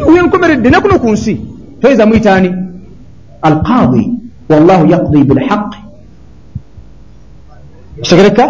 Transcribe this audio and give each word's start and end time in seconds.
wenkomeredde 0.00 0.70
nakuno 0.70 0.98
ku 0.98 1.08
nsi 1.12 1.34
toyinza 1.80 2.06
muyitaani 2.06 2.50
alqadi 3.42 4.02
wallahu 4.48 4.86
yaqdi 4.86 5.24
bilhaqi 5.24 5.82
kitegereka 8.02 8.46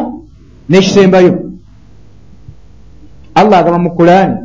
nekisembayo? 0.69 1.53
Allah 3.35 3.59
agamba 3.61 3.79
mu 3.79 3.91
qurani 3.97 4.37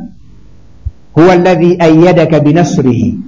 huwa 1.16 1.32
allahi 1.32 1.76
ayadaka 1.80 2.40
binasrihi. 2.40 3.18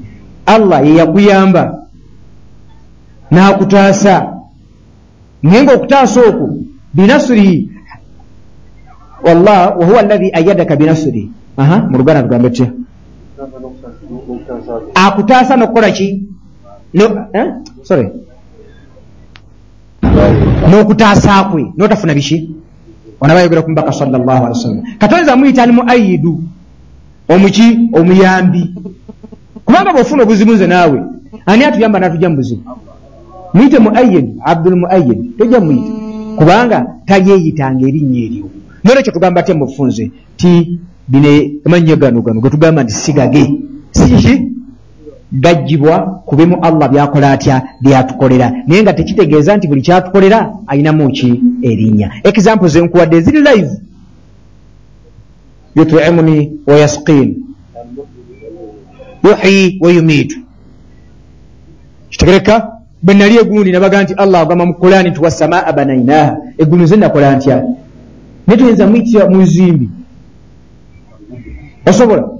Allah 0.46 0.84
yeyakuyamba 0.84 1.88
n'akutaasa. 3.30 4.40
Naye 5.42 5.62
nga 5.62 5.72
okutaasa 5.74 6.20
okwo 6.20 6.46
binasrihi. 6.94 7.56
Wahuwa 9.24 10.00
allahi 10.00 10.32
ayadaka 10.32 10.76
binasrihi. 10.76 11.30
Mu 11.60 11.96
luganda 11.98 12.22
tugambe 12.24 12.50
tutya 12.50 12.79
akutaasa 14.94 15.56
nokukola 15.56 15.90
ki? 15.90 16.22
Sorry. 17.82 18.08
N'okutaasa 20.70 21.44
kwe 21.50 21.72
n'otafuna 21.76 22.14
biki? 22.14 22.50
Onabayogera 23.20 23.62
ku 23.62 23.70
mubaka 23.70 23.92
salllah 23.92 24.20
ali 24.20 24.48
wasallam 24.48 24.82
katonza 24.98 25.36
muyita 25.36 25.62
ali 25.62 25.72
muayidu 25.72 26.40
omuki 27.28 27.90
omuyambi. 27.92 28.74
Kubanga 29.64 29.92
bwofuna 29.92 30.22
obuzibu 30.22 30.52
nze 30.52 30.66
naawe 30.66 30.98
ani 31.46 31.64
atuyamba 31.64 31.98
natujja 32.00 32.28
mu 32.30 32.36
buzibu? 32.36 32.62
Muyite 33.54 33.78
muayid 33.78 34.26
abdul 34.44 34.76
muayid 34.76 35.36
tojja 35.38 35.60
muyite 35.60 35.90
kubanga 36.36 36.86
talyeyitanga 37.06 37.86
erinnya 37.88 38.20
eryo. 38.26 38.46
Nolwekyo 38.84 39.12
tugamba 39.12 39.42
te 39.42 39.54
mufunze 39.54 40.10
ti 40.36 40.80
bine 41.08 41.60
amanya 41.66 41.96
gano 41.96 42.22
gano 42.22 42.40
getugamba 42.40 42.82
nti 42.82 42.92
sigage 42.92 43.44
sikiki 43.90 44.50
gajjibwa 45.32 46.22
ku 46.26 46.36
bimu 46.36 46.56
allah 46.62 46.88
byakola 46.88 47.30
atya 47.30 47.62
byatukolera. 47.80 48.52
Naye 48.66 48.82
nga 48.82 48.92
tekitegeeza 48.92 49.56
nti 49.56 49.68
buli 49.68 49.82
kyatukolera 49.82 50.52
ayinamu 50.66 51.10
ki? 51.12 51.42
Erinnya. 51.62 52.10
Example 52.24 52.68
zenkuwadde 52.68 53.16
eziri 53.16 53.38
live. 53.38 53.70
Yutimuni 55.76 56.52
wayasqin 56.66 57.44
yuhyi 59.24 59.78
wayumiitu 59.80 60.38
kitegereka 62.10 62.72
bwe 63.02 63.14
nali 63.14 63.36
egundi 63.36 63.72
nabaga 63.72 64.02
nti 64.02 64.14
allah 64.14 64.40
agamba 64.40 64.66
mu 64.66 64.74
kurani 64.74 65.10
nti 65.10 65.20
wasamaa 65.20 65.72
banainaha 65.72 66.36
eggulu 66.58 66.82
nze 66.84 66.96
nakola 66.96 67.36
ntya? 67.36 67.64
Naye 68.46 68.58
tuyinza 68.58 68.86
muyitira 68.86 69.30
muzimbi 69.30 69.88
osobola 71.86 72.39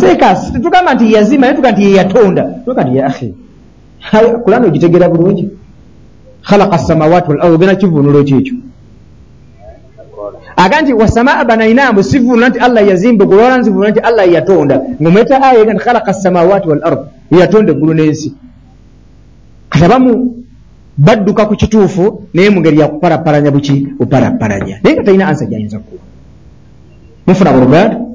seeka 0.00 0.34
tugamba 0.62 0.94
nti 0.94 1.12
yazima 1.12 1.40
naye 1.46 1.54
tuga 1.54 1.72
nti 1.72 1.82
yeyatonda 1.82 2.42
tuga 2.64 2.84
nti 2.84 2.96
ya 2.96 3.06
akhi. 3.06 3.34
Kurani 4.44 4.66
ogitegeera 4.66 5.08
bulungi? 5.08 5.50
Khalaqa 6.42 6.78
samawati 6.78 7.30
wal 7.30 7.52
ogenda 7.52 7.74
kivunulo 7.74 8.24
kyekyo 8.24 8.54
aga 10.56 10.82
nti 10.82 10.92
wasamaa 10.92 11.44
banainaha 11.44 11.92
bwe 11.92 12.02
sivunula 12.02 12.48
nti 12.48 12.58
allah 12.58 12.88
yazimba 12.88 13.24
golwala 13.24 13.58
nzivunula 13.58 13.90
nti 13.90 14.00
allah 14.00 14.26
yeyatonda 14.26 14.80
ngaometa 15.02 15.42
aya 15.42 15.60
ega 15.62 15.72
nti 15.74 15.82
khalaqa 15.84 16.14
samawati 16.14 16.68
wal 16.68 16.80
ard 16.84 16.98
yeyatonda 17.30 17.72
eggulu 17.72 17.94
n'ensi. 17.94 18.34
Kati 19.70 19.84
abamu 19.84 20.12
badduka 20.96 21.46
ku 21.46 21.54
kituufu 21.56 22.28
naye 22.34 22.50
mu 22.50 22.60
ngeri 22.60 22.78
yakuparaparanya 22.78 23.50
buki? 23.50 23.86
Buparaparanya 23.98 24.80
naye 24.82 24.94
nga 24.94 25.02
talina 25.04 25.28
ansa 25.28 25.46
gyayinza 25.46 25.78
kuwa 25.78 26.02
mufuna 27.26 27.52
buluganda 27.52 28.05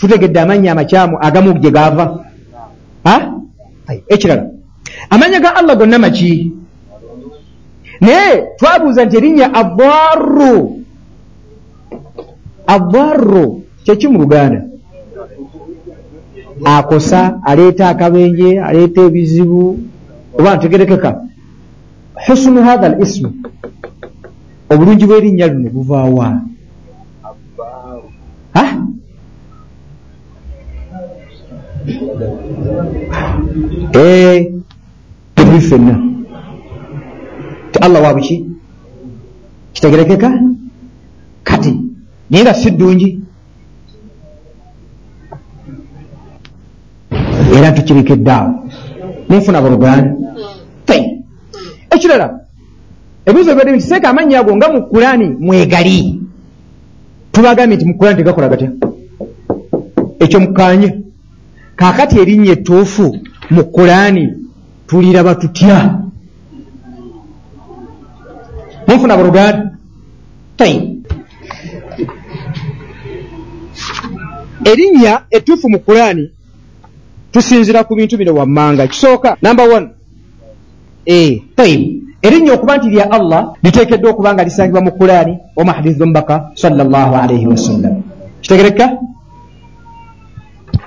tutegedde 0.00 0.40
amannya 0.40 0.72
amakyamu 0.72 1.16
agamu 1.20 1.52
gye 1.60 1.70
gaava. 1.70 2.04
Ekirala 4.08 4.44
amannya 5.10 5.38
ga 5.40 5.50
allah 5.58 5.74
gonna 5.76 5.98
maki? 5.98 6.52
Naye 8.00 8.56
twabuuza 8.58 9.04
nti 9.04 9.16
erinnya 9.16 9.46
adaaru 9.60 10.56
adaaru 12.66 13.46
kyeki 13.84 14.06
mu 14.08 14.18
luganda 14.22 14.60
akosa 16.64 17.20
aleeta 17.44 17.88
akabenje 17.88 18.60
aleeta 18.60 19.00
ebizibu 19.08 19.78
oba 20.38 20.56
ntegerekeka? 20.56 21.10
Husunu 22.24 22.60
hatha 22.64 22.86
al 22.86 22.96
ismu 23.04 23.30
obulungi 24.70 25.04
bw'erinnya 25.08 25.46
lino 25.50 25.68
buvaawa 25.74 26.28
tebuli 35.34 35.60
fenna 35.60 35.94
ti 37.72 37.78
allah 37.80 38.02
wabuki 38.02 38.46
kitegerekeka? 39.72 40.30
Kati. 41.44 41.72
Naye 42.30 42.42
nga 42.44 42.54
si 42.54 42.70
ddungi 42.70 43.08
era 47.56 47.72
tukirikeddeawo 47.72 48.50
nenfuna 49.28 49.62
buluganda 49.62 50.14
ekirala 51.90 52.40
ebibuzo 53.26 53.50
bibadde 53.52 53.72
nti 53.72 53.88
seeka 53.88 54.08
amannya 54.10 54.38
ago 54.38 54.56
nga 54.56 54.68
mu 54.72 54.80
kurani 54.86 55.26
mwegali. 55.40 56.20
Tubagambye 57.32 57.76
nti 57.76 57.86
mu 57.86 57.94
kurani 57.98 58.16
tegakola 58.16 58.48
gatya? 58.48 58.70
Ekyo 60.20 60.40
mukanye 60.40 61.09
kaakati 61.80 62.20
erinnya 62.20 62.52
ettuufu 62.52 63.16
mu 63.50 63.64
kurani 63.64 64.24
tuliraba 64.86 65.34
tutya? 65.34 66.04
Munfuna 68.86 69.16
buluganda? 69.16 69.70
Erinnya 74.64 75.22
ettuufu 75.30 75.70
mu 75.70 75.78
kurani 75.78 76.30
tusinzira 77.32 77.84
ku 77.84 77.94
bintu 77.96 78.16
bino 78.16 78.34
wammanga. 78.34 78.86
Kisooka 78.86 79.36
number 79.42 79.66
one. 79.68 79.88
Tayib 81.56 82.00
erinnya 82.22 82.52
okuba 82.52 82.76
nti 82.76 82.88
lya 82.90 83.10
allah 83.10 83.56
liteekeddwa 83.62 84.10
okuba 84.10 84.34
nga 84.34 84.44
lisangibwa 84.44 84.84
mu 84.84 84.92
kurani 84.92 85.38
omu 85.56 85.72
hadisi 85.72 85.98
zombaka 85.98 86.52
salllahu 86.54 87.16
alaihi 87.16 87.46
wasallam 87.46 88.02
kitegereka 88.40 89.00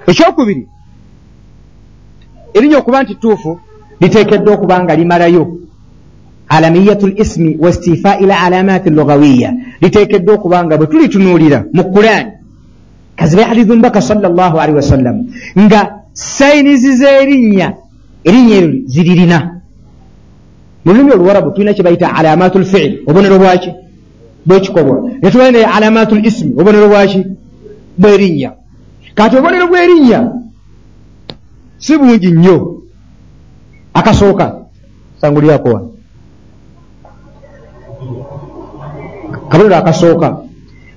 ekyokubiri 0.07 0.67
erinnya 2.53 2.78
okuba 2.78 3.03
nti 3.03 3.16
tuufu 3.16 3.59
liteekeddwa 4.00 4.53
okuba 4.53 4.84
nga 4.84 4.96
limalayo. 4.96 5.58
Alamiyatu 6.50 7.08
lismi 7.08 7.58
wastifai 7.59 8.25
la 8.25 8.41
alamati 8.41 8.90
lugawiya 8.90 9.53
liteekeddwa 9.81 10.36
okuba 10.36 10.66
nga 10.66 10.78
bwe 10.78 10.88
tulitunuulira 10.88 11.66
mu 11.74 11.84
kurani 11.84 12.31
kazibe 13.16 13.44
hadithu 13.44 13.75
mbaka 13.75 14.02
salllahu 14.02 14.59
alihi 14.59 14.75
wasallam 14.75 15.18
nga 15.59 16.03
sayinizi 16.14 16.91
z'erinnya 17.02 17.74
erinnya 18.24 18.58
eryo 18.58 18.81
ziririna. 18.85 19.40
Mu 20.85 20.94
lulimi 20.94 21.12
oluwarabu 21.12 21.52
tulina 21.52 21.74
kye 21.74 21.84
bayita 21.84 22.16
alamatu 22.16 22.59
lfiili 22.59 23.00
obubonero 23.08 23.40
bwaki 23.40 23.72
bwekikolwa 24.46 25.09
netubaye 25.22 25.52
naye 25.52 25.66
alamatu 25.66 26.16
lismi 26.16 26.52
obubonero 26.53 26.88
bwaki 26.88 27.25
bwerinnya. 27.97 28.52
Kati 29.16 29.35
obubonero 29.35 29.68
bwerinnya 29.68 30.42
si 31.83 31.97
bungi 31.97 32.31
nnyo 32.31 32.83
akasooka 33.94 34.55
sangulyako 35.21 35.69
wano. 35.69 35.89
Kabonero 39.49 39.75
akasooka. 39.75 40.38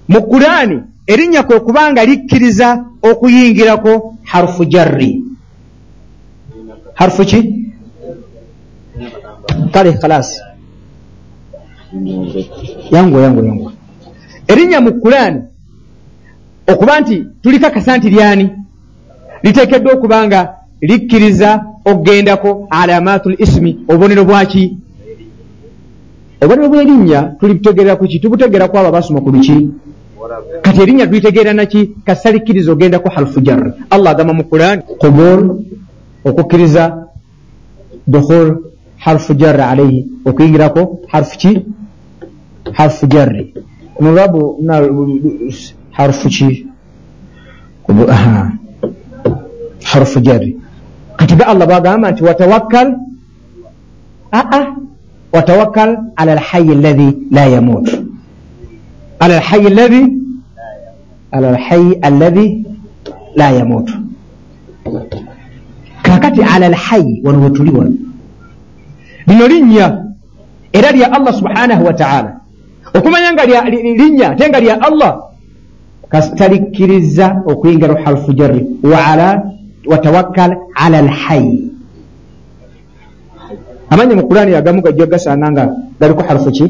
Mu 0.08 0.22
kurani 0.22 0.80
erinnya 1.06 1.42
kwe 1.42 1.60
kubanga 1.60 2.04
likkiriza 2.04 2.84
okuyingirako 3.02 4.14
harufu 4.22 4.64
jarri. 4.64 5.22
Harufu 6.94 7.25
ki? 7.25 7.40
Kale 9.72 9.93
kalasi 9.93 10.40
yangu 12.90 13.19
yangu 13.20 13.44
yangu 13.44 13.72
erinnya 14.49 14.81
mu 14.81 14.93
kurani 15.00 15.43
okuba 16.66 17.00
nti 17.00 17.25
tulikakasa 17.43 17.96
nti 17.96 18.11
lyani? 18.11 18.50
Liteekeddwa 19.43 19.93
okuba 19.93 20.26
nga 20.26 20.65
likkiriza 20.81 21.64
okugendako 21.84 22.67
alamatu 22.70 23.31
lismi 23.31 23.78
obubonero 23.88 24.25
bwaki 24.25 24.64
obubonero 26.43 26.69
bwerinnya 26.69 27.20
tulitegerera 27.40 27.96
kuki 27.96 28.20
tubutegerako 28.20 28.78
abo 28.78 28.88
abasoma 28.88 29.20
ku 29.20 29.31
luki 29.31 29.56
kati 30.62 30.81
erinnya 30.82 31.06
tulitegeera 31.06 31.52
naki 31.52 31.81
kasalikkiriza 32.06 32.73
ogendako 32.73 33.08
harufu 33.14 33.40
jarri 33.40 33.70
allah 33.90 34.11
agamba 34.11 34.32
mu 34.34 34.44
quran 34.44 34.82
qubul 35.00 35.40
okukkiriza 36.25 36.84
dukhul 38.06 38.49
harufu 38.99 39.34
jarri 39.34 39.62
alaihi 39.62 40.06
okuyingirako 40.25 41.00
harufu 41.08 41.38
ki? 41.38 41.52
Harufu 42.73 43.06
jarri 43.06 43.55
murabu 44.00 44.43
harufu 45.90 46.28
ki? 46.28 46.67
Harufu 49.84 50.20
jari 50.20 50.56
kati 51.16 51.34
ga 51.36 51.46
allah 51.52 51.66
bagamba 51.66 52.12
nti 52.12 52.22
watawakkal 52.24 52.88
aa 54.32 54.62
watawakkal 55.32 55.90
ala 56.16 56.32
lhayi 56.34 56.70
alladhi 56.72 57.10
la 57.30 57.44
yamut. 57.46 57.86
Ala 59.20 59.34
lhayi 59.40 59.66
alladhi? 59.72 60.02
Ala 61.32 61.48
lhayi 61.56 61.98
alladhi 62.02 62.66
la 63.36 63.50
yamutu 63.52 63.92
kakati 66.02 66.42
ala 66.42 66.68
lhayi 66.68 67.20
wano 67.24 67.42
wetuli 67.42 67.70
wano. 67.70 67.96
Lino 69.26 69.44
linnya 69.48 70.06
era 70.72 70.92
lya 70.92 71.12
allah 71.12 71.32
subhanahu 71.34 71.82
wataala 71.84 72.40
okumanya 72.94 73.32
nga 73.32 73.44
linnya 73.70 74.30
ate 74.32 74.44
nga 74.48 74.60
lya 74.60 74.74
allah 74.80 75.12
kasitalikkiriza 76.08 77.42
okuyingira 77.46 78.00
harufu 78.04 78.32
jarri 78.32 78.62
watawakkal 79.87 80.56
ala 80.75 81.03
lhayi 81.03 81.73
amanya 83.91 84.15
mu 84.17 84.29
qurani 84.29 84.55
agamu 84.55 84.83
gajja 84.83 85.06
gasanga 85.06 85.50
nga 85.53 85.65
galiko 86.00 86.23
harufu 86.23 86.50
ki 86.50 86.67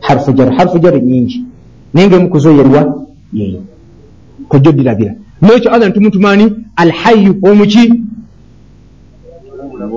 harufu 0.00 0.32
jarri 0.32 0.56
harufu 0.56 0.78
jarri 0.78 1.00
nyingi 1.00 1.44
naye 1.94 2.06
nga 2.06 2.16
emukuzo 2.16 2.50
yerwa 2.52 2.82
yeyo 3.32 3.60
kojja 4.48 4.70
odirabira 4.70 5.12
nekyo 5.42 5.70
allah 5.74 5.88
ntumutumani 5.88 6.46
alhayu 6.76 7.32
omuki 7.42 7.84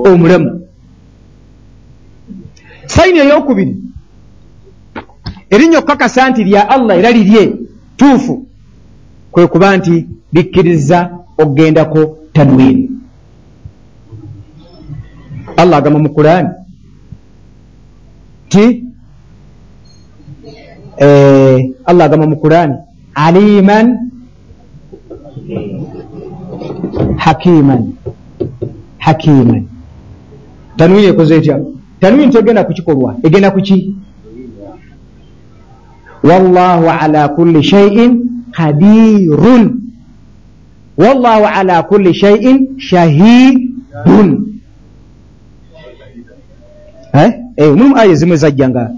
omulamu 0.06 0.62
sayini 2.86 3.20
eyokubiri 3.20 3.76
erinnya 5.50 5.80
okukakasa 5.80 6.30
nti 6.30 6.44
lya 6.44 6.70
allah 6.70 6.98
era 7.00 7.12
lirye 7.12 7.44
tuufu 7.98 8.46
kwe 9.32 9.48
kuba 9.48 9.78
nti 9.78 10.08
likkiriza 10.34 11.10
okugendako 11.38 12.19
tanwini 12.39 12.83
allah 15.62 15.77
agamba 15.83 16.00
mu 16.00 16.09
qurani 16.15 16.50
ti 18.51 18.65
eh, 21.03 21.57
allah 21.89 22.03
agamba 22.07 22.27
mu 22.31 22.38
qurani 22.39 22.75
aliman. 23.27 23.88
Hakiman. 27.18 27.94
Hakiman. 28.97 29.63
Tanwini 30.77 31.07
ekoze 31.07 31.36
etya 31.36 31.59
tanwini 32.00 32.31
tegenda 32.31 32.63
kukikolwa 32.63 33.15
egenda 33.24 33.51
kuki 33.51 33.95
wallahu 36.24 36.89
ala 36.89 37.27
kulli 37.30 37.63
shaiin 37.63 38.12
qadirun 38.51 39.79
wallahu 41.00 41.46
ala 41.48 41.84
kulli 41.84 42.13
shaiin 42.13 42.80
shahidun. 42.80 44.30
Mulimu 47.60 47.98
aya 47.98 48.12
ezimu 48.12 48.34
ezajjanga 48.34 48.92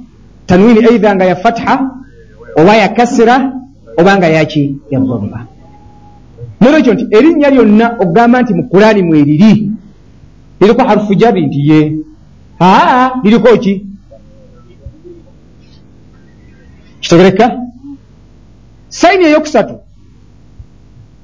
tanwini 0.45 0.85
aidha 0.85 1.15
nga 1.15 1.25
ya 1.25 1.35
fatha 1.35 1.75
oba 2.55 2.75
ya 2.75 2.89
kasira 2.89 3.53
oba 3.97 4.17
nga 4.17 4.27
yaki 4.27 4.75
ya 4.91 4.99
dhamma 4.99 5.39
nolwekyo 6.61 6.93
nti 6.93 7.05
erinnya 7.17 7.49
lyonna 7.49 7.85
okugamba 8.01 8.41
nti 8.41 8.53
mu 8.53 8.63
kurani 8.69 9.01
mweriri 9.01 9.71
liriko 10.59 10.81
harufu 10.83 11.15
jari 11.15 11.45
nti 11.45 11.69
ye. 11.69 11.97
Aa 12.61 13.09
liriko 13.23 13.57
ki? 13.57 13.85
Kitegereka 16.99 17.57
sayini 18.89 19.25
eyokusatu 19.25 19.75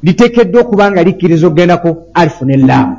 litekeddwa 0.07 0.61
okuba 0.63 0.91
nga 0.91 1.03
likkiriza 1.03 1.47
okugendako 1.47 1.89
alifu 2.15 2.45
nelaamu 2.47 2.95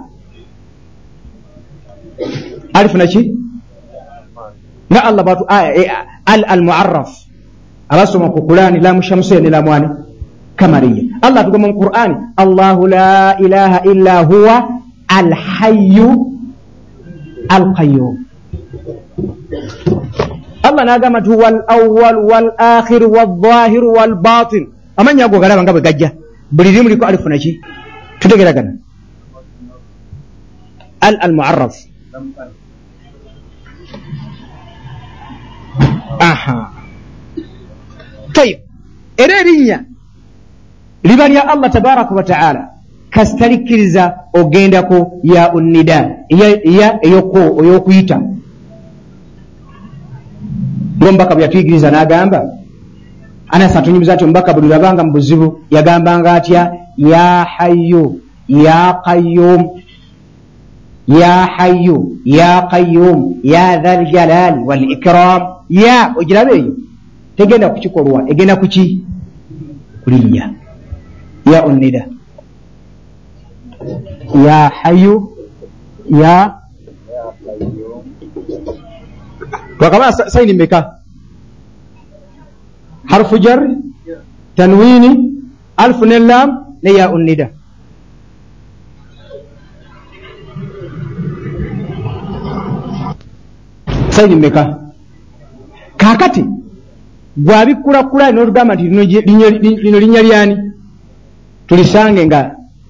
alifu 2.77 2.97
naki 3.01 3.23
nga 4.93 5.01
allah 5.09 5.23
batu 5.25 5.45
al 5.49 6.43
al 6.45 6.63
muarraf 6.63 7.11
abasoma 7.89 8.29
ku 8.29 8.45
kurani 8.45 8.81
lamu 8.85 9.01
shamsiya 9.01 9.41
ne 9.41 9.49
lamwani 9.49 9.89
kamariya. 10.59 11.23
Allah 11.25 11.41
atugamba 11.47 11.73
mu 11.73 11.77
qurani 11.81 12.17
allahu 12.37 12.83
la 12.91 13.39
ilaha 13.41 13.79
illa 13.89 14.17
huwa 14.29 14.55
alhayu 15.09 16.09
alqayum 17.49 18.15
allah 20.61 20.83
nagamba 20.85 21.25
nti 21.25 21.31
huwa 21.33 21.49
alawal 21.49 22.19
walakhiru 22.21 23.07
walzahiru 23.09 23.89
walbatin 23.97 24.69
amanya 24.99 25.25
ago 25.25 25.41
galaba 25.41 25.65
nga 25.65 25.73
bwe 25.73 25.81
gajja 25.81 26.13
buli 26.51 26.73
limu 26.73 26.89
liko 26.89 27.07
alifu 27.07 27.29
naki 27.29 27.61
tutegeragana 28.21 28.73
al 31.01 31.17
al 31.21 31.33
muarraf 31.33 31.75
aha. 36.21 36.73
Tayib 38.33 38.59
era 39.17 39.41
erinnya 39.41 39.85
liba 41.05 41.29
lya 41.29 41.49
allah 41.49 41.71
tabaraka 41.71 42.15
wataala 42.15 42.63
kasitalikkiriza 43.11 44.15
ogendako 44.33 45.21
ya 45.23 45.53
unida 45.55 46.25
ya 46.65 46.99
eyokuyita 47.03 48.21
ngaomubaka 50.99 51.35
bwe 51.35 51.43
yatuyigiriza 51.43 51.91
n'agamba 51.91 52.58
anasi 53.51 53.79
atunyumiza 53.79 54.15
nti 54.15 54.25
omubaka 54.25 54.55
buli 54.55 54.69
lwabanga 54.69 55.05
mu 55.05 55.13
buzibu 55.13 55.61
yagambanga 55.71 56.33
atya? 56.33 56.73
Ya 56.97 57.45
hayu 57.45 58.21
ya 58.49 59.01
qayum 59.05 59.63
ya 61.09 61.47
hayu 61.57 62.19
ya 62.25 62.63
qayum 62.71 63.35
ya 63.43 63.79
dha 63.79 64.03
ljalali 64.03 64.61
walikram 64.67 65.43
ya 65.71 66.15
ogiraba 66.17 66.53
eyo. 66.53 66.77
Tegenda 67.37 67.71
kukikolwa. 67.71 68.31
Egenda 68.31 68.57
kuki? 68.57 69.05
Kulinnya. 70.05 70.51
Ya 71.53 71.65
unida 71.67 72.07
ya 74.47 74.69
hayu 74.69 75.33
ya 76.11 76.55
twakaba 79.79 80.13
saini 80.13 80.53
meka 80.53 80.98
harfu 83.09 83.39
jar 83.39 83.61
tanwini 84.57 85.11
alfu 85.77 86.05
nelam 86.07 86.49
ne 86.83 86.91
ya 86.93 87.11
unida 87.11 87.49
saini 94.11 94.37
meka 94.37 94.79
kakati 95.97 96.45
bwabikulakula 97.37 98.33
nolugamba 98.33 98.75
nti 98.75 98.89
lino 99.85 99.99
linnya 99.99 100.23
lyani 100.23 100.57
tulisange 101.67 102.27
nga 102.27 102.41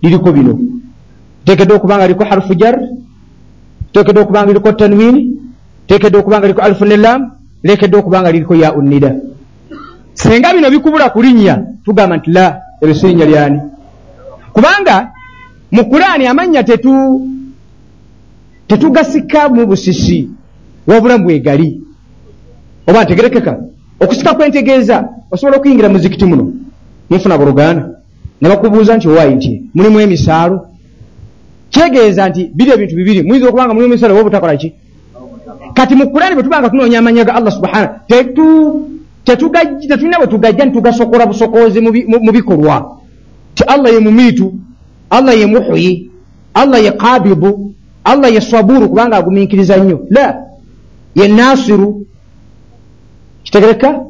liriko 0.02 0.32
bino 0.32 0.58
tekedde 1.44 1.72
okuba 1.74 1.96
nga 1.96 2.08
liko 2.08 2.24
harufu 2.24 2.54
jar 2.54 2.76
tekedde 3.92 4.20
okuba 4.20 4.42
nga 4.42 4.52
liriko 4.52 4.72
tanwini 4.72 5.20
tekedde 5.86 6.16
okuba 6.18 6.38
nga 6.38 6.46
liriko 6.46 6.62
alfu 6.62 6.84
nelam 6.84 7.20
lekedde 7.62 7.96
okuba 7.96 8.20
nga 8.20 8.32
liriko 8.32 8.54
ya 8.54 8.74
unida 8.74 9.10
senga 10.18 10.54
bino 10.54 10.68
bikubula 10.70 11.10
ku 11.14 11.22
linnya 11.22 11.54
tugamba 11.84 12.16
nti 12.16 12.30
la 12.36 12.46
eryo 12.82 12.94
si 12.94 13.06
linnya 13.06 13.26
lyani 13.30 13.58
kubanga 14.52 14.96
mu 15.70 15.82
kulaani 15.90 16.24
amannya 16.26 16.62
tetu 16.64 16.92
tetugasika 18.68 19.48
mu 19.48 19.66
busisi 19.66 20.28
wabula 20.86 21.18
bwegali. 21.18 21.80
Oba 22.86 23.04
ntegerekeka 23.04 23.58
okusika 24.00 24.34
kwentegeeza 24.34 25.08
osobola 25.30 25.56
okuyingira 25.56 25.88
muzikiti 25.88 26.24
muno. 26.24 26.52
Nifuna 27.10 27.38
buluganda 27.38 27.84
ne 28.40 28.48
bakubuuza 28.48 28.96
nti 28.96 29.08
owaayi 29.08 29.34
nti 29.34 29.62
mulimu 29.74 30.00
emisaalo 30.00 30.66
kyegeeza 31.70 32.28
nti 32.28 32.50
biri 32.54 32.70
ebintu 32.70 32.96
bibiri 32.96 33.22
muyinza 33.22 33.48
okuba 33.48 33.64
nga 33.64 33.74
mulimu 33.74 33.92
emisaalo 33.92 34.14
oba 34.14 34.20
obutakola 34.20 34.56
ki? 34.56 34.72
Kati 35.74 35.94
mu 35.94 36.10
kulaani 36.10 36.34
bwe 36.34 36.42
tubanga 36.42 36.70
tunoonya 36.70 36.98
amanya 36.98 37.24
ga 37.24 37.34
allah 37.34 37.52
subhana 37.52 37.88
tetulina 39.24 40.18
bwe 40.18 40.26
tugajja 40.26 40.64
nitugasokola 40.64 41.26
busokozi 41.26 41.80
mu 42.24 42.32
bikolwa. 42.32 43.00
Ti 43.54 43.64
allah 43.64 43.92
ye 43.92 43.98
mumiitu 43.98 44.54
allah 45.10 45.38
ye 45.38 45.46
muhyi 45.46 46.10
allah 46.54 46.82
ye 46.82 46.92
kabidu 46.92 47.74
allah 48.04 48.32
ye 48.32 48.40
saburu 48.40 48.88
kubanga 48.88 49.16
agumiikiriza 49.16 49.76
nnyo. 49.76 50.06
La 50.10 50.36
ye 51.14 51.28
nasiru 51.28 52.06
kitegereka 53.44 54.04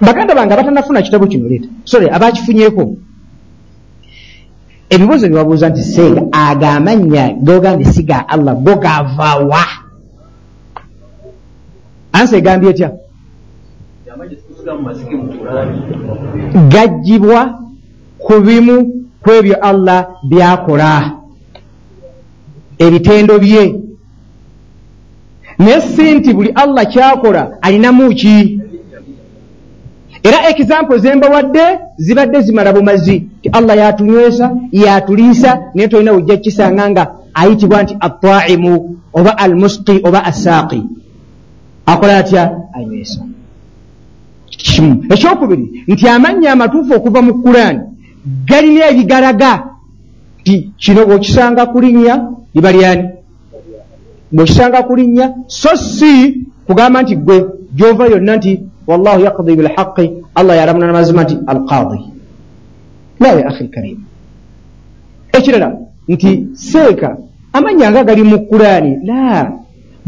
baganda 0.00 0.34
bange 0.34 0.52
abatanafuna 0.54 1.02
kitabo 1.02 1.26
kino 1.26 1.48
leeta 1.48 1.68
sore 1.84 2.06
abakifunyeko 2.10 2.96
ebibuuzo 4.90 5.28
byebabuuza 5.28 5.68
nti 5.68 5.82
senga 5.82 6.22
ago 6.32 6.66
amannya 6.66 7.24
gogambye 7.46 7.86
si 7.92 8.02
ga 8.02 8.28
allah 8.28 8.54
go 8.54 8.74
gavawa 8.76 9.64
ansa 12.12 12.36
egambye 12.36 12.70
etya? 12.70 12.92
Gajjibwa 16.68 17.40
ku 18.18 18.40
bimu 18.40 18.76
ku 19.22 19.30
ebyo 19.30 19.56
allah 19.60 20.06
byakola. 20.30 21.12
Ebitendo 22.78 23.38
bye. 23.38 23.64
Naye 25.58 25.80
si 25.80 26.14
nti 26.14 26.34
buli 26.34 26.50
allah 26.54 26.84
kyakola 26.86 27.58
alinamu 27.62 28.14
ki 28.14 28.60
era 30.22 30.48
example 30.50 30.98
zembawadde 30.98 31.64
zibadde 31.98 32.40
zimala 32.40 32.72
bumazi. 32.72 33.26
Ti 33.42 33.48
allah 33.52 33.76
yatunywesa 33.76 34.56
yatuliisa 34.72 35.50
naye 35.74 35.88
tolina 35.88 36.12
wujja 36.12 36.36
kukisanga 36.36 36.90
nga 36.90 37.14
ayitibwa 37.34 37.82
nti 37.82 37.96
ataimu 38.00 38.98
oba 39.12 39.38
almusqi 39.38 40.00
oba 40.04 40.24
assaaqi 40.24 40.82
akola 41.92 42.18
atya? 42.20 42.42
Anywesa 42.76 43.20
kimu. 44.58 45.04
Ekyokubiri 45.12 45.84
nti 45.88 46.04
amannya 46.08 46.48
amatuufu 46.52 46.92
okuva 46.94 47.20
mu 47.22 47.32
kulaani 47.42 47.82
galina 48.48 48.84
ebigalaga 48.90 49.52
ti 50.44 50.72
kino 50.82 51.06
bwokisanga 51.06 51.66
kulinnya 51.72 52.14
liba 52.54 52.72
lyani 52.72 53.04
bwokisanga 54.32 54.82
kulinnya 54.82 55.26
so 55.46 55.76
si 55.76 56.12
kugamba 56.66 57.02
nti 57.02 57.16
gwe 57.16 57.36
gyova 57.76 58.04
yonna 58.12 58.36
nti 58.36 58.52
wallahu 58.86 59.20
yakdi 59.26 59.56
bilhaqi 59.58 60.04
allah 60.34 60.56
yalamuna 60.56 60.86
namazima 60.86 61.22
nti 61.24 61.36
alqadi 61.46 62.00
la 63.20 63.28
ya 63.28 63.48
akhi 63.48 63.64
lkarim 63.64 63.98
ekirala 65.32 65.68
nti 66.08 66.30
seeka 66.52 67.16
amanya 67.52 67.90
nga 67.90 68.04
gali 68.04 68.22
mu 68.22 68.38
kulaani 68.48 68.92
la 69.08 69.52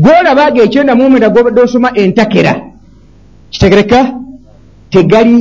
golabaaga 0.05 0.61
ekyenda 0.67 0.95
mumwenda 0.95 1.29
gobadde 1.35 1.61
osoma 1.61 1.91
entakera. 1.95 2.55
Kitegereka 3.51 4.15
tegali 4.91 5.37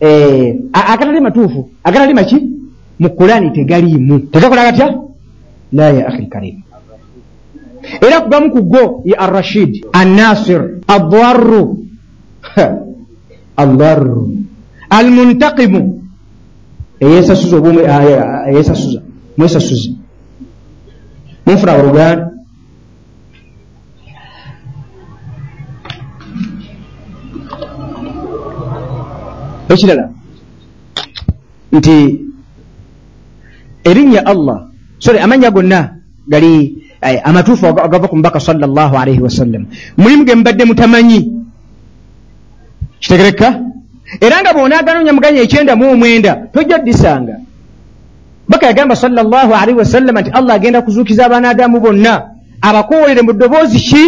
eh, 0.00 0.56
agatali 0.72 1.20
matuufu. 1.20 1.70
Agatali 1.84 2.14
maki? 2.14 2.38
Mu 3.00 3.08
kulaani 3.10 3.50
tegaliimu 3.56 4.18
tegakola 4.32 4.70
gatya? 4.70 4.88
La 5.72 5.90
ya 5.90 6.08
akhi 6.08 6.22
lkarim 6.22 6.56
era 8.00 8.20
kugamu 8.20 8.50
ku 8.50 8.60
go 8.62 9.02
ye 9.04 9.14
arrashid 9.16 9.86
annasir 9.92 10.80
addaru 10.88 11.86
aldaru 13.56 14.44
almuntakimu 14.90 15.82
eyesasuza 17.00 17.56
obumwe 17.56 17.82
eyesasuza 18.48 19.00
mwesasuzi 19.36 19.90
munfuna 21.46 21.72
oluganda 21.78 22.30
ekirala 29.68 30.10
nti 31.72 31.96
erinnya 33.84 34.24
allah. 34.24 34.68
Sorry 34.98 35.18
amanya 35.20 35.50
gonna 35.50 36.00
gali 36.26 36.82
eh, 37.00 37.20
amatuufu 37.24 37.66
agava 37.66 38.08
ku 38.08 38.16
mubaka 38.16 38.40
salllah 38.40 38.90
alaihi 38.92 39.22
wasallam. 39.22 39.66
Mulimu 39.96 40.24
ge 40.24 40.34
mubadde 40.34 40.64
mutamanyi. 40.64 41.20
Kitegereka 43.00 43.48
era 44.20 44.40
nga 44.42 44.52
bwonaganoonya 44.56 45.12
muganya 45.12 45.40
ekyenda 45.44 45.76
mu 45.76 45.92
omwenda 45.92 46.48
tojja 46.50 46.80
ddisanga 46.80 47.44
baka 48.48 48.72
yagamba 48.72 48.96
salllah 48.96 49.46
alaihi 49.52 49.78
wasallama 49.78 50.24
nti 50.24 50.30
allah 50.32 50.56
agenda 50.56 50.82
kuzuukiza 50.82 51.26
abaanaadamu 51.26 51.80
bonna. 51.80 52.34
Abakowolere 52.58 53.22
mu 53.22 53.32
ddoboozi 53.38 53.78
ki? 53.78 54.04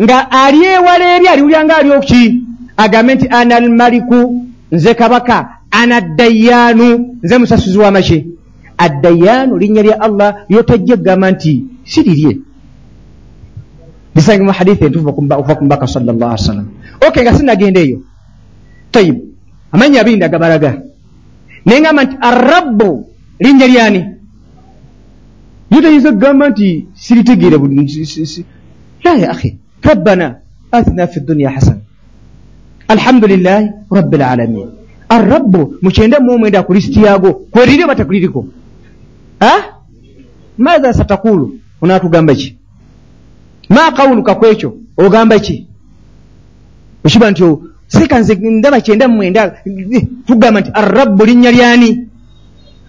Nga 0.00 0.30
ali 0.30 0.64
ewala 0.64 1.04
eri 1.18 1.26
aliwulya 1.28 1.64
nga 1.64 1.76
ali 1.76 1.90
oki 1.90 2.22
agambe 2.76 3.14
nti 3.14 3.26
ana 3.28 3.56
almaliku 3.60 4.47
nze 4.72 4.94
kabaka 4.94 5.48
ana 5.70 6.00
ddayaanu 6.00 7.16
nze 7.22 7.38
musasuzi 7.38 7.78
w'amaki 7.78 8.18
addayaanu 8.78 9.58
linnya 9.58 9.82
lya 9.82 9.96
allah 10.00 10.30
lyotajja 10.48 10.94
egamba 10.94 11.30
nti 11.30 11.52
sirirye 11.84 12.32
lisange 14.14 14.42
mu 14.42 14.52
hadithi 14.52 14.84
entuufu 14.84 15.08
okuva 15.08 15.54
ku 15.56 15.62
mubaka 15.64 15.86
salllah 15.86 16.28
ali 16.34 16.42
sallam 16.42 16.68
ok 17.06 17.14
nga 17.22 17.34
sinagenda 17.36 17.80
eyo 17.80 17.98
tayibu 18.92 19.22
amanya 19.72 20.00
abiri 20.00 20.16
ndagabalaga 20.16 20.70
naye 21.64 21.80
ngamba 21.80 22.04
nti 22.04 22.16
arabbu 22.28 22.90
linnya 23.40 23.66
lyani 23.72 24.00
yotayinza 25.70 26.08
okugamba 26.10 26.44
nti 26.50 26.66
siritegeere 26.94 27.56
la 29.04 29.12
ya 29.22 29.30
akhi 29.30 29.56
rabbana 29.82 30.26
atina 30.72 31.06
fi 31.06 31.20
dunya 31.20 31.50
hasana 31.50 31.77
alhamdulilahi 32.88 33.66
rabi 33.90 34.16
lalamin 34.16 34.68
arabbu 35.08 35.74
mukyenda 35.82 36.20
mu 36.20 36.32
omwenda 36.32 36.62
ku 36.62 36.72
lisiti 36.74 37.02
yago. 37.02 37.32
Kweriri 37.50 37.84
oba 37.84 37.94
takuliriko 37.94 38.46
maatha 40.58 40.92
satakulu? 40.92 41.54
Onatugamba 41.82 42.34
ki 42.34 42.56
ma 43.70 43.92
kawuluka 43.92 44.34
ku 44.34 44.46
ekyo 44.46 44.74
ogamba 44.96 45.38
ki 45.38 45.66
okiba 47.04 47.30
nti 47.30 47.44
seka 47.86 48.18
nze 48.20 48.34
ndaba 48.34 48.80
kyenda 48.80 49.08
mumwenda 49.08 49.54
tugamba 50.26 50.60
nti 50.60 50.70
arabbu 50.74 51.24
linnya 51.24 51.50
lyani? 51.52 52.08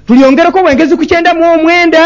Tulyongereko 0.08 0.62
bwengezi 0.63 0.96
ku 0.96 1.06
kyenda 1.06 1.34
mu 1.34 1.44
omwenda 1.53 2.01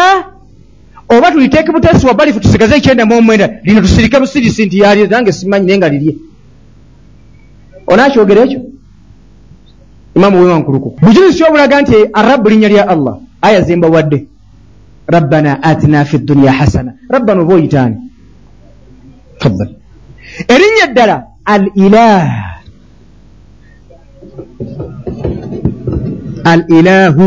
oba 1.10 1.32
tuliteeke 1.32 1.72
butesi 1.72 2.06
wa 2.06 2.14
balifu 2.14 2.40
tusigaze 2.40 2.76
ekyenda 2.76 3.06
mu 3.06 3.18
omwenda 3.18 3.50
lino 3.64 3.82
tusirike 3.82 4.20
busirisi 4.20 4.66
nti 4.66 4.80
yali 4.80 5.08
nange 5.08 5.32
simanyi 5.32 5.66
naye 5.66 5.78
nga 5.78 5.90
lirye 5.90 6.16
onakyogera 7.88 8.42
ekyo? 8.46 8.62
Imamu 10.16 10.42
wewankuluku 10.42 10.90
bujulizi 11.02 11.38
kyobulaga 11.38 11.82
nti 11.82 11.96
arabu 12.13 12.50
linnya 12.50 12.70
lya 12.70 12.88
allah 12.88 13.16
aya 13.42 13.62
zembawadde 13.62 14.28
rabbana 15.08 15.63
atina 15.63 16.06
fi 16.06 16.18
dunya 16.18 16.52
hasana. 16.52 16.94
Rabbana 17.10 17.42
oba 17.42 17.54
oyitaani? 17.54 17.98
Fadal 19.40 19.70
erinnya 20.48 20.86
eddala 20.90 21.18
al 21.46 21.66
ilah 21.75 22.30
al 26.46 26.62
ilahu 26.70 27.25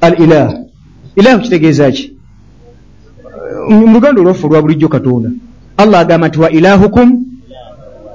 al 0.00 0.14
ilah 0.20 0.48
ilahu 1.16 1.38
kitegeeza 1.42 1.90
ki? 1.90 2.04
Mu 3.68 3.92
luganda 3.94 4.20
olwafu 4.20 4.46
olwa 4.46 4.62
bulijjo 4.62 4.88
katonda 4.88 5.30
allah 5.76 6.00
agamba 6.00 6.28
nti 6.28 6.40
wa 6.40 6.50
ilahukum 6.50 7.24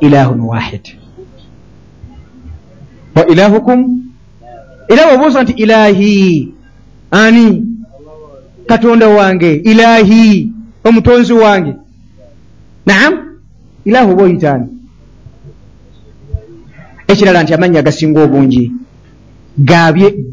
ilahun 0.01 0.39
wahid. 0.39 0.81
Wa 3.15 3.25
ilahukum? 3.27 3.79
Era 4.87 5.07
bwobuuza 5.07 5.43
nti 5.43 5.53
ilahi. 5.53 6.53
Ani? 7.11 7.63
Katonda 8.67 9.07
wange 9.07 9.55
ilahi. 9.55 10.51
Omutonzi 10.83 11.33
wange. 11.33 11.73
Naam? 12.85 13.13
Ilahu 13.85 14.11
oba 14.11 14.23
oyitaani 14.23 14.67
ekirala 17.07 17.43
nti 17.43 17.53
amannya 17.53 17.79
agasinga 17.79 18.23
obungi. 18.23 18.71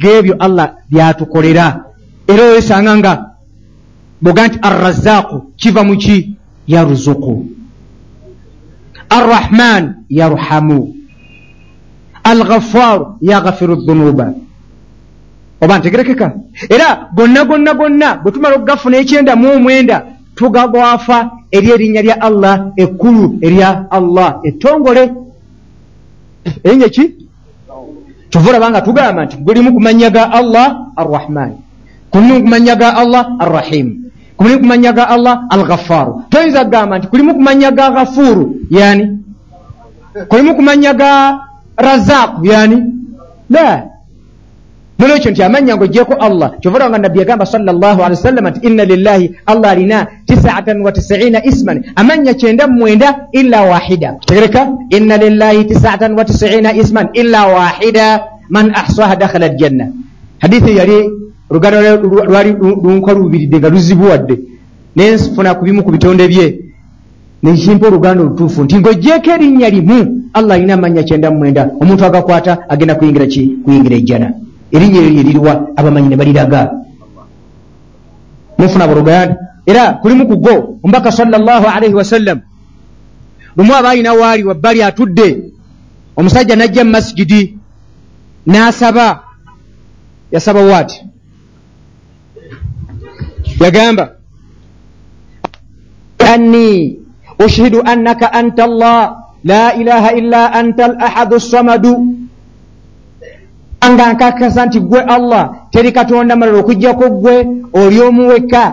Gebyo 0.03 0.35
allah 0.39 0.75
byatukolera. 0.91 1.85
Era 2.29 2.43
oyesanga 2.43 2.97
nga 2.97 3.13
bwoga 4.23 4.49
nti 4.49 4.59
arrazaaku 4.63 5.37
kiva 5.57 5.85
mu 5.85 5.97
yaruzuku 6.67 7.55
arrahman 9.15 10.05
yarhamu. 10.11 10.95
Alghafaaru 12.25 13.19
yaghafiru 13.21 13.77
dhunuba. 13.77 14.33
Oba 15.61 15.79
ntegerekeka? 15.79 16.33
Era 16.71 17.09
gonna 17.15 17.45
gonna 17.45 17.75
gonna 17.75 18.09
bwe 18.23 18.33
tumala 18.33 18.57
okugafuna 18.57 18.97
ekyenda 18.97 19.37
mu 19.37 19.49
omwenda 19.57 19.97
tugagwafa 20.37 21.31
eri 21.53 21.69
erinnya 21.71 22.03
lya 22.03 22.17
allah 22.21 22.73
ekkulu 22.77 23.39
erya 23.47 23.87
allah 23.91 24.41
ettongole. 24.45 25.05
Erinnya 26.65 26.89
ki? 26.89 27.05
Kyova 28.31 28.51
olaba 28.51 28.71
nga 28.71 28.81
tugamba 28.83 29.25
nti 29.25 29.37
gulimu 29.37 29.73
kumanya 29.77 30.11
ga 30.11 30.25
allah 30.33 30.93
arrahman. 30.97 31.61
Kulimu 32.11 32.41
kumanya 32.45 32.75
ga 32.77 32.89
allah 32.97 33.37
arrahimu 33.39 34.04
kulimu 34.37 34.59
kumanya 34.61 34.93
ga 34.93 35.05
allah 35.09 35.35
alghafaaru 35.51 36.23
toyinza 36.31 36.65
kugamba 36.65 36.99
nti 36.99 37.07
kulimu 37.07 37.35
kumanya 37.35 37.71
ga 37.71 37.91
ghafuuru 37.91 38.45
yani 38.71 39.19
kulimu 40.29 40.55
kumanya 40.55 40.95
ga 40.95 41.13
razaaku 41.77 42.47
yani 42.47 42.79
la. 43.51 43.83
Nolwekyo 44.99 45.31
nti 45.31 45.43
amanya 45.43 45.75
nga 45.77 45.85
ogyeko 45.85 46.15
allah 46.15 46.49
kyova 46.61 46.77
olaba 46.77 46.91
nga 46.91 46.99
nabbi 46.99 47.19
yagamba 47.19 47.47
salllah 47.47 47.97
ali 47.99 48.15
wasallama 48.15 48.51
nti 48.51 48.61
inna 48.67 48.85
lillahi 48.87 49.27
allah 49.47 49.71
alina 49.75 49.99
tisatan 50.27 50.81
wa 50.87 50.93
tisiina 50.93 51.43
isman. 51.45 51.83
Amanya 51.99 52.35
kyenda 52.35 52.67
mumwenda 52.67 53.27
illa 53.35 53.63
wahida. 53.63 54.15
Kitegereka 54.23 54.71
inna 54.95 55.17
lillahi 55.19 55.65
tisatan 55.67 56.15
wa 56.15 56.25
tisiina 56.25 56.71
isman 56.73 57.11
illa 57.13 57.47
wahida 57.47 58.07
man 58.49 58.71
ahsaha 58.71 59.17
dakhala 59.17 59.47
aljanna. 59.51 59.91
Hadithi 60.39 60.77
yali 60.79 61.11
oluganda 61.51 61.97
lwali 61.97 62.53
lunka 62.59 63.13
lubiridde 63.13 63.59
nga 63.59 63.69
luzibuwadde. 63.69 64.35
Nenfuna 64.97 65.55
ku 65.55 65.65
bimu 65.65 65.83
ku 65.83 65.91
bitonde 65.91 66.29
bye. 66.29 66.61
Nekimpa 67.43 67.87
oluganda 67.89 68.23
olutuufu 68.23 68.65
nti 68.65 68.79
ngaogyeko 68.79 69.31
erinnya 69.31 69.69
limu 69.69 70.31
allah 70.33 70.55
alina 70.57 70.75
amanya 70.75 71.03
kyenda 71.03 71.31
mumwenda 71.31 71.71
omuntu 71.81 72.05
agakwata 72.05 72.69
agenda 72.69 72.95
kuyingira 72.95 73.27
ki? 73.27 73.59
Kuyingira 73.65 73.97
ejjana. 73.97 74.33
Erinnya 74.73 74.99
eryo 75.01 75.11
lyeririwa 75.11 75.53
abamanyi 75.77 76.09
ne 76.09 76.17
baliraga. 76.17 76.61
Mufuna 78.59 78.89
buluganda 78.89 79.37
era 79.67 79.93
kulimu 80.01 80.27
ku 80.27 80.37
go 80.37 80.79
omubaka 80.83 81.13
salllahu 81.13 81.67
alaihi 81.69 81.95
wasallam 81.95 82.41
lumu 83.57 83.75
aba 83.75 83.91
alina 83.91 84.13
waali 84.15 84.45
wabbali 84.45 84.83
atudde. 84.83 85.53
Omusajja 86.17 86.57
najja 86.57 86.85
mu 86.85 86.91
masigidi 86.91 87.59
n'asaba 88.47 89.21
yasaba 90.33 90.61
waati 90.61 91.05
yagamba 93.61 94.05
anni 96.19 96.99
ushihidu 97.45 97.83
annaka 97.85 98.33
anta 98.33 98.65
allah 98.65 99.17
la 99.45 99.75
ilaha 99.75 100.13
illa 100.13 100.53
anta 100.53 100.85
al 100.85 100.97
ahadu 101.01 101.41
samadu. 101.41 101.95
Nga 103.85 104.13
nkakasa 104.13 104.67
nti 104.67 104.81
gwe 104.81 105.01
allah 105.01 105.69
teri 105.71 105.93
katonda 105.93 106.37
malala 106.37 106.59
okugjako 106.59 107.11
gwe 107.21 107.47
oli 107.73 108.01
omuweka 108.01 108.73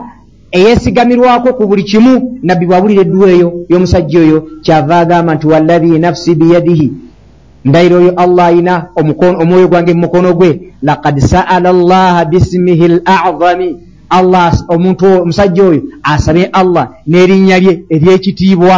eyesigamirwako 0.52 1.54
ku 1.54 1.68
buli 1.68 1.84
kimu 1.84 2.40
nabbi 2.44 2.66
bwabulira 2.66 3.02
eddwa 3.02 3.28
eyo 3.32 3.50
y'omusajja 3.70 4.20
oyo 4.20 4.40
kyava 4.64 5.00
agamba 5.00 5.36
nti 5.36 5.48
wallahi 5.48 6.00
nafsi 6.00 6.36
biyadihi 6.36 6.88
ndayiro 7.66 7.96
oyo 7.98 8.12
allah 8.16 8.46
ayina 8.46 8.88
omwoyo 9.42 9.68
gwange 9.68 9.94
mumukono 9.94 10.34
gwe 10.34 10.74
lakad 10.82 11.20
saala 11.20 11.74
llaha 11.74 12.26
bisimihi 12.26 12.86
l 12.86 13.02
azami 13.06 13.91
allah 14.18 14.54
omuntu 14.74 15.06
omusajja 15.24 15.64
oyo 15.64 15.82
asabye 16.04 16.46
allah 16.62 16.86
n'erinnya 17.08 17.58
lye 17.64 17.74
eryekitiibwa 17.96 18.76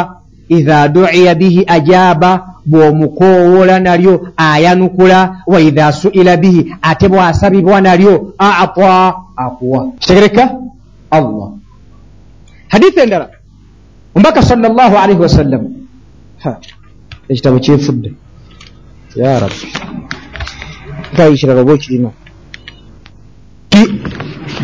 idha 0.57 0.87
duiya 0.87 1.35
bihi 1.35 1.61
ajaaba 1.75 2.31
bw'omukowoola 2.65 3.79
nalyo 3.79 4.13
ayanukula 4.37 5.43
wa 5.47 5.59
idha 5.61 5.91
suila 5.91 6.37
bihi 6.37 6.75
ate 6.81 7.07
bw'asabibwa 7.11 7.81
nalyo 7.81 8.33
ata 8.37 9.13
akuwa. 9.35 9.91
Kitegereka? 9.99 10.43
Allah. 11.11 11.49
Hadithi 12.67 12.99
endala. 12.99 13.29
Omubaka 14.15 14.41
salllah 14.41 14.91
alaihi 15.03 15.21
wasallam 15.21 15.63
ekitabo 17.29 17.59
kyefudde. 17.59 18.13
Ya 19.15 19.39
rabbi. 19.39 19.67
Nkayi 21.13 21.37
kirala 21.37 21.61
oba 21.61 21.73
okirina 21.73 22.09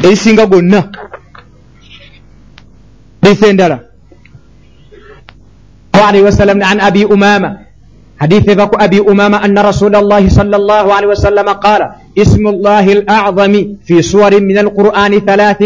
erisinga 0.03 0.46
gonna 0.46 0.82
hadisi 3.22 3.46
endala. 3.50 3.79
عليه 6.10 6.24
وسلم 6.32 6.63
عن 6.63 6.79
أبي 6.79 7.06
أمامة 7.06 7.50
حديث 8.22 8.50
ذاك 8.50 8.72
أبي 8.82 9.00
أمامة 9.12 9.46
أن 9.46 9.60
رسول 9.60 9.94
الله 9.96 10.29
صلى 10.29 10.56
الله 10.56 10.86
عليه 10.96 11.08
وسلم 11.08 11.48
قال 11.50 11.82
اسم 12.18 12.44
الله 12.48 12.86
الأعظم 12.98 13.53
في 13.86 14.01
سور 14.01 14.32
من 14.41 14.58
القرآن 14.58 15.20
ثلاث 15.20 15.62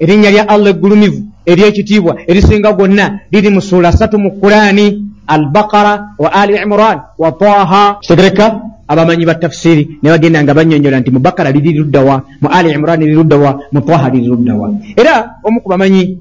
erinnya 0.00 0.28
lya 0.30 0.44
allah 0.48 0.70
eggulumivu 0.76 1.24
eryekitiibwa 1.48 2.16
erisinga 2.28 2.72
gwonna 2.76 3.20
liri 3.32 3.48
mu 3.48 3.60
sula 3.64 3.92
satu 3.92 4.18
mu 4.20 4.30
kurani 4.40 5.08
albaqara 5.26 6.12
wa 6.18 6.28
ali 6.32 6.52
imran 6.60 7.00
wa 7.18 7.32
taha 7.32 7.96
kitegereka 8.04 8.60
abamanyi 8.88 9.24
ba 9.26 9.34
tafsiri 9.34 9.98
ne 10.02 10.10
bagenda 10.10 10.42
nga 10.42 10.54
banyonyola 10.54 11.00
nti 11.00 11.10
mu 11.10 11.18
bakara 11.18 11.50
liri 11.50 11.72
luddawa 11.78 12.22
mu 12.42 12.48
ali 12.48 12.70
imran 12.70 13.00
liri 13.00 13.14
luddawa 13.14 13.50
mu 13.72 13.80
taha 13.80 14.08
liri 14.10 14.26
luddawa. 14.26 14.66
Era 14.96 15.14
omu 15.42 15.60
ku 15.60 15.68
bamanyi 15.68 16.18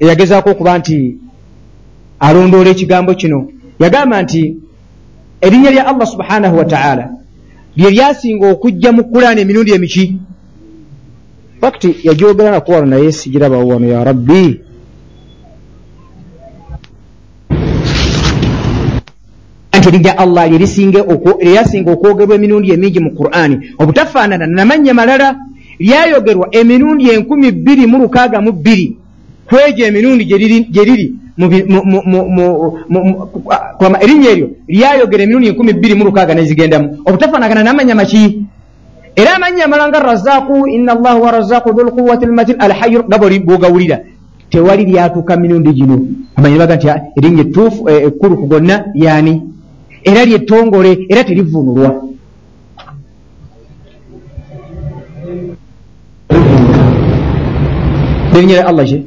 eyagezaako 0.00 0.50
okuba 0.50 0.78
nti 0.78 1.16
alondoola 2.20 2.70
ekigambo 2.70 3.14
kino 3.14 3.38
yagamba 3.82 4.22
nti 4.22 4.42
erinnya 5.40 5.70
lya 5.70 5.86
allah 5.90 6.06
subhanahu 6.06 6.56
wataala 6.56 7.04
lye 7.76 7.90
lyasinga 7.90 8.46
okujja 8.52 8.90
mu 8.92 9.02
kulaana 9.04 9.40
emirundi 9.40 9.72
emiki. 9.72 10.04
Fakti 11.60 11.96
yajogera 12.02 12.50
nakuwano 12.50 12.86
naye 12.86 13.12
sigirabawo 13.12 13.68
wano 13.68 13.86
ya 13.86 14.04
rabbi 14.04 14.60
nti 19.82 19.88
erinnya 19.88 20.18
allah 20.18 20.46
lyeyasinga 20.48 21.00
okwogerwa 21.92 22.34
emirundi 22.34 22.70
emingi 22.70 23.00
mu 23.00 23.10
qur'ani. 23.18 23.74
Obutafaanana 23.78 24.46
namanya 24.46 24.94
malala 24.94 25.36
lyayogerwa 25.78 26.48
emirundi 26.54 27.10
enkumi 27.10 27.50
bbiri 27.50 27.86
mu 27.86 27.98
lukaaga 27.98 28.40
mu 28.40 28.52
bbiri. 28.52 28.96
Kwegyo 29.48 29.86
emirundi 29.86 30.24
gye 30.24 30.38
riri 30.38 30.58
erinnya 34.02 34.30
eryo 34.30 34.50
lyayogera 34.68 35.22
emirundi 35.24 35.48
enkumi 35.48 35.72
bbiri 35.72 35.94
mu 35.94 36.04
lukaaga 36.04 36.34
nezigendamu 36.34 37.02
obutafaanagana 37.06 37.62
namanya 37.64 37.94
maki? 37.94 38.46
Era 39.16 39.36
amanya 39.36 39.64
amala 39.64 39.88
nga 39.88 40.00
razaaku 40.00 40.66
ina 40.68 40.92
allaha 40.92 41.18
wa 41.18 41.30
razaaku 41.30 41.72
dhulquwati 41.72 42.26
lmatin 42.26 42.56
alhayu 42.58 43.04
nga 43.04 43.18
bwogawulira 43.18 43.98
tewali 44.48 44.84
lyatuuka 44.84 45.36
mirundi 45.36 45.72
gino. 45.72 45.96
Amanyi 46.36 46.58
baga 46.58 46.76
nti 46.76 46.88
erinnya 47.16 47.42
ettuufu 47.42 47.88
ekkulu 47.90 48.36
ku 48.36 48.46
gonna 48.46 48.84
yani 48.94 49.51
era 50.04 50.24
lyetongole 50.24 51.06
era 51.08 51.24
terivunulwa 51.24 51.90
erinnya 58.34 58.54
lya 58.54 58.68
allah 58.68 58.84
ki 58.84 58.98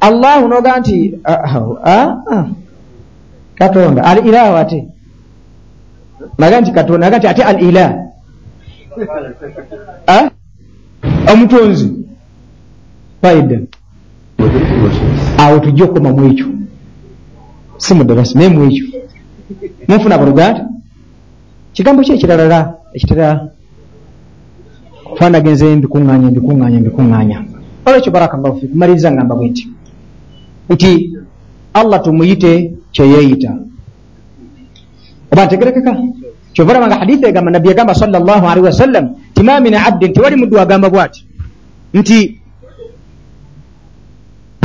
allahu 0.00 0.48
noga 0.48 0.78
nti 0.80 1.14
katonda 3.54 4.02
al 4.04 4.18
ilahu 4.26 4.56
ate. 4.56 4.80
Naga 6.38 6.60
nti 6.60 6.72
katonda 6.72 7.06
naga 7.06 7.18
nti 7.18 7.26
ate 7.26 7.42
al 7.42 7.58
ilah 7.62 7.90
omutonzi. 11.32 11.88
Faida 13.22 13.58
awo 15.38 15.58
tujja 15.58 15.84
okukoma 15.84 16.10
mu 16.12 16.26
ekyo. 16.30 16.46
Si 17.78 17.94
mudabasi 17.94 18.34
naye 18.38 18.48
mu 18.48 18.64
ekyo 18.68 18.86
munfuna 19.88 20.18
buluganda 20.18 20.68
kigambo 21.74 22.02
ki 22.02 22.12
ekiralala 22.12 22.60
ekirala 22.94 23.48
fanagenze 25.18 25.66
mbikuŋŋanya 25.76 26.28
mbikuŋŋanya 26.30 26.78
mbikuŋŋanya 26.80 27.38
olwekyo 27.86 28.10
barakallahu 28.12 28.60
fiku 28.60 28.74
maliriza 28.76 29.12
ngamba 29.12 29.34
bwe 29.36 29.48
nti 29.50 29.64
nti 30.72 30.90
allah 31.74 31.98
tumuyite 32.02 32.52
kyeyeeyita. 32.94 33.50
Oba 35.32 35.46
ntegerekeka? 35.46 35.92
Kyova 36.54 36.70
olaba 36.70 36.86
nga 36.86 37.00
hadithi 37.02 37.26
egamba 37.26 37.50
nabbi 37.50 37.68
yagamba 37.68 37.94
sal 37.94 38.10
llah 38.14 38.42
alihi 38.46 38.66
wasallam 38.70 39.04
ti 39.34 39.42
ma 39.42 39.58
min 39.60 39.74
abdin 39.74 40.12
tewali 40.14 40.36
muddu 40.38 40.56
agamba 40.62 40.88
bwati. 40.90 41.26
Nti 41.94 42.38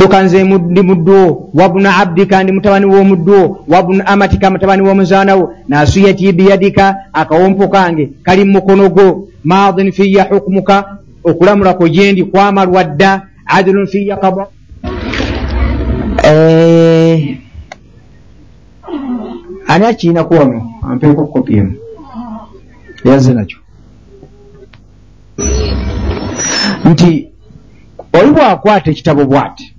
tukanze 0.00 0.44
ndi 0.44 0.82
mudduwo 0.82 1.50
wabuna 1.54 1.96
abdika 1.96 2.42
ndi 2.42 2.52
mutabani 2.52 2.86
w'omudduwo 2.86 3.64
wabuna 3.68 4.06
amatika 4.06 4.50
mutabani 4.50 4.82
w'omuzaanawo 4.82 5.54
nasuyati 5.68 6.32
biyadika 6.32 6.96
akawompo 7.12 7.68
kange 7.68 8.10
kali 8.22 8.44
mu 8.44 8.52
mukono 8.52 8.88
gwo. 8.88 9.26
Maadin 9.44 9.92
fiya 9.92 10.24
hukumuka 10.24 10.98
okulamulako 11.24 11.88
gyendi 11.88 12.24
kwamalwa 12.24 12.84
dda 12.84 13.22
adilun 13.46 13.86
fiya 13.86 14.16
kaba 14.16 14.46
ani 19.66 19.86
akiinaku 19.86 20.34
wano 20.34 20.72
ampeeko 20.82 21.26
kopi 21.26 21.56
emu. 21.56 21.74
Yazze 23.04 23.34
nakyo. 23.34 23.58
Nti 26.84 27.28
oli 28.12 28.30
bwakwata 28.32 28.90
ekitabo 28.90 29.24
bwati 29.24 29.74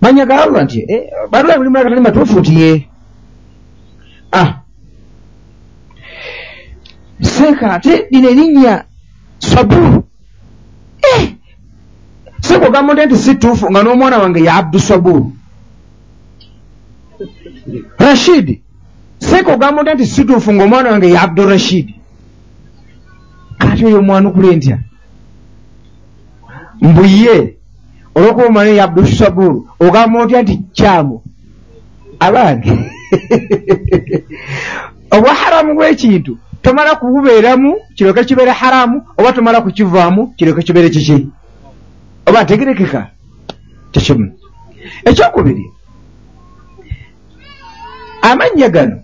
manya 0.00 0.26
ga 0.26 0.42
allah 0.42 0.64
nti 0.64 0.86
balula 1.30 1.56
mulimu 1.56 1.74
nakatali 1.76 2.00
matuufu 2.00 2.40
nti 2.40 2.60
ye 2.60 2.70
seeka 7.20 7.72
ate 7.72 8.06
lino 8.10 8.28
erinnya 8.30 8.84
saburu 9.38 10.04
seeka 12.40 12.66
ogamba 12.66 12.94
nti 12.94 13.06
nti 13.06 13.16
si 13.16 13.34
tuufu 13.34 13.70
nga 13.70 13.82
n'omwana 13.82 14.18
wange 14.18 14.40
ye 14.40 14.50
abdu 14.50 14.80
saburu 14.80 15.32
rashidi 17.98 18.62
seeka 19.18 19.52
ogamba 19.52 19.82
nti 19.82 19.94
nti 19.94 20.06
si 20.06 20.24
tuufu 20.24 20.52
ngaomwana 20.52 20.90
wange 20.90 21.08
ye 21.08 21.18
abdu 21.18 21.44
rashidi 21.44 21.94
kati 23.58 23.86
oyo 23.86 23.98
omwanukule 23.98 24.56
ntya 24.56 24.78
mbuye 26.80 27.59
olwokuba 28.14 28.46
omanye 28.46 28.72
ye 28.74 28.82
abdu 28.82 29.06
saburu 29.06 29.68
ogamba 29.80 30.22
otya 30.22 30.42
nti 30.42 30.54
kyamu 30.76 31.22
abange 32.20 32.70
obwa 35.14 35.34
haramu 35.34 35.74
bwekintu 35.74 36.38
tomala 36.62 36.96
kububeeramu 36.96 37.76
kiryoke 37.94 38.24
kibeere 38.24 38.50
haramu 38.50 39.02
oba 39.18 39.32
tomala 39.32 39.60
kukivaamu 39.60 40.26
kiryoke 40.36 40.62
kibeere 40.62 40.90
kiki? 40.90 41.28
Oba 42.26 42.42
ntegerekeka 42.42 43.10
tekimu. 43.92 44.32
Ekyokubiri 45.04 45.64
amannya 48.22 48.68
gano 48.68 48.98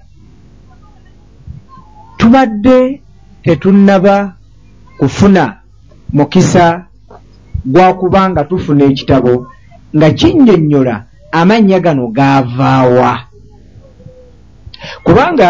tubadde 2.19 3.03
tetunnaba 3.43 4.37
kufuna 4.99 5.61
mukisa 6.13 6.86
gwakuba 7.67 8.31
nga 8.31 8.43
tufuna 8.45 8.85
ekitabo 8.91 9.35
nga 9.97 10.09
kinnyonnyola 10.19 10.95
amannya 11.33 11.79
gano 11.85 12.05
gaavaawa 12.17 13.13
kubanga 15.05 15.49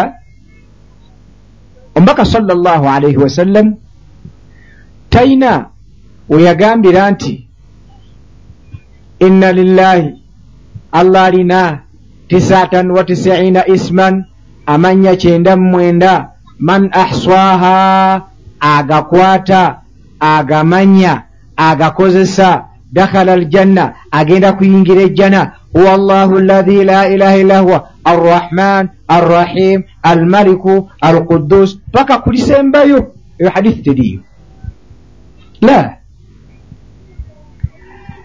omubaka 1.95 2.25
salllah 2.25 2.81
alaihi 2.95 3.17
wasallam 3.17 3.67
talina 5.09 5.69
weyagambira 6.29 7.11
nti 7.11 7.33
inna 9.25 9.49
lillahi 9.53 10.09
allah 10.91 11.23
alina 11.29 11.61
tisaatan 12.27 12.91
wa 12.91 13.03
tisiina 13.03 13.67
isman 13.67 14.25
amannya 14.65 15.15
kyenda 15.15 15.55
mumwenda 15.57 16.29
man 16.59 16.89
ahswaha 16.93 18.21
agakwata 18.59 19.81
agamanya 20.19 21.26
agakozesa 21.57 22.65
dakhala 22.91 23.33
aljanna 23.33 23.93
agenda 24.11 24.53
kuyingira 24.53 25.01
ejjana. 25.01 25.51
Huwa 25.73 25.93
allahu 25.93 26.37
allahi 26.37 26.83
la 26.83 27.07
ilaha 27.07 27.37
illa 27.37 27.59
huwa 27.59 27.89
arrahman 28.03 28.89
arrahim 29.07 29.83
almaliku 30.03 30.89
alqudus 31.01 31.79
paka 31.91 32.17
kulisembayo 32.17 33.11
eyo 33.39 33.49
hadithi 33.49 33.81
teriyo 33.81 34.19
la. 35.61 35.97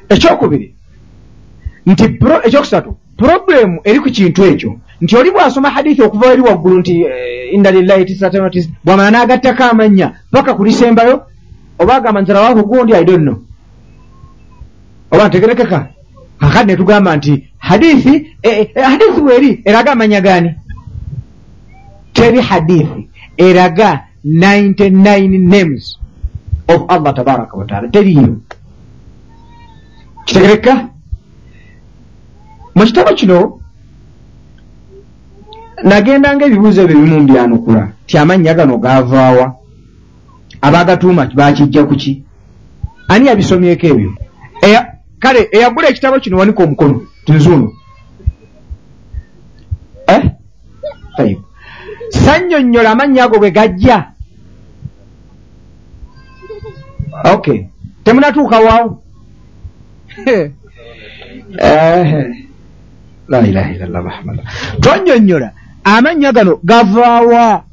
Ekyokubiri 0.08 0.74
nti 1.86 2.04
ekyokusatu 2.44 2.96
purobulemu 3.16 3.80
eri 3.84 4.00
ku 4.00 4.10
kintu 4.10 4.44
ekyo. 4.44 4.78
Nti 5.00 5.16
oli 5.16 5.30
bwasoma 5.30 5.70
hadithi 5.70 6.02
okuva 6.02 6.32
eri 6.32 6.42
waggulu 6.42 6.78
nti 6.78 7.02
eh, 7.02 7.54
inna 7.54 7.70
lillahi 7.70 8.04
tisatanatis 8.04 8.68
bwamala 8.84 9.10
n'agattako 9.10 9.64
amannya 9.64 10.12
paka 10.30 10.54
kulisembayo 10.54 11.22
oba 11.78 11.94
agamba 11.94 12.20
nti 12.20 12.32
rawahu 12.32 12.62
gundi 12.64 12.94
i 12.94 13.04
don't 13.04 13.22
know. 13.22 13.36
Oba 15.10 15.28
ntegerekeka? 15.28 15.88
Kakati 16.40 16.66
ne 16.66 16.76
tugamba 16.76 17.16
nti 17.16 17.48
hadithi 17.58 18.36
eh, 18.42 18.70
eh, 18.74 18.84
hadithi 18.84 19.20
weeri 19.20 19.62
eraga 19.64 19.92
amanya 19.92 20.20
gaani? 20.20 20.54
Teri 22.12 22.40
hadithi 22.40 23.08
eraga 23.36 24.04
99 24.24 25.38
names 25.48 25.98
of 26.68 26.82
allah 26.88 27.14
tabaraka 27.14 27.56
wataala 27.56 27.88
teriyo 27.88 28.36
kitegereka 30.24 30.88
mu 32.74 32.84
kitabo 32.84 33.14
kino 33.14 33.60
nagendanga 35.82 36.46
ebibuuzo 36.46 36.82
ebyo 36.82 36.96
bimu 36.98 37.20
mbyanukula 37.20 37.82
ti 38.06 38.18
amannya 38.18 38.54
gano 38.54 38.78
gaavaawa 38.78 39.46
abagatuuma 40.62 41.26
bakijja 41.34 41.84
kuki 41.84 42.22
ani 43.08 43.26
yabisomyeko 43.26 43.86
ebyo? 43.86 44.10
Kale 45.18 45.48
eyagula 45.52 45.88
ekitabo 45.88 46.20
kino 46.20 46.38
wanika 46.38 46.62
omukono 46.62 47.06
tinzuuno 47.24 47.72
eh? 50.06 50.22
sannyonnyola 52.10 52.90
amannya 52.90 53.22
ago 53.24 53.38
bwe 53.38 53.50
gajja. 53.50 54.12
Ok. 57.24 57.46
Temunatuuka 58.04 58.58
waawo 58.60 59.02
la 63.28 63.40
ilaha 63.46 63.70
illallah 63.72 64.02
muhammad. 64.04 64.40
Tonyonnyola 64.80 65.52
amannya 65.84 66.32
gano 66.32 66.58
gavaawa 66.64 67.64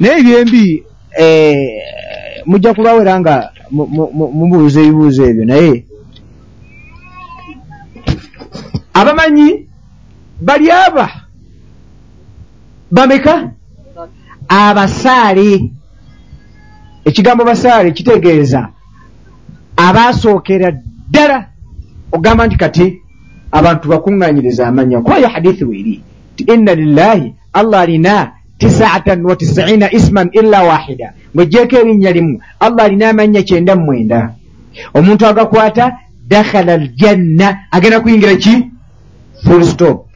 naye 0.00 0.18
ebyembi 0.20 0.84
eh, 1.18 1.56
mujja 2.46 2.74
kulwawera 2.74 3.20
nga 3.20 3.34
mubuuza 3.70 4.80
ebibuuzo 4.80 5.22
ebyo 5.30 5.44
naye. 5.44 5.74
Abamanyi 8.94 9.48
bali 10.40 10.70
aba? 10.70 11.06
Bameka? 12.90 13.34
Abasaale 14.48 15.70
ekigambo 17.04 17.44
basaale 17.44 17.90
kitegeeza 17.90 18.68
abaasookera 19.76 20.68
ddala 21.08 21.46
ogamba 22.12 22.46
nti 22.46 22.56
kati 22.56 22.86
abantu 23.52 23.84
bakuŋŋanyiriza 23.88 24.62
amanya 24.66 25.00
kubayo 25.00 25.28
hadithi 25.28 25.64
weeri 25.64 25.96
ti 26.36 26.42
inna 26.54 26.74
lillahi 26.74 27.34
allah 27.52 27.80
alina 27.80 28.32
tisaatan 28.58 29.24
wa 29.24 29.36
tisiina 29.36 29.92
isman 29.92 30.30
illa 30.32 30.62
wahida. 30.62 31.12
Ng'ogjeeko 31.34 31.76
erinnya 31.76 32.12
limu 32.12 32.40
allah 32.60 32.84
alina 32.84 33.08
amanya 33.08 33.42
kyenda 33.42 33.76
mumwenda 33.76 34.34
omuntu 34.94 35.26
agakwata 35.26 35.98
dakhala 36.28 36.72
aljanna. 36.72 37.58
Agenda 37.70 38.00
kuyingira 38.00 38.36
ki? 38.36 38.70
Full 39.44 39.64
stop. 39.64 40.06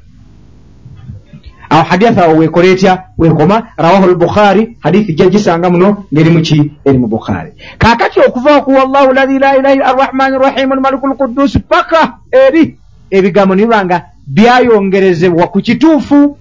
Awo 1.70 1.82
hadithi 1.82 2.20
awo 2.20 2.36
wekola 2.36 2.68
etya? 2.68 3.04
Wekoma 3.18 3.62
rawahu 3.76 4.06
lbukhari 4.06 4.76
hadithi 4.80 5.12
jja 5.12 5.28
gisanga 5.28 5.70
muno 5.70 6.04
ngeri 6.14 6.30
muki 6.30 6.72
eri 6.84 6.98
mu 6.98 7.06
bukhari. 7.06 7.52
Kakati 7.78 8.20
okuva 8.20 8.60
ku 8.60 8.70
wallahu 8.70 9.12
lahi 9.12 9.38
la 9.38 9.56
ilaha 9.56 9.84
arrahmani 9.84 10.38
rrahimu 10.38 10.74
lmaliku 10.74 11.06
lqudusi 11.06 11.58
paka 11.58 12.18
eri 12.32 12.78
ebigambo 13.10 13.54
nibanga 13.54 14.02
byayongerezebwa 14.26 15.46
ku 15.46 15.60
kituufu. 15.60 16.38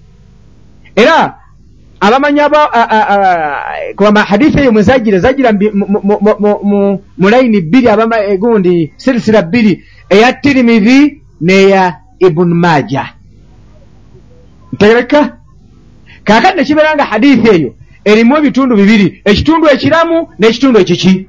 Era 0.96 1.36
abamanya 2.00 2.48
kubamba 3.96 4.22
hadithi 4.24 4.58
eyo 4.60 4.72
mwezagira 4.72 5.18
zagira 5.18 5.52
mu 7.18 7.28
layini 7.30 7.60
bbiri 7.60 7.88
egundi 8.28 8.92
sirisira 8.96 9.42
bbiri 9.42 9.84
eya 10.10 10.32
tirimidhi 10.32 11.22
neya 11.40 12.00
ibunu 12.18 12.54
maja 12.54 13.08
ntegereka? 14.72 15.36
Kakati 16.24 16.56
nekibeera 16.56 16.94
nga 16.94 17.04
hadithi 17.04 17.48
eyo 17.48 17.74
erimu 18.04 18.36
ebitundu 18.36 18.76
bibiri 18.76 19.22
ekitundu 19.24 19.66
ekiramu 19.68 20.28
n'ekitundu 20.38 20.78
ekiki. 20.80 21.28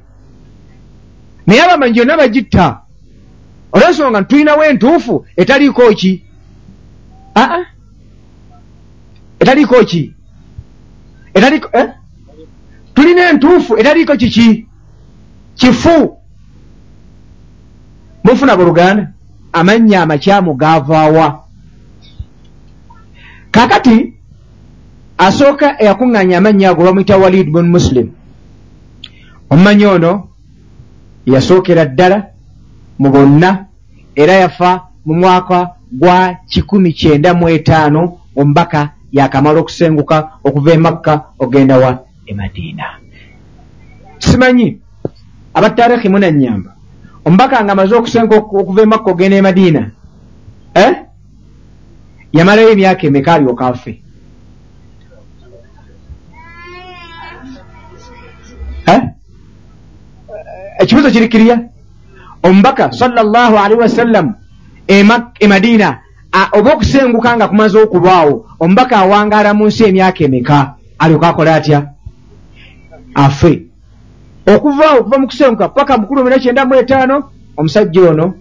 Naye 1.47 1.61
abamanyi 1.63 1.97
yonna 1.99 2.17
bagitta. 2.17 2.81
Olwensonga 3.71 4.21
ntulinawo 4.21 4.63
entuufu 4.63 5.25
etaliiko 5.37 5.93
ki? 5.93 6.23
Aa. 7.35 7.65
Etaliiko 9.39 9.83
ki? 9.85 10.01
eh? 10.01 10.18
Tulina 12.93 13.29
entuufu 13.29 13.77
etaliiko 13.77 14.15
kiki? 14.17 14.67
Kifu. 15.55 16.17
Mufuna 18.23 18.57
buluganda 18.57 19.07
amannya 19.53 20.01
amakyamu 20.01 20.53
gaavaawa 20.53 21.43
kakati 23.51 24.13
asooka 25.17 25.81
eyakuŋŋaanya 25.81 26.37
amannya 26.37 26.69
ago 26.69 26.83
bamwita 26.83 27.17
walid 27.17 27.47
bun 27.51 27.67
muslim. 27.69 28.07
Omumanyi 29.49 29.85
ono 29.85 30.11
yasookera 31.25 31.85
ddala 31.85 32.17
mu 32.99 33.09
bonna 33.09 33.65
era 34.15 34.33
yafa 34.33 34.71
mu 35.05 35.13
mwaka 35.13 35.69
gwa 35.91 36.35
kikumi 36.49 36.93
kyenda 36.93 37.33
mu 37.33 37.49
etaano 37.49 38.17
omubaka 38.35 38.98
yakamala 39.11 39.59
okusenguka 39.59 40.17
okuva 40.43 40.71
emakka 40.73 41.13
ogenda 41.39 41.77
wa 41.77 41.91
emadiina 42.25 42.85
simanyi 44.19 44.77
abataarikhi 45.53 46.09
munanyamba 46.09 46.71
omubaka 47.25 47.63
nga 47.63 47.71
amaze 47.71 47.95
okusenguka 47.95 48.55
okuva 48.61 48.81
emakka 48.81 49.11
ogenda 49.11 49.37
emadiina 49.37 49.81
eh? 50.73 50.91
yamalayo 52.33 52.69
emyaka 52.71 53.07
emeka 53.07 53.33
alyoka 53.33 53.67
afe 53.67 54.01
eh? 58.87 59.01
ekibuzo 60.79 61.11
kiri 61.11 61.27
kirya 61.29 61.57
omubaka 62.43 62.91
salllah 62.91 63.51
alaihi 63.63 63.81
wasallam 63.81 64.27
emadiina 65.39 66.08
oba 66.51 66.73
okusenguka 66.73 67.35
nga 67.35 67.47
kumaze 67.47 67.77
okulwawo 67.79 68.45
omubaka 68.59 68.97
awangaala 68.97 69.53
mu 69.53 69.65
nsi 69.67 69.83
emyaka 69.83 70.23
emeka? 70.23 70.75
Alyoka 70.99 71.27
akola 71.27 71.55
atya? 71.55 71.79
Afe. 73.15 73.65
Okuvaawo 74.45 74.99
okuva 74.99 75.17
mu 75.17 75.27
kusenguka 75.27 75.69
paka 75.69 75.97
mukulu 75.97 76.23
mina 76.23 76.39
kyenda 76.39 76.65
mu 76.65 76.75
etaano 76.75 77.23
omusajja 77.57 78.01
ono 78.09 78.33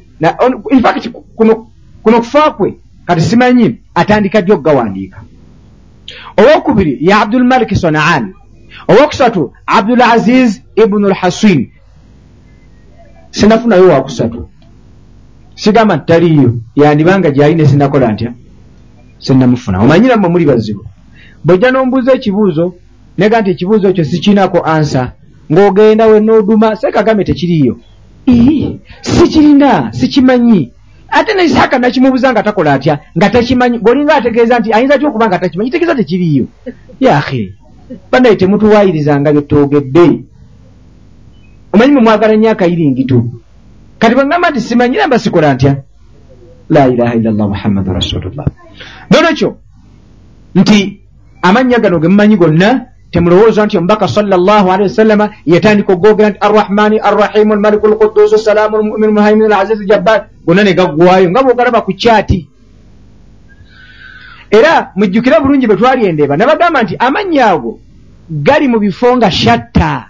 infact 0.71 1.09
kuno 1.37 2.21
kufa 2.21 2.51
kwe 2.51 2.79
kati 3.07 3.21
simanyi 3.21 3.81
atandika 3.95 4.43
ddy 4.43 4.53
okugawandiika. 4.53 5.19
Owokubiri 6.37 6.99
ye 7.01 7.15
abdulmalik 7.15 7.75
sonaan. 7.77 8.35
Owokusatu 8.89 9.53
abdul 9.67 10.03
aziz 10.03 10.61
ibunu 10.77 11.09
lhasin 11.09 11.71
sinafunayo 13.31 13.89
wakusatu 13.89 14.49
sigamba 15.63 15.97
nti 15.97 16.07
taliyo 16.07 16.55
yandibanga 16.77 17.31
gyali 17.31 17.55
nesinakola 17.55 18.13
ntya? 18.13 18.31
Senamufuna 19.19 19.81
omanyira 19.83 20.17
mmwe 20.17 20.29
muli 20.29 20.45
bazibu. 20.51 20.85
Bwojja 21.45 21.71
nombuuza 21.71 22.13
ekibuuzo 22.15 22.75
nega 23.19 23.41
nti 23.41 23.51
ekibuuzo 23.51 23.89
ekyo 23.89 24.05
sikiinako 24.05 24.59
ansa. 24.75 25.13
Ng'ogenda 25.53 26.07
we 26.07 26.21
nooduma 26.21 26.77
sekagambe 26.77 27.25
tekiriiyo. 27.25 27.75
Sikirina 29.01 29.93
sikimanyi. 29.93 30.73
Ate 31.11 31.35
ne 31.35 31.45
isaaka 31.45 31.79
nakimubuuza 31.79 32.33
nga 32.33 32.43
takola 32.43 32.73
atya? 32.73 32.99
Nga 33.17 33.31
takimanyi. 33.31 33.79
Golinga 33.79 34.15
ategeeza 34.15 34.59
nti 34.59 34.73
ayinza 34.73 34.99
ty 34.99 35.07
okuba 35.07 35.27
nga 35.27 35.39
takimanyi 35.39 35.71
tegeeza 35.71 35.95
tekiriiyo. 35.95 36.45
Yahe 37.01 37.53
banaye 38.13 38.37
temutuwaayirizanga 38.37 39.33
byetwogedde 39.33 40.07
omanyi 41.73 41.93
mwe 41.93 42.03
mwagala 42.03 42.37
nnyo 42.37 42.51
akayiringito 42.51 43.19
kati 43.99 44.15
bwegamba 44.15 44.51
nti 44.51 44.61
simanyira 44.61 45.07
mba 45.07 45.19
sikola 45.19 45.55
ntya? 45.55 45.77
La 46.71 46.89
ilaha 46.89 47.15
illallah 47.15 47.49
muhammadu 47.49 47.93
rasulullah. 47.93 48.47
Nolwekyo 49.11 49.57
nti 50.55 51.01
amannya 51.43 51.79
gano 51.79 51.99
ge 52.01 52.09
mumanyi 52.09 52.37
gonna 52.37 52.87
temulowooza 53.11 53.67
nti 53.67 53.79
omubaka 53.79 54.09
salllah 54.09 54.65
alihi 54.73 54.89
wasallama 54.89 55.31
yatandika 55.47 55.93
ogogera 55.93 56.31
nti 56.31 56.39
arrahmani 56.41 56.97
arrahimu 57.01 57.53
almaliku 57.55 57.87
lqudusu 57.89 58.39
salaamu 58.39 58.77
lmuminu 58.79 59.07
lmuhaimin 59.13 59.53
alazizu 59.53 59.85
jabbar 59.85 60.27
gonna 60.47 60.63
ne 60.65 60.75
gaggwayo 60.75 61.31
nga 61.31 61.43
bwogalaba 61.43 61.81
ku 61.81 61.93
kyati. 61.93 62.49
Era 64.51 64.93
mujjukire 64.97 65.41
bulungi 65.41 65.67
bwe 65.67 65.77
twali 65.77 66.07
endeeba. 66.07 66.37
Nabagamba 66.37 66.83
nti 66.83 66.97
amannya 66.99 67.45
ago 67.45 67.81
gali 68.31 68.69
mu 68.69 68.79
bifo 68.79 69.17
nga 69.17 69.31
shatta. 69.31 70.07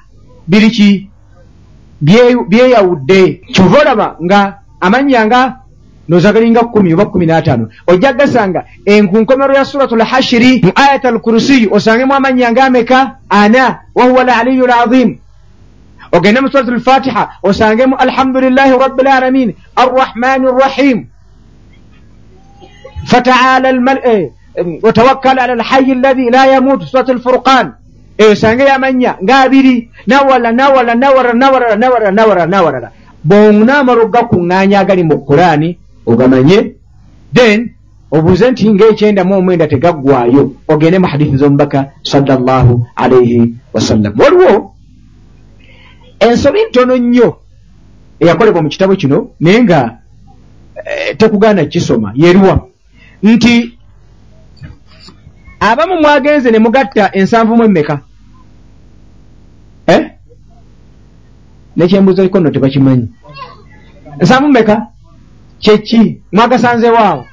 Biriki 0.48 1.11
byeyawudde 2.01 3.41
kyova 3.55 3.79
olaba 3.81 4.17
nga 4.23 4.59
amannya 4.81 5.27
nga 5.27 5.41
nozagalinga 6.09 6.61
kumi 6.73 6.95
oba 6.95 7.07
kumi 7.07 7.27
n'ataano. 7.27 7.69
Ojja 7.87 8.13
gasanga 8.13 8.65
enkunkomero 8.87 9.55
ya 9.55 9.65
suratu 9.65 9.97
lhashiri 9.97 10.63
mu 10.65 10.73
ayat 10.75 11.05
al 11.05 11.19
kurusiyu 11.21 11.69
osangemu 11.75 12.15
amannya 12.15 12.51
nga 12.53 12.65
ameka 12.65 12.99
ana 13.29 13.81
wahuwa 13.95 14.23
alaliyu 14.23 14.67
lazim 14.67 15.19
ogende 16.13 16.41
mu 16.41 16.49
suratu 16.49 16.73
lfatiha 16.73 17.29
osangemu 17.43 17.97
alhamdulilahi 17.97 18.73
rabi 18.79 19.03
lalamin 19.03 19.49
arrahmani 19.77 20.47
rrahim 20.47 20.99
fataala 23.07 23.69
watawakkal 24.83 25.39
ala 25.39 25.55
lhayi 25.55 25.93
allahi 25.93 26.31
la 26.31 26.47
yamutu 26.47 26.87
suratu 26.87 27.15
lfurqan 27.15 27.73
eyo 28.19 28.33
osangeyo 28.33 28.75
amanya 28.75 29.17
ngaabiri 29.23 29.91
nawala 30.07 30.53
nawala 30.53 30.95
nawala 30.95 31.33
nawala 31.33 31.77
nawala 31.77 32.11
nawala 32.11 32.47
nawalala 32.47 32.89
bw'onaamala 33.25 34.03
ogakuŋŋaanya 34.03 34.81
agali 34.81 35.03
mu 35.03 35.17
kuraani 35.27 35.79
ogamanye 36.07 36.75
then 37.33 37.79
obuuze 38.11 38.51
nti 38.51 38.71
ngaekyenda 38.71 39.25
mu 39.25 39.39
omwenda 39.39 39.71
tegaggwayo 39.71 40.43
ogende 40.69 40.99
mu 40.99 41.07
hadithi 41.07 41.37
z'omubaka 41.37 41.93
salllahu 42.03 42.87
alaihi 42.97 43.55
wasallam 43.75 44.13
waliwo 44.21 44.75
ensobi 46.21 46.61
ntono 46.69 46.97
nnyo 46.97 47.29
eyakolebwa 48.21 48.63
mu 48.63 48.69
kitabo 48.69 48.97
kino 48.97 49.31
naye 49.41 49.63
nga 49.63 49.99
eh, 50.75 51.17
tekugaana 51.17 51.65
kisoma 51.65 52.13
yeriwa 52.17 52.67
nti 53.23 53.79
abamu 55.61 56.01
mwagenze 56.01 56.51
ne 56.51 56.59
mugatta 56.59 57.11
ensanvu 57.13 57.57
mu 57.57 57.65
emmeka 57.65 58.08
eh? 59.88 60.11
nekyembuuzo 61.77 62.22
liko 62.22 62.40
nno 62.40 62.51
tebakimanyi 62.51 63.09
ensanvu 64.20 64.48
mmeka 64.48 64.87
kyeki 65.59 66.20
mwagasanzewaawo 66.33 67.24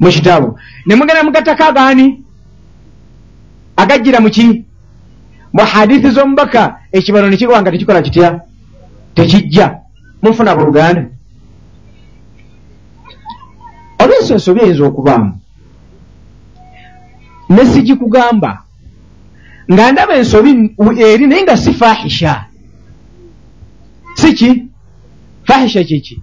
mu 0.00 0.08
kitabo 0.08 0.58
ne 0.86 0.94
mugenda 0.94 1.24
mugattako 1.24 1.64
agaani 1.64 2.24
agajjira 3.76 4.20
muki 4.20 4.64
mu 5.52 5.62
hadithi 5.64 6.10
z'omubaka 6.10 6.62
ekibalo 6.92 7.28
ne 7.28 7.36
kigwa 7.36 7.62
nga 7.62 7.70
tekikola 7.70 8.02
kitya 8.02 8.40
tekijja 9.14 9.66
mufuna 10.22 10.56
buluganda 10.56 11.02
olwensi 13.98 14.32
ensobi 14.32 14.60
eyinza 14.60 14.84
okubaamu 14.84 15.32
ne 17.48 17.62
sigikugamba 17.66 18.65
nga 19.72 19.92
ndaba 19.92 20.14
ensobi 20.20 20.50
eri 21.08 21.26
naye 21.26 21.42
nga 21.42 21.56
si 21.56 21.72
fahisha. 21.72 22.44
Siki 24.14 24.64
fahisha 25.44 25.84
kiki 25.84 26.22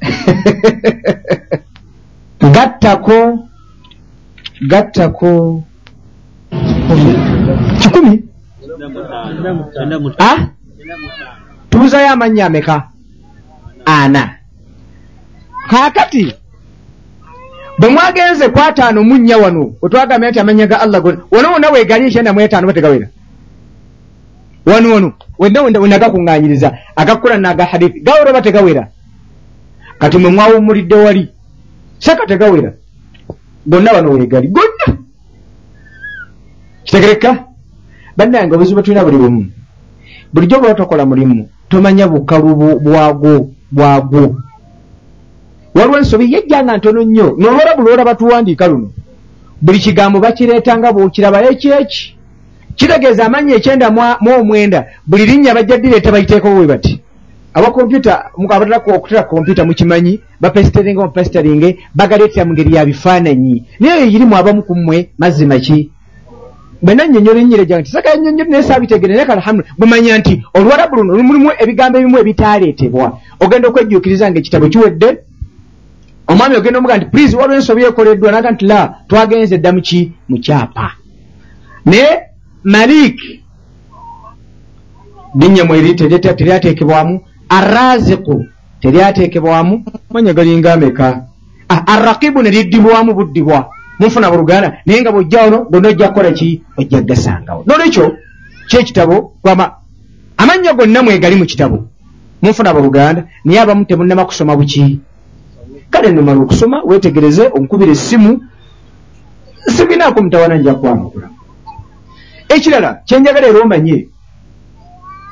gattako 2.54 3.38
gattako 4.70 5.62
kikumi? 7.80 8.14
Ah? 10.18 10.38
tuuzayo 11.70 12.08
amannya 12.10 12.46
ameka? 12.46 12.88
Ana. 13.84 14.36
Kaakati 15.70 16.34
bwe 17.80 17.88
mwagenze 17.88 18.48
ku 18.52 18.58
ataano 18.60 19.00
munnya 19.08 19.36
wano 19.42 19.62
wetwagambye 19.82 20.30
nti 20.30 20.40
amanya 20.40 20.66
ga 20.70 20.80
allah 20.84 21.00
gona 21.02 21.18
wano 21.32 21.46
wonna 21.52 21.72
weegali 21.72 22.06
ekyenda 22.06 22.32
mu 22.32 22.40
etaano 22.44 22.66
bategawera 22.68 23.08
wano 24.66 24.88
wano 24.94 25.08
wenna 25.38 25.60
wenagakuŋŋaanyiriza 25.80 26.68
agakula 26.96 27.38
naga 27.38 27.64
hadithi 27.64 28.00
gawera 28.00 28.30
oba 28.30 28.42
tegawera? 28.42 28.88
Kati 29.98 30.18
mwe 30.18 30.30
mwawummulidde 30.30 30.94
wali 30.94 31.28
saka 31.98 32.26
tegawera. 32.26 32.72
Gonna 33.66 33.92
wano 33.92 34.10
weegali 34.10 34.48
gonna. 34.48 34.86
Kitegereka 36.84 37.44
bannange 38.16 38.54
obuzibu 38.54 38.82
tulina 38.82 39.04
buli 39.04 39.16
bumu 39.16 39.46
bulijjo 40.32 40.60
bweba 40.60 40.74
tokola 40.74 41.06
mulimu 41.06 41.48
tomanya 41.68 42.08
bukalu 42.08 42.80
bwagwo 42.80 43.50
bwagwo 43.72 44.36
waliwo 45.74 45.98
ensobi 45.98 46.32
yejjanga 46.32 46.76
ntono 46.76 47.02
nnyo 47.02 47.36
nolola 47.38 47.76
buli 47.76 47.90
olaba 47.92 48.14
tuwandiika 48.14 48.66
luno. 48.66 48.90
Buli 49.62 49.78
kigambo 49.78 50.20
bakireetanga 50.20 50.92
bwokirabayo 50.92 51.50
ekyeki 51.50 52.16
kitegeeza 52.76 53.26
amannya 53.26 53.54
ekyenda 53.54 53.90
mu 53.90 54.30
omwenda 54.40 54.86
buli 55.06 55.26
linnya 55.26 55.54
bajja 55.54 55.76
ddireeta 55.78 56.12
bayiteekao 56.12 56.54
bwe 56.54 56.66
bati. 56.66 57.00
Abakompyuta 57.54 58.30
abatera 58.50 58.82
okutera 58.96 59.22
kompyuta 59.22 59.64
mukimanyi 59.64 60.20
bapesiteringa 60.40 61.04
mupesiteringe 61.04 61.78
bagaleetera 61.94 62.44
mu 62.44 62.52
ngeri 62.52 62.74
ya 62.74 62.84
bifaananyi. 62.86 63.64
Naye 63.80 64.00
eyo 64.00 64.10
irimu 64.10 64.36
abamu 64.36 64.62
ku 64.62 64.74
mmwe 64.74 65.10
mazima 65.18 65.58
ki 65.58 65.90
bwena 66.82 67.04
nnyonnyola 67.06 67.40
ennyira 67.40 67.64
gyange 67.64 67.82
nti 67.82 67.90
saka 67.90 68.16
nnyonnyola 68.16 68.50
naye 68.50 68.62
saabitegere 68.62 69.14
naye 69.14 69.26
kalhamdu 69.26 69.64
bwemanya 69.78 70.18
nti 70.18 70.42
oluwarabu 70.54 70.96
luno 70.96 71.22
mulimu 71.22 71.50
ebigambo 71.58 71.98
ebimu 71.98 72.18
ebitaaleetebwa. 72.18 73.18
Ogenda 73.40 73.68
okwejjuukiriza 73.68 74.30
nga 74.30 74.38
ekitabo 74.38 74.68
kiwedde 74.68 75.08
omwami 76.30 76.56
ogenda 76.56 76.78
omuga 76.78 76.96
nti 76.96 77.06
please 77.12 77.36
waliwo 77.36 77.56
ensobi 77.58 77.82
ekoleddwa 77.84 78.32
naga 78.32 78.50
nti 78.50 78.64
la 78.66 78.94
twagenze 79.08 79.58
dda 79.58 79.72
muki 79.72 80.12
mu 80.28 80.36
kyapa. 80.44 80.86
Naye 81.84 82.08
malik 82.64 83.18
linnya 85.34 85.64
mweri 85.64 85.94
teryateekebwamu 85.94 87.20
arraziku 87.48 88.44
teryateekebwamu 88.80 89.84
manya 90.10 90.32
galinga 90.32 90.72
ameka 90.74 91.24
arrakibu 91.68 92.42
ne 92.42 92.50
liddibwamu 92.50 93.14
buddibwa. 93.14 93.70
Munfuna 93.98 94.30
buluganda 94.30 94.68
naye 94.86 95.00
nga 95.00 95.12
bwojja 95.12 95.44
ono 95.46 95.58
gonna 95.70 95.88
ojja 95.88 96.08
kukola 96.08 96.30
ki? 96.32 96.62
Ojja 96.78 97.02
gasangawo 97.02 97.64
nolwekyo 97.66 98.16
kyekitabo 98.68 99.32
kwama 99.42 99.72
amannya 100.36 100.72
gonna 100.74 101.02
mwegali 101.02 101.36
mu 101.36 101.44
kitabo. 101.44 101.88
Munfuna 102.42 102.74
buluganda 102.74 103.24
naye 103.44 103.60
abamu 103.60 103.84
temunnama 103.84 104.24
kusoma 104.24 104.56
buki 104.56 105.00
kale 105.90 106.12
nomala 106.12 106.40
okusoma 106.40 106.82
wetegereze 106.88 107.44
onkubira 107.56 107.92
essimu 107.92 108.32
sibinaako 109.74 110.22
mutawana 110.22 110.56
nja 110.56 110.74
kwanukula 110.74 111.28
ekirala 112.54 112.90
kyenjagala 113.06 113.46
era 113.48 113.60
omanye 113.60 114.08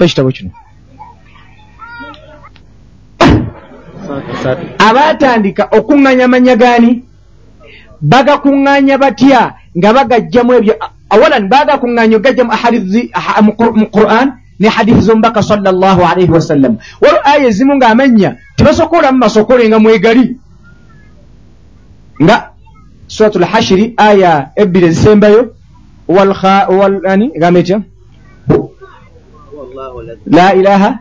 ekitabo 0.01 0.31
kino. 0.31 0.51
Abatandika 4.79 5.69
okuŋŋanya 5.79 6.25
amanya 6.25 6.55
gaani? 6.57 6.91
Bagakuŋŋanya 8.01 8.97
batya 9.03 9.43
nga 9.77 9.91
bagajjamu 9.97 10.53
ebyo? 10.59 10.75
Awalan 11.11 11.45
bagakuŋŋanya 11.51 12.17
ogajjamu 12.17 12.53
mu 13.79 13.87
quran 13.91 14.29
ne 14.59 14.69
hadithi 14.69 15.01
z'omubaka 15.01 15.43
salllahu 15.43 16.03
alaihi 16.03 16.31
wasallam 16.31 16.79
waliwo 17.03 17.21
aya 17.25 17.47
ezimu 17.47 17.75
ng'amanya 17.79 18.37
tebasokolamu 18.57 19.19
masokole 19.19 19.69
nga 19.69 19.79
mwegali 19.79 20.37
nga 22.23 22.37
suratu 23.07 23.39
lhashiri 23.39 23.95
aya 23.97 24.51
ebbiri 24.57 24.87
ezisembayo 24.87 25.55
egamba 27.37 27.61
etya? 27.61 27.79
La 30.27 30.55
ilaha 30.55 30.99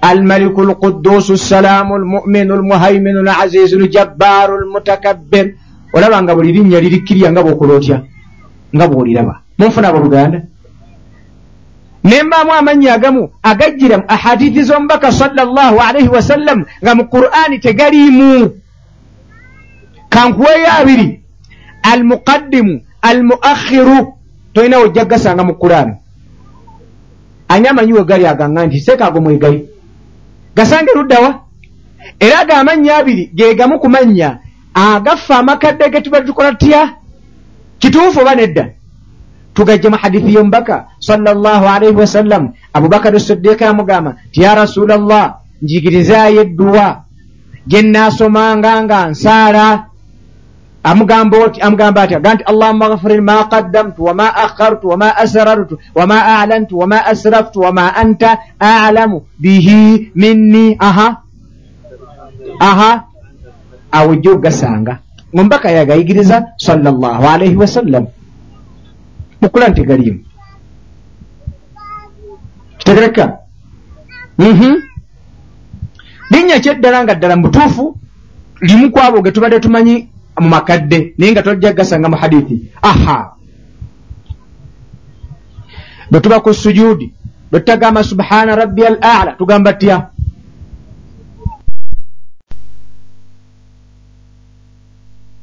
almaliku 0.00 0.62
lqudusu 0.62 1.36
salaamu 1.36 1.98
lmuminu 1.98 2.56
lmuhaiminu 2.56 3.22
lazizu 3.22 3.78
ljabbaru 3.78 4.60
lmutakabbir 4.60 5.54
olaba 5.92 6.22
nga 6.22 6.34
buli 6.34 6.52
linnya 6.52 6.80
lirikkirya 6.80 7.32
nga 7.32 7.42
bwokola 7.42 7.74
otya? 7.74 8.02
Nga 8.74 8.88
bwoliraba. 8.88 9.34
Munfuna 9.58 9.88
abooluganda 9.88 10.38
nembaamu 12.06 12.52
amannya 12.52 12.92
agamu 12.94 13.22
agajjira 13.42 13.98
mu 13.98 14.04
ahadithi 14.08 14.62
z'omubaka 14.62 15.12
salllah 15.12 15.74
alaihi 15.88 16.08
wasallam 16.08 16.64
nga 16.82 16.92
mu 16.94 17.04
qur'ani 17.10 17.58
tegaliimu 17.58 18.50
kankuweyo 20.08 20.68
abiri. 20.80 21.20
Almuqaddimu 21.82 22.80
almuakhiru. 23.02 24.14
Tolina 24.52 24.78
wojja 24.78 25.04
gasanga 25.04 25.44
mu 25.44 25.54
qur'ani 25.54 25.94
ani 27.48 27.68
amanyiwe 27.68 28.04
gali 28.04 28.26
aganga 28.26 28.66
nti 28.66 28.80
seekaago 28.80 29.20
mwegali 29.20 29.68
gasange 30.56 30.90
luddawa 30.96 31.40
era 32.20 32.40
aga 32.40 32.54
amannya 32.58 32.96
abiri 32.96 33.30
gegamu 33.34 33.78
ku 33.78 33.88
mannya 33.88 34.38
agaffe 34.74 35.34
amakadde 35.34 35.90
ge 35.90 36.00
tuba 36.00 36.20
tukola 36.20 36.52
tutya? 36.52 36.96
Kituufu 37.78 38.20
oba 38.20 38.34
nedda? 38.34 38.72
Tugajja 39.54 39.90
mu 39.90 39.96
hadithi 39.96 40.34
y'omubaka 40.34 40.88
salllah 41.00 41.62
alaihi 41.74 41.96
wasallam 41.96 42.52
abubakari 42.72 43.20
siddiika 43.20 43.64
yamugamba 43.64 44.16
nti 44.28 44.42
ya 44.42 44.54
rasula 44.54 44.96
llah 44.96 45.40
njigirizaayo 45.62 46.40
edduwa 46.40 47.04
gye 47.66 47.82
nnaasomanga 47.82 48.82
nga 48.82 49.06
nsaala 49.08 49.86
amugamba 50.86 52.02
atya 52.02 52.20
ga 52.20 52.34
nti 52.34 52.44
allahuma 52.46 52.94
gfirin 52.94 53.20
ma 53.20 53.48
qaddamtu 53.50 54.06
wama 54.06 54.26
akhartu 54.44 54.88
wama 54.88 55.16
asrartu 55.16 55.78
wama 55.94 56.18
alantu 56.38 56.78
wama 56.78 57.02
asraftu 57.06 57.60
wama 57.60 57.90
anta 57.96 58.38
alamu 58.58 59.26
bihi 59.38 60.10
minni. 60.14 60.76
Aha. 60.78 61.22
Aha. 62.60 62.90
Awo 63.92 64.10
ojja 64.12 64.30
ogasanga 64.32 64.98
omubaka 65.34 65.70
yagayigiriza 65.70 66.54
salllah 66.56 67.18
alaihi 67.34 67.56
wasallam 67.56 68.06
mukula 69.42 69.68
nti 69.68 69.82
galimu 69.82 70.20
kitegereka. 72.78 73.38
Mhm. 74.38 74.74
linnya 76.30 76.60
kyeddala 76.60 77.04
nga 77.04 77.14
ddala 77.14 77.36
mubutuufu 77.36 77.96
limu 78.60 78.90
kwabo 78.90 79.22
ge 79.22 79.30
tubadde 79.30 79.60
tumanyi 79.60 80.08
mu 80.40 80.48
makadde 80.48 81.14
naye 81.18 81.32
nga 81.32 81.42
tojja 81.42 81.72
gasanga 81.72 82.08
mu 82.08 82.16
hadithi. 82.16 82.70
Aha! 82.82 83.36
Bwe 86.10 86.20
tuba 86.20 86.40
ku 86.40 86.54
sujudi 86.54 87.12
bwe 87.50 87.60
tutagamba 87.60 88.02
subhana 88.02 88.54
rabbi 88.56 88.82
al 88.84 88.98
ala 89.00 89.32
tugamba 89.38 89.72
tya 89.72 90.10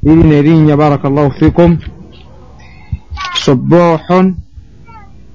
lirina 0.02 0.34
erinnya 0.34 0.76
baraka 0.76 1.08
llahu 1.08 1.30
fikum 1.30 1.78
subuhun 3.34 4.36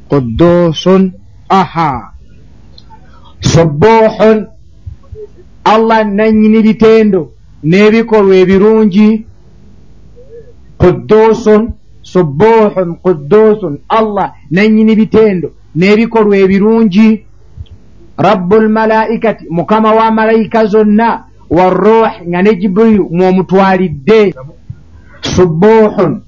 qudusun 0.10 1.13
aha. 1.50 2.13
Subuhun 3.41 4.48
allah 5.63 6.04
nanyini 6.04 6.62
bitendo 6.62 7.34
n'ebikolwa 7.63 8.36
ebirungi 8.36 9.29
qudusun 10.80 11.74
subuhun 12.02 12.96
qudusun 13.04 13.80
allah 13.89 14.34
nanyini 14.52 14.96
bitendo 14.96 15.52
n'ebikolwa 15.76 16.38
ebirungi. 16.38 17.26
Rabbu 18.18 18.56
lmalaikati 18.56 19.46
mukama 19.50 19.92
wa 19.94 20.12
malayika 20.12 20.65
zonna 20.65 21.24
waruh 21.50 22.12
nga 22.28 22.42
ne 22.42 22.56
jibrilu 22.56 23.10
mwomutwalidde. 23.12 24.36
Subuhun 25.22 26.22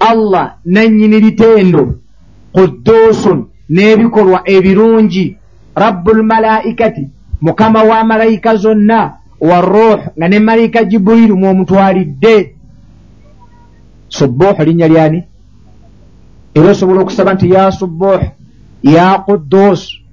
allah 0.00 0.56
nanyini 0.64 1.20
bitendo 1.20 1.94
qudusun 2.52 3.46
n'ebikolwa 3.70 4.42
ebirungi. 4.44 5.36
Rabbu 5.74 6.10
lmalaikati 6.14 7.08
mukama 7.40 7.82
wa 7.82 8.04
malayika 8.04 8.56
zonna 8.56 9.12
waruh 9.40 10.00
nga 10.18 10.28
ne 10.28 10.38
malayika 10.38 10.84
jibrilu 10.84 11.36
mwomutwalidde 11.36 12.53
subuh 14.08 14.54
linnya 14.64 14.88
lyani? 14.88 15.20
Era 16.54 16.70
osobola 16.70 17.02
okusaba 17.02 17.34
nti 17.34 17.50
ya 17.50 17.72
subuh 17.72 18.20
ya 18.82 19.18
qudus 19.26 20.04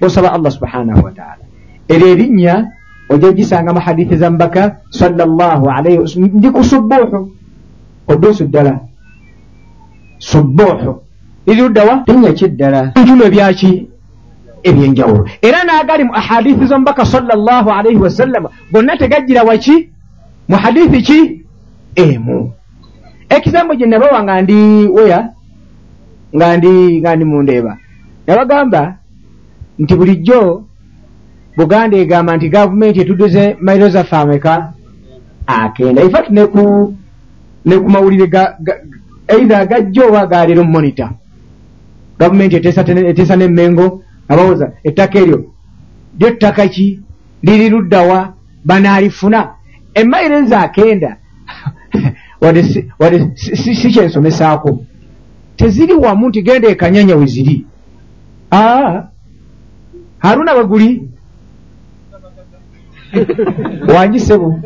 osaba 0.00 0.32
allah 0.32 0.50
subhanahu 0.50 1.04
wataala 1.04 1.44
eryo 1.88 2.06
erinnya 2.14 2.72
ojja 3.10 3.32
gisanga 3.32 3.72
mu 3.74 3.80
hadithi 3.80 4.16
za 4.16 4.30
mbaka 4.30 4.76
salllahu 4.90 5.70
alaihi 5.70 5.98
wasallam 5.98 6.30
ndi 6.38 6.50
ku 6.50 6.64
subuhu 6.64 7.34
qudusu 8.06 8.44
ddala 8.46 8.80
subuhu 10.18 11.02
eriruddawa 11.46 12.04
linnya 12.06 12.32
ki 12.32 12.48
ddala 12.48 12.94
ntuno 12.94 13.24
ebyaki? 13.24 13.88
Ebyenjawulo. 14.62 15.26
Era 15.42 15.66
n'agali 15.66 16.04
mu 16.06 16.14
ahadithi 16.14 16.70
z'omubaka 16.70 17.02
salllahu 17.04 17.68
alaihi 17.70 17.98
wasallama 17.98 18.48
gonna 18.70 18.94
tegajjira 18.96 19.42
waki? 19.42 19.90
Mu 20.48 20.56
hadithi 20.56 21.02
ki 21.02 21.41
emu. 21.94 22.52
Ekisambo 23.28 23.74
gye 23.74 23.86
nabawa 23.86 24.22
nga 24.22 24.42
ndi 24.42 24.54
weya 24.88 25.28
nga 26.36 26.56
ndi 26.56 27.00
nga 27.00 27.16
ndi 27.16 27.24
mundeeba 27.24 27.78
nabagamba 28.26 28.96
nti 29.78 29.94
bulijjo 29.94 30.64
buganda 31.56 31.96
egamba 31.96 32.36
nti 32.36 32.48
gavumenti 32.48 33.00
etuduze 33.00 33.56
mairo 33.60 33.88
zaffe 33.88 34.16
ameka 34.16 34.72
akenda. 35.46 36.02
Ifat 36.02 36.30
neku 36.30 36.94
neku 37.64 37.88
mawulire 37.90 38.26
eitha 39.28 39.58
agajjo 39.58 40.08
oba 40.08 40.26
galeero 40.26 40.64
mumonita 40.64 41.10
gavumenti 42.18 42.56
eteesa 42.56 43.36
nemmengo 43.36 44.02
abawooza 44.28 44.72
ettaka 44.84 45.18
eryo 45.18 45.44
lyo 46.18 46.30
ttaka 46.30 46.68
ki? 46.68 47.00
Liri 47.42 47.68
luddawa 47.70 48.34
banaalifuna 48.64 49.48
emairo 49.94 50.38
ezo 50.38 50.56
akenda 50.56 51.16
wadde 52.40 52.62
si 53.36 53.90
kyensomesaako 53.90 54.84
teziri 55.56 55.92
wamu 55.92 56.28
nti 56.28 56.42
genda 56.42 56.68
ekanyanya 56.68 57.16
we 57.16 57.26
ziri. 57.26 57.66
Aa 58.52 59.04
haruna 60.18 60.52
weguli 60.52 61.08
wangisebo 63.94 64.60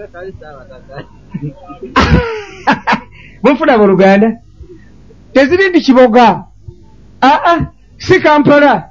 munfuna 3.43 3.73
abooluganda 3.75 4.37
teziri 5.33 5.69
ndi 5.69 5.81
kiboga? 5.81 6.45
Aa 7.23 7.67
si 7.99 8.21
kampala. 8.21 8.91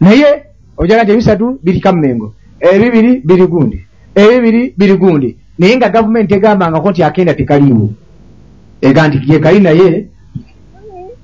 Naye 0.00 0.44
ojaga 0.76 1.02
nti 1.02 1.12
ebisatu 1.12 1.58
biri 1.62 1.80
kammengo 1.80 2.34
ebibiri 2.60 3.20
biri 3.20 3.46
gundi. 3.46 3.86
Ebibiri 4.14 4.74
biri 4.78 4.96
gundi 4.96 5.39
naye 5.60 5.76
nga 5.76 5.92
gavumenti 5.92 6.34
egambangako 6.34 6.90
nti 6.90 7.02
akenda 7.04 7.34
tekaliiwo. 7.34 7.88
Ega 8.80 9.08
nti 9.08 9.18
yekali 9.32 9.60
naye 9.60 10.08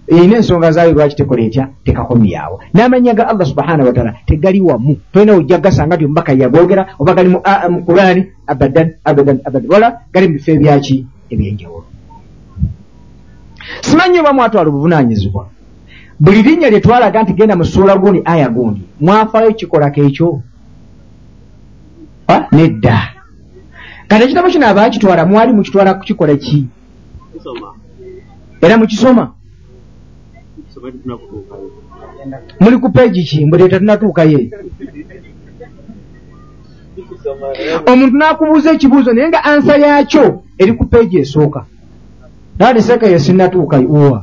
erina 0.08 0.36
ensonga 0.36 0.70
zaayo 0.70 0.92
lwaki 0.92 1.16
tekola 1.16 1.42
etya 1.42 1.68
tekakomyawo 1.84 2.60
n'amanya 2.74 3.14
ga 3.14 3.28
allah 3.28 3.46
subhanahu 3.46 3.88
wataala 3.88 4.14
tegali 4.26 4.60
wamu. 4.60 4.96
Tolina 5.12 5.34
ojja 5.34 5.58
gasanga 5.58 5.96
nti 5.96 6.04
omubaka 6.04 6.32
yagogera 6.32 6.86
oba 7.00 7.14
gali 7.14 7.28
mu 7.28 7.40
qurani 7.86 8.22
abadan 8.46 8.88
abadan 9.04 9.40
abadan. 9.44 9.70
Wala 9.72 9.88
gali 10.12 10.28
mu 10.28 10.34
bifo 10.34 10.50
ebyaki 10.52 11.06
ebyenjawulo. 11.32 11.86
Simanyi 13.80 14.20
oba 14.20 14.32
mwatwala 14.32 14.68
obuvunanyizibwa 14.68 15.48
buli 16.20 16.42
linnya 16.42 16.70
lye 16.70 16.80
twalaga 16.80 17.22
nti 17.22 17.32
genda 17.32 17.56
mu 17.56 17.64
suula 17.64 17.96
gundi 17.96 18.20
aya 18.24 18.48
gundi. 18.48 18.82
Mwafayo 19.00 19.52
kikolako 19.52 20.00
ekyo 20.00 20.42
nedda 22.52 23.15
kati 24.08 24.24
ekitabo 24.24 24.48
kino 24.48 24.66
abakitwala 24.66 25.26
mwali 25.26 25.52
mukitwala 25.52 25.94
kukikola 25.94 26.36
ki? 26.36 26.66
Era 28.60 28.76
mukisoma? 28.78 29.32
Muli 32.60 32.78
ku 32.78 32.88
peegi 32.90 33.22
ki? 33.24 33.46
Mbuleta 33.46 33.78
tunatuukayo. 33.78 34.40
Omuntu 37.86 38.16
n'akubuuza 38.16 38.72
ekibuuzo 38.72 39.12
naye 39.12 39.28
nga 39.28 39.44
ansa 39.44 39.76
yakyo 39.76 40.42
eri 40.58 40.72
ku 40.72 40.84
peegi 40.86 41.18
esooka. 41.18 41.66
Naani 42.58 42.82
seeka 42.82 43.06
yo 43.06 43.18
sinatuukayo 43.18 43.88
owa 43.92 44.20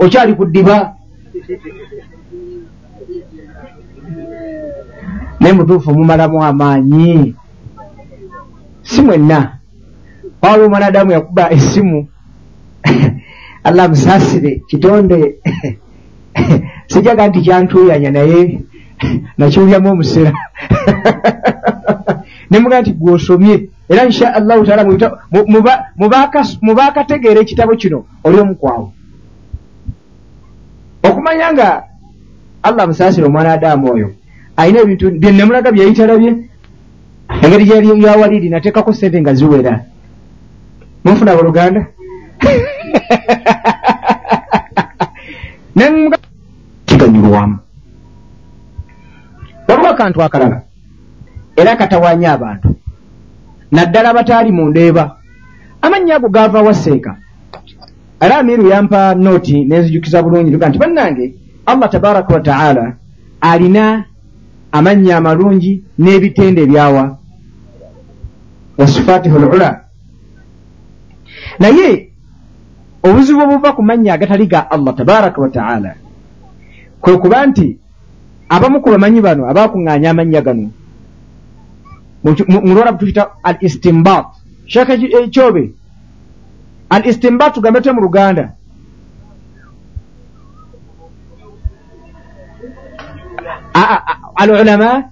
okyali 0.00 0.34
ku 0.34 0.44
ddiba? 0.44 0.94
Naye 5.40 5.52
mutuufu 5.52 5.94
mumalamu 5.94 6.44
amaanyi 6.44 7.34
si 8.88 9.02
mwenna 9.02 9.38
waba 10.42 10.64
omwanadamu 10.64 11.12
yakuba 11.12 11.52
esimu 11.52 12.08
allah 13.64 13.88
musaasire 13.88 14.62
kitonde. 14.68 15.34
Sijaga 16.86 17.28
nti 17.28 17.40
kyantuyanya 17.40 18.10
naye 18.10 18.60
nakiwulyamu 19.38 19.90
omusera. 19.92 20.32
Nemugaa 22.50 22.80
nti 22.80 22.92
gwosomye. 22.92 23.68
Era 23.88 24.04
insha 24.04 24.34
allahu 24.34 24.64
taala 24.66 24.84
mu 26.62 26.74
bakategeera 26.74 27.40
ekitabo 27.40 27.76
kino 27.76 28.04
oli 28.24 28.38
omukwawo. 28.40 28.92
Okumanya 31.02 31.52
nga 31.52 31.68
allah 32.62 32.86
musaasire 32.88 33.26
omwana 33.26 33.52
adamu 33.52 33.92
oyo 33.92 34.08
alina 34.56 34.80
ebintu 34.80 35.10
byenemulaga 35.10 35.72
byeyitalabye 35.72 36.30
engeri 37.42 38.04
yawaliri 38.04 38.48
nateekako 38.48 38.92
sente 38.92 39.20
nga 39.20 39.34
ziwera. 39.34 39.84
Munfuna 41.04 41.36
buluganda 41.36 41.86
kiganyulwamu. 46.86 47.58
Waliwo 49.68 49.88
akantu 49.88 50.22
akalala. 50.22 50.62
Era 51.56 51.76
katawanya 51.76 52.32
abantu. 52.32 52.74
Naddala 53.72 54.14
bataali 54.14 54.52
mu 54.52 54.68
ndeeba. 54.70 55.16
Amannya 55.82 56.14
ago 56.14 56.28
gaava 56.28 56.62
waseeka 56.62 57.16
era 58.20 58.38
amiru 58.38 58.68
yampa 58.68 59.14
nooti 59.14 59.64
nenzijukiza 59.64 60.22
bulungi 60.22 60.50
luga 60.50 60.68
nti 60.68 60.78
bannange 60.78 61.34
allah 61.66 61.90
tabaraka 61.90 62.34
wataala 62.34 62.92
alina 63.40 64.04
amannya 64.72 65.16
amalungi 65.16 65.82
n'ebitende 65.98 66.62
ebyawa 66.62 67.17
wasifatihu 68.78 69.38
lula 69.38 69.84
naye 71.58 72.12
obuzibu 73.02 73.42
obuva 73.42 73.72
ku 73.72 73.82
mannya 73.82 74.14
agatali 74.14 74.46
ga 74.46 74.70
allah 74.70 74.94
tabaraka 74.94 75.38
wataala 75.40 75.94
kwe 77.00 77.18
kuba 77.18 77.46
nti 77.46 77.78
abamu 78.48 78.80
ku 78.82 78.88
bamanyi 78.90 79.20
bano 79.20 79.42
abakuŋŋaanya 79.50 80.10
amannya 80.10 80.40
gano 80.42 80.70
mulwarabu 82.24 82.98
tukita 82.98 83.38
al 83.42 83.56
istimbat 83.60 84.26
sheekh 84.66 84.90
ekyobe 84.90 85.64
al 86.90 87.02
istimbat 87.06 87.54
tugambe 87.54 87.80
te 87.80 87.92
mu 87.92 88.00
luganda. 88.00 88.54
Al 94.38 94.50
ulama 94.50 95.10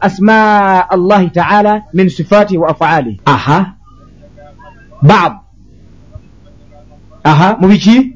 asma 0.00 0.88
allahi 0.90 1.30
taala 1.30 1.82
min 1.92 2.08
sifatihi 2.08 2.58
wa 2.58 2.68
afalihi. 2.70 3.20
Aha. 3.24 3.74
Bad. 5.02 5.32
Aha. 7.24 7.56
Mubiki 7.60 8.14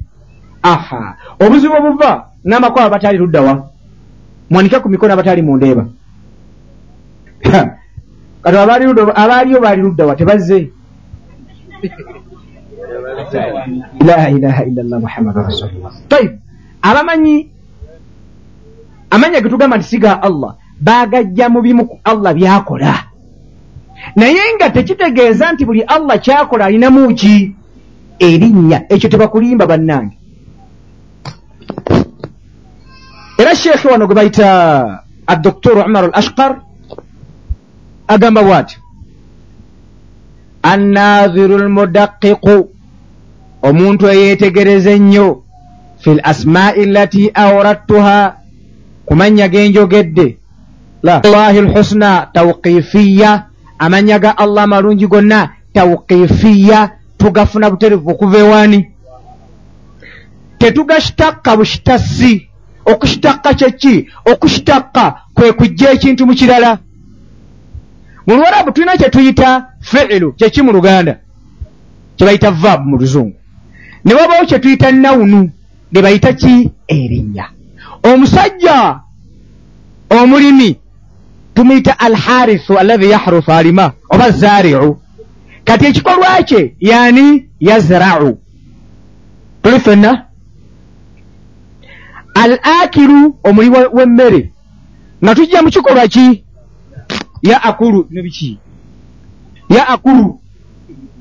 aha. 0.62 1.16
Obuzibu 1.40 1.74
obuva 1.74 2.26
n'amakwaba 2.44 2.90
bataali 2.90 3.18
luddawa 3.18 3.70
mwanike 4.50 4.80
ku 4.80 4.88
mikono 4.88 5.12
abataali 5.12 5.42
mu 5.42 5.56
ndeeba. 5.56 5.86
Kati 8.42 8.56
abaaliyo 8.56 9.60
baali 9.60 9.82
luddawa 9.82 10.16
tebazze. 10.16 10.70
La 14.04 14.28
ilaha 14.30 14.64
illa 14.64 14.82
llah 14.82 15.00
muhammadu 15.00 15.38
rasulullah. 15.44 15.92
Tayib 16.08 16.40
abamanyi 16.82 17.50
amanya 19.10 19.40
getugamba 19.40 19.76
nti 19.76 19.86
siga 19.86 20.22
allah 20.22 20.56
bagajja 20.80 21.48
mu 21.48 21.60
bimu 21.62 21.84
ku 21.86 21.96
allah 22.04 22.32
byakola. 22.34 22.94
Naye 24.16 24.40
nga 24.56 24.70
tekitegeeza 24.70 25.52
nti 25.52 25.64
buli 25.64 25.82
allah 25.82 26.16
kyakola 26.20 26.64
alinamu 26.64 27.14
ki? 27.14 27.54
Erinnya 28.18 28.84
ekyo 28.88 29.08
tebakulimba 29.08 29.66
bannange. 29.66 30.16
Era 33.40 33.54
sheekhe 33.54 33.88
wano 33.88 34.06
gwe 34.06 34.14
bayita 34.14 34.48
adoktor 35.26 35.78
umar 35.86 36.04
al 36.04 36.14
ashkar 36.14 36.60
agamba 38.08 38.42
bwati 38.42 38.76
annaziru 40.62 41.58
lmudaqiqu 41.58 42.56
omuntu 43.62 44.04
eyeetegereza 44.08 44.90
ennyo 44.90 45.42
fi 46.02 46.10
l 46.10 46.20
asmaai 46.24 46.82
allati 46.84 47.30
awrattuha 47.34 48.36
ku 49.06 49.12
mannya 49.16 49.48
genjogedde 49.48 50.39
llahi 51.02 51.60
lhusna 51.60 52.28
tawqifiya 52.32 53.46
amanya 53.78 54.18
ga 54.18 54.30
allah 54.38 54.62
amalungi 54.64 55.06
gonna 55.06 55.50
tawqifiya 55.72 56.90
tugafuna 57.18 57.70
buterevu 57.70 58.10
okuva 58.10 58.38
ewaani 58.38 58.90
tetugashitakka 60.58 61.56
bushitasi 61.56 62.50
okushitakka 62.84 63.54
kyeki 63.54 64.08
okushitakka 64.32 65.14
kwe 65.34 65.52
kujja 65.52 65.90
ekintu 65.90 66.26
mu 66.26 66.34
kirala. 66.34 66.78
Mu 68.26 68.34
luwarabu 68.36 68.72
tulina 68.72 68.96
kyetuyita 68.96 69.66
fiilu 69.80 70.32
kyeki 70.32 70.62
mu 70.62 70.72
luganda? 70.72 71.18
Kyebayita 72.16 72.50
vaabu 72.50 72.88
mu 72.90 72.96
luzungu. 72.96 73.36
Ne 74.04 74.14
wabawo 74.14 74.44
kyetuyita 74.44 74.92
nawunu 74.92 75.50
ne 75.92 76.02
bayita 76.02 76.32
ki? 76.32 76.70
Erinnya. 76.88 77.46
Omusajja 78.02 79.00
omulimi 80.10 80.76
tumuyita 81.54 81.98
alharithu 81.98 82.78
alladhi 82.78 83.10
yahruthu 83.10 83.52
alima 83.52 83.92
oba 84.10 84.30
zaariu 84.30 84.96
kati 85.64 85.86
ekikolwa 85.86 86.42
kye 86.42 86.76
yani 86.80 87.48
yazrau. 87.60 88.38
Tuli 89.62 89.80
fenna 89.80 90.26
al 92.34 92.58
akiru 92.82 93.38
omuli 93.44 93.68
w'emmere. 93.70 94.52
Nga 95.24 95.34
tujja 95.34 95.62
mu 95.62 95.70
kikolwa 95.70 96.08
ki? 96.08 96.44
Ya 97.42 97.62
akulu 97.62 98.06
nebiki 98.10 98.58
ya 99.68 99.88
akulu 99.88 100.40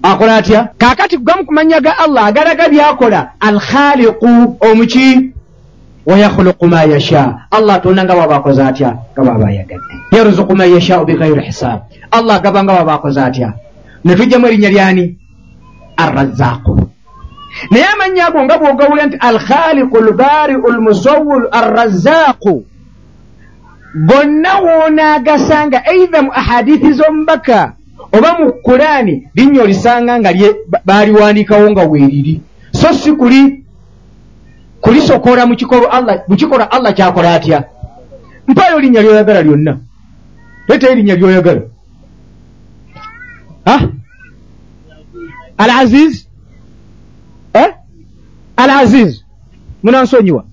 akola 0.03 0.35
atya? 0.35 0.69
Kakati 0.77 1.17
gamu 1.17 1.45
kumanya 1.45 1.81
ga 1.81 1.97
allah 1.97 2.25
agalaga 2.25 2.69
byakola. 2.69 3.31
Alkhaliqu 3.39 4.57
omuki 4.59 5.31
wayakhuluqu 6.09 6.65
ma 6.67 6.83
yasha 6.83 7.45
allah 7.51 7.75
atonda 7.75 8.03
nga 8.03 8.15
bwaba 8.15 8.35
akoze 8.41 8.63
atya 8.63 8.97
nga 9.13 9.21
bwaba 9.23 9.45
ayagadde 9.47 9.93
yaruzuku 10.11 10.55
man 10.55 10.69
yashau 10.73 11.05
bighairi 11.05 11.41
hisab 11.45 11.79
allah 12.11 12.35
agaba 12.35 12.63
nga 12.63 12.73
bwaba 12.73 12.93
akoze 12.93 13.21
atya 13.21 13.53
netujjamu 14.05 14.47
erinnya 14.47 14.69
lyani 14.69 15.05
arrazaqu 15.97 16.89
naye 17.71 17.85
amanya 17.93 18.27
ago 18.27 18.39
nga 18.43 18.57
bwogawulira 18.57 19.05
nti 19.05 19.17
alkhaliqu 19.21 19.97
lbariu 20.01 20.67
lmusawulu 20.75 21.47
arrazaqu 21.51 22.65
gonna 24.09 24.53
woonaagasanga 24.65 25.79
eidha 25.93 26.21
mu 26.21 26.31
ahadithi 26.33 26.93
z'omubaka 26.93 27.73
oba 28.17 28.29
mu 28.39 28.51
kulaani 28.65 29.29
linnya 29.35 29.61
olisanga 29.61 30.19
nga 30.19 30.31
baaliwandiikawo 30.85 31.71
nga 31.71 31.83
weeriri 31.85 32.41
so 32.71 32.93
si 32.93 33.11
kuli 33.13 33.58
kulisokola 34.81 35.45
mu 35.45 35.55
kikola 36.35 36.71
allah 36.71 36.93
kyakola 36.93 37.33
atya? 37.33 37.63
Mpaayo 38.47 38.79
linnya 38.79 39.01
lyoyagala 39.01 39.41
lyonna. 39.41 39.77
Leetayo 40.67 40.95
linnya 40.95 41.15
lyoyagala. 41.15 41.61
Al 45.57 45.69
aziz 45.69 46.25
al 48.57 48.69
aziz 48.69 49.23
munansonyiwa. 49.83 50.45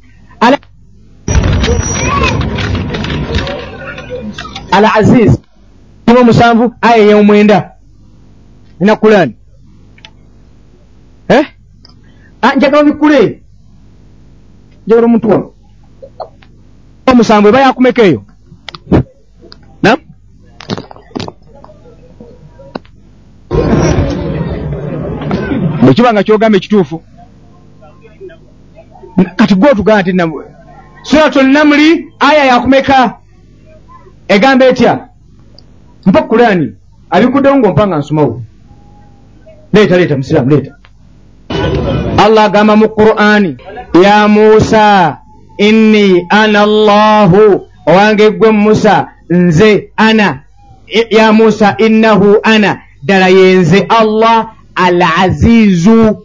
Al 4.72 4.84
aziz 4.94 5.38
mu 6.06 6.24
musanvu? 6.24 6.74
Aya 6.80 6.96
eyomwenda 6.96 7.76
ina 8.80 8.96
kulani 8.96 9.34
eh? 11.28 11.46
njagala 12.56 12.84
bikule 12.84 13.42
njagala 14.86 15.06
omuntu 15.06 15.30
wano 15.30 15.48
omusanvu 17.10 17.48
eba 17.48 17.60
yakumeka 17.60 18.02
eyo? 18.02 18.20
Bwekiba 25.82 26.12
nga 26.12 26.22
kyogamba 26.22 26.58
ekituufu. 26.58 27.02
Kati 29.36 29.54
gwe 29.54 29.70
otugamba 29.70 30.02
nti 30.02 30.12
suratu 31.02 31.42
namuli 31.42 31.88
aya 32.18 32.44
yakumeka. 32.44 32.98
Egamba 34.28 34.66
etya? 34.66 35.08
Mpa 36.06 36.22
kulani 36.22 36.74
abikuddewo 37.10 37.56
ngaompa 37.56 37.86
nga 37.86 37.98
nsomawo 37.98 38.42
leeta 39.72 39.96
leeta 39.96 40.16
musiraamu 40.16 40.50
leeta. 40.50 40.72
Allah 42.18 42.44
agamba 42.44 42.76
mu 42.76 42.88
qur'ani 42.88 43.56
ya 44.02 44.28
musa 44.28 45.18
inni 45.58 46.26
ana 46.30 46.60
allahu 46.62 47.66
owange 47.86 48.30
gwe 48.30 48.50
musa 48.50 49.08
nze 49.30 49.90
ana 49.96 50.40
ya 51.10 51.32
musa 51.32 51.76
innahu 51.78 52.36
ana 52.42 52.80
ddala 53.02 53.28
yenze 53.28 53.80
allah 53.88 54.52
al 54.74 55.02
azizu 55.02 56.16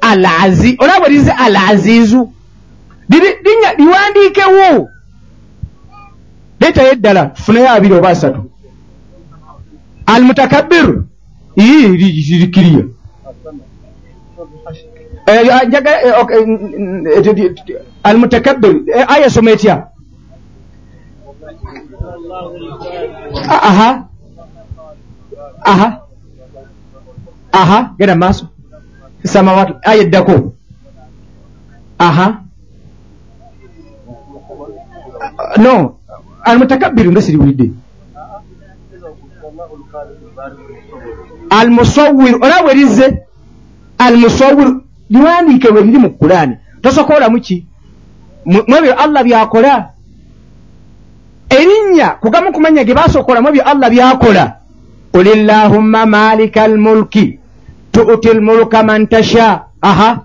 al 0.00 0.26
azi 0.26 0.76
olaba 0.78 1.08
lize 1.08 1.30
al 1.32 1.56
azizu 1.56 2.32
liwandiikewo 3.78 4.88
leetayo 6.60 6.92
eddala 6.92 7.26
tufuneyo 7.26 7.70
abiri 7.70 7.94
oba 7.94 8.08
asatu 8.08 8.50
almutakabbiru 15.26 17.32
lirikiriya 17.32 17.80
almutakabbiru 18.02 18.78
aya 19.08 19.30
soma 19.30 19.50
etya 19.50 19.88
aha. 23.48 24.08
Aha. 25.64 25.88
Aha. 27.52 27.78
Genda 27.98 28.14
maaso 28.16 28.46
samawat 29.24 29.80
aya 29.88 30.02
eddako 30.04 30.52
aha. 31.98 32.26
No 35.64 35.96
almutakabbiru 36.44 37.12
nga 37.12 37.22
siriwulidde 37.22 37.70
almusawiru 41.50 42.36
olaba 42.44 42.62
bwerize 42.62 43.06
almusawiru 43.98 44.84
liwandiike 45.10 45.70
bwe 45.72 45.82
liri 45.82 45.98
mu 45.98 46.10
kulaani 46.10 46.56
tosokoolamu 46.82 47.40
ki? 47.40 47.66
Mwebyo 48.46 48.94
allah 48.94 49.24
byakola. 49.24 49.90
Erinnya 51.50 52.08
kugamu 52.20 52.52
kumanya 52.52 52.84
ge 52.84 52.94
basokoolamu 52.94 53.48
ebyo 53.48 53.62
allah 53.62 53.90
byakola. 53.90 54.56
Qul 55.12 55.26
illahumma 55.26 56.06
malika 56.06 56.62
almulki 56.62 57.38
tu'ti 57.92 58.28
almulka 58.30 58.82
man 58.82 59.06
tasha. 59.06 59.64
Aha. 59.82 60.24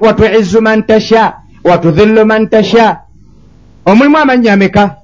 Watuizzu 0.00 0.60
man 0.60 0.82
tasha. 0.86 1.34
Watudhillu 1.64 2.24
man 2.26 2.48
tasha. 2.48 3.00
Omulimu 3.86 4.18
amannya 4.18 4.52
ameka? 4.52 4.96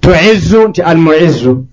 Tuizzu 0.00 0.68
nti 0.68 0.82
almuizzu 0.82 1.66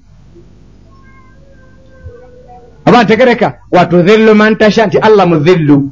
oba 2.93 3.03
ntegereka 3.03 3.53
watudhillu 3.71 4.35
man 4.35 4.55
tasha 4.55 4.85
nti 4.85 4.97
allah 4.97 5.27
mudhillu 5.27 5.89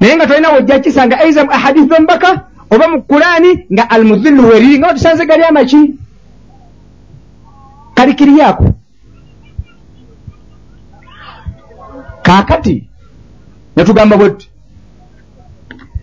naye 0.00 0.16
nga 0.16 0.26
tolina 0.26 0.50
wojja 0.50 0.78
kisanga 0.78 1.18
aiza 1.18 1.44
mu 1.44 1.50
ahadithu 1.52 1.94
embaka 1.94 2.30
oba 2.70 2.88
mu 2.88 3.02
kulaani 3.02 3.66
nga 3.72 3.90
almudhillu 3.90 4.48
weriri 4.48 4.78
nga 4.78 4.88
otusanze 4.90 5.26
gali 5.26 5.44
amaki? 5.44 5.80
Kalikiriyaako 7.94 8.66
kaakati 12.22 12.88
netugamba 13.76 14.16
bwetti 14.16 14.48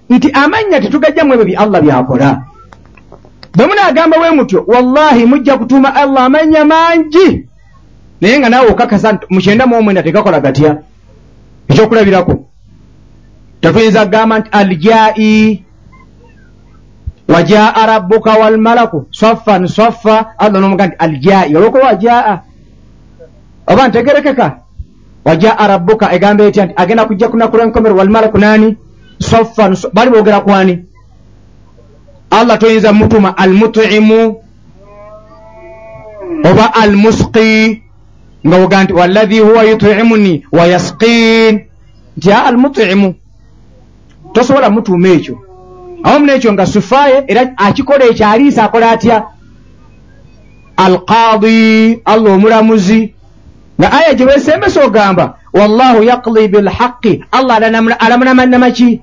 nti 0.09 0.27
amannya 0.31 0.81
tetugajjamu 0.81 1.33
ebyo 1.33 1.45
bye 1.45 1.57
allah 1.57 1.81
byakola. 1.81 2.29
Bwe 3.55 3.65
munaagamba 3.67 4.17
bwe 4.17 4.31
mutyo 4.31 4.59
wallahi 4.67 5.25
mujja 5.25 5.57
kutuuma 5.57 5.95
allah 5.95 6.23
amannya 6.25 6.65
mangi 6.65 7.50
naye 8.21 8.39
nga 8.39 8.49
naawe 8.49 8.69
okakasa 8.71 9.11
nti 9.13 9.25
mukyenda 9.29 9.65
mu 9.65 9.75
omwenda 9.75 10.03
tegakola 10.03 10.39
gatya? 10.39 10.77
Ekyokulabirako 11.69 12.33
tetuyinza 13.61 14.05
kugamba 14.05 14.39
nti 14.39 14.49
aljai 14.51 15.63
wajaa 17.27 17.85
rabbuka 17.85 18.31
walmalaku 18.33 19.05
swaffan 19.11 19.67
swaffa 19.67 20.37
allah 20.37 20.61
nomuga 20.61 20.87
nti 20.87 20.95
aljai 20.99 21.55
olwokuba 21.55 21.85
wajaa 21.85 22.39
oba 23.67 23.87
ntegerekeka? 23.87 24.47
Wajaa 25.25 25.67
rabbuka 25.67 26.13
egamba 26.13 26.43
etya 26.43 26.65
nti 26.65 26.73
agenda 26.77 27.05
kujja 27.05 27.27
kunakula 27.29 27.63
enkomero 27.63 27.95
walmalaku 27.95 28.37
nani? 28.37 28.77
Soffan 29.19 29.77
bali 29.93 30.11
boogera 30.11 30.41
kwani 30.41 30.85
allah 32.31 32.57
toyinza 32.59 32.93
mutuma 32.93 33.37
almutimu 33.37 34.35
oba 36.43 36.73
almusqi 36.73 37.81
nga 38.47 38.57
woga 38.57 38.83
nti 38.83 38.93
wallahi 38.93 39.39
huwa 39.39 39.63
yutimuni 39.63 40.45
wayasqin 40.51 41.61
nti 42.17 42.31
a 42.31 42.45
almutimu. 42.45 43.15
Tosobola 44.33 44.69
mutuuma 44.69 45.07
ekyo. 45.07 45.37
Awamu 46.03 46.25
nekyo 46.25 46.53
nga 46.53 46.65
sufaye 46.65 47.23
era 47.27 47.53
akikola 47.57 48.05
ekyo 48.05 48.27
aliisa 48.27 48.63
akola 48.63 48.91
atya? 48.91 49.23
Alqadi 50.77 52.01
allah 52.05 52.33
omulamuzi. 52.33 53.13
Nga 53.79 53.91
aya 53.91 54.13
gye 54.13 54.25
wesembesa 54.25 54.85
ogamba 54.85 55.37
wallahu 55.53 56.03
yaqdi 56.03 56.47
bilhaqi. 56.47 57.23
Allah 57.31 57.55
alamunamannamaki 57.99 59.01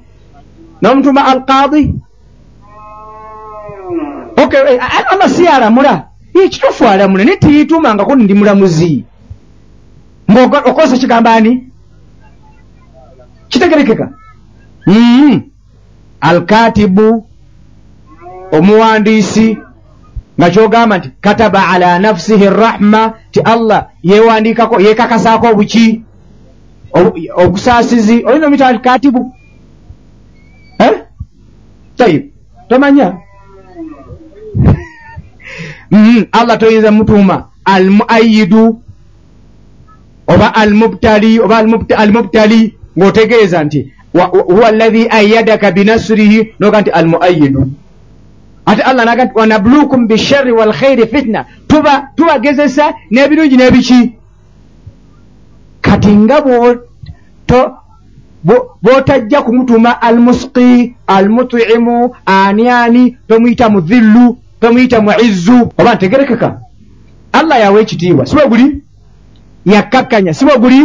nomutuma 0.83 1.27
alqadi 1.27 1.95
okay 4.43 4.79
allah 5.13 5.29
si 5.29 5.47
alamula. 5.47 6.05
Kitufu 6.51 6.85
alamula 6.87 7.25
naye 7.25 7.37
tiyitumangako 7.37 8.15
ndi 8.15 8.35
mulamuzi 8.35 9.05
ngaokozesa 10.31 10.99
kigambo 10.99 11.31
ani 11.31 11.69
kitegerekeka. 13.49 14.13
Mm. 14.87 15.43
alkatibu 16.21 17.27
omuwandiisi 18.53 19.59
nga 20.41 20.51
kyogamba 20.51 20.99
nti 20.99 21.11
kataba 21.21 21.69
ala 21.69 21.99
nafsihi 21.99 22.51
rahma 22.51 23.13
ti 23.31 23.41
allah 23.41 23.89
yewandikako 24.03 24.81
yekakasaako 24.81 25.47
obuki? 25.47 26.03
Obusaasizi 27.37 28.25
olina 28.25 28.47
omita 28.47 28.67
alkatibu? 28.67 29.35
Tayib 31.97 32.31
tomanya? 32.69 33.19
Mm, 35.91 36.27
allah 36.33 36.59
toyinza 36.59 36.91
mutuuma 36.91 37.49
almuayidu 37.65 38.83
oba 40.29 40.55
almubtali 40.55 41.41
oba 41.41 41.57
almubtali 41.97 42.61
ng'otegeeza 42.99 43.65
nti 43.65 43.81
huwa 44.13 44.69
allahi 44.69 45.09
ayadaka 45.11 45.71
binasrihi 45.71 46.55
noga 46.61 46.81
nti 46.81 46.91
almuayidu 46.91 47.63
ate 48.69 48.83
allah 48.83 49.05
naga 49.05 49.25
nti 49.25 49.39
wanablukum 49.39 50.07
bisharri 50.07 50.53
walkhairi 50.53 51.07
fitna. 51.07 51.45
Tuba 51.69 52.09
tubagezesa 52.17 52.95
n'ebirungi 53.11 53.57
n'ebiki. 53.57 54.13
Kati 55.81 56.09
nga 56.09 56.41
bw'otajja 58.83 59.43
kumutuuma 59.43 60.03
almusqi 60.03 60.95
almutimu 61.07 62.15
ani 62.27 62.69
ani 62.69 63.17
tomuyita 63.29 63.69
mudhillu 63.69 64.39
tomuyita 64.61 65.01
muizzu 65.01 65.73
oba 65.79 65.95
ntegerekeka? 65.95 66.61
Allah 67.33 67.61
yawa 67.61 67.81
ekitiibwa 67.81 68.27
si 68.27 68.35
bwe 68.37 68.49
guli 68.49 68.83
yakkakkanya 69.73 70.33
si 70.35 70.45
bwe 70.45 70.57
guli 70.63 70.81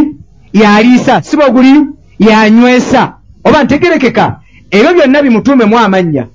yaliisa 0.54 1.22
si 1.22 1.38
bwe 1.38 1.50
guli 1.56 1.74
yanywesa 2.20 3.02
oba 3.44 3.64
ntegerekeka 3.64 4.26
ebyo 4.72 4.92
byonna 4.94 5.24
bimutuumemu 5.24 5.76
amannya 5.80 6.26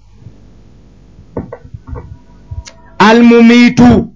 almumiitu. 2.98 4.08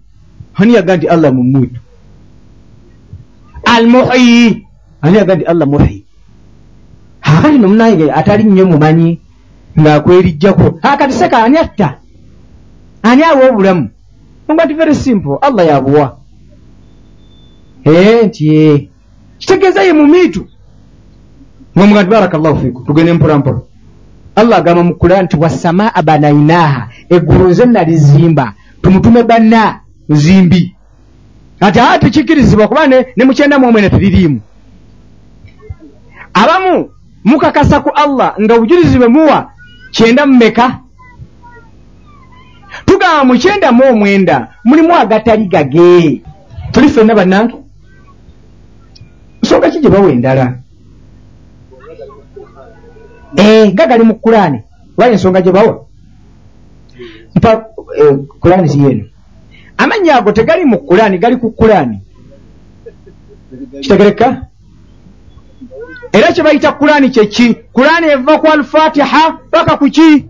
Ani 0.54 0.74
yaga 0.74 0.96
nti 0.96 1.08
allah 1.08 1.32
mumuitu 1.32 1.80
almuhyi. 3.64 4.66
Ani 5.02 5.16
yaga 5.16 5.34
nti 5.34 5.44
allah 5.44 5.66
muhyi? 5.66 6.04
Akati 7.22 7.58
nomunange 7.58 8.12
atali 8.12 8.44
nnyo 8.44 8.66
mumanyi 8.66 9.20
ngaakwerijjako 9.80 10.78
akati 10.82 11.12
seka 11.12 11.44
ani 11.44 11.58
atta? 11.58 11.98
Ani 13.02 13.22
awa 13.22 13.48
obulamu? 13.48 13.88
Nga 14.52 14.64
nti 14.64 14.74
very 14.74 14.94
simple 14.94 15.38
allah 15.40 15.66
yabuwa 15.66 16.21
nti 17.84 18.56
ee 18.56 18.88
kitegeeza 19.38 19.82
ye 19.82 19.92
mumiitu 19.92 20.46
ngaomuga 21.76 22.02
nti 22.02 22.10
baraka 22.10 22.38
llahu 22.38 22.58
fikum 22.60 22.84
tugende 22.84 23.12
mpolampola 23.12 23.60
allah 24.36 24.58
agamba 24.58 24.82
mu 24.82 24.94
kuran 24.94 25.24
nti 25.24 25.36
wasamaa 25.36 26.02
banainaha 26.02 26.88
eggulu 27.10 27.48
nze 27.48 27.64
nalizimba. 27.66 28.52
Tumutume 28.82 29.22
banna 29.22 29.80
muzimbi. 30.08 30.74
Ati 31.60 31.80
aa 31.80 31.98
tekikirizibwa 31.98 32.68
kuba 32.68 32.86
ne 32.86 33.24
mukyenda 33.24 33.58
mu 33.58 33.68
omwene 33.68 33.90
teririimu 33.90 34.40
abamu 36.34 36.90
mukakasa 37.24 37.80
ku 37.80 37.90
allah 37.94 38.34
nga 38.40 38.54
obujulizi 38.54 38.98
bwe 38.98 39.08
muwa 39.08 39.50
kyenda 39.90 40.26
mumeka 40.26 40.78
tugamba 42.86 43.24
mukyenda 43.24 43.72
mu 43.72 43.84
omwenda 43.90 44.48
mulimu 44.64 44.94
agatali 44.96 45.46
gage. 45.46 46.22
Tuli 46.72 46.88
ffenna 46.88 47.14
bannange 47.14 47.54
nsonga 49.52 49.70
ki 49.70 49.80
gye 49.80 49.90
bawa 49.90 50.10
endala? 50.10 50.54
Nga 53.72 53.86
gali 53.86 54.04
mu 54.04 54.14
kulaani 54.14 54.62
wali 54.96 55.12
ensonga 55.12 55.40
gye 55.40 55.52
bawa? 55.52 55.84
Mpa 57.34 57.64
kulaani 58.40 58.68
si 58.68 58.78
yeeno 58.80 59.04
amannya 59.76 60.14
ago 60.14 60.32
tegali 60.32 60.64
mu 60.64 60.78
kulaani 60.78 61.18
gali 61.18 61.36
ku 61.36 61.50
kulaani 61.50 62.00
kitegereka? 63.80 64.46
Era 66.12 66.32
kye 66.32 66.42
bayita 66.42 66.72
kulaani 66.72 67.10
kyeki 67.10 67.54
kulaani 67.72 68.06
eva 68.06 68.38
ku 68.38 68.46
alfatiha 68.46 69.38
paka 69.50 69.76
kuki 69.76 70.26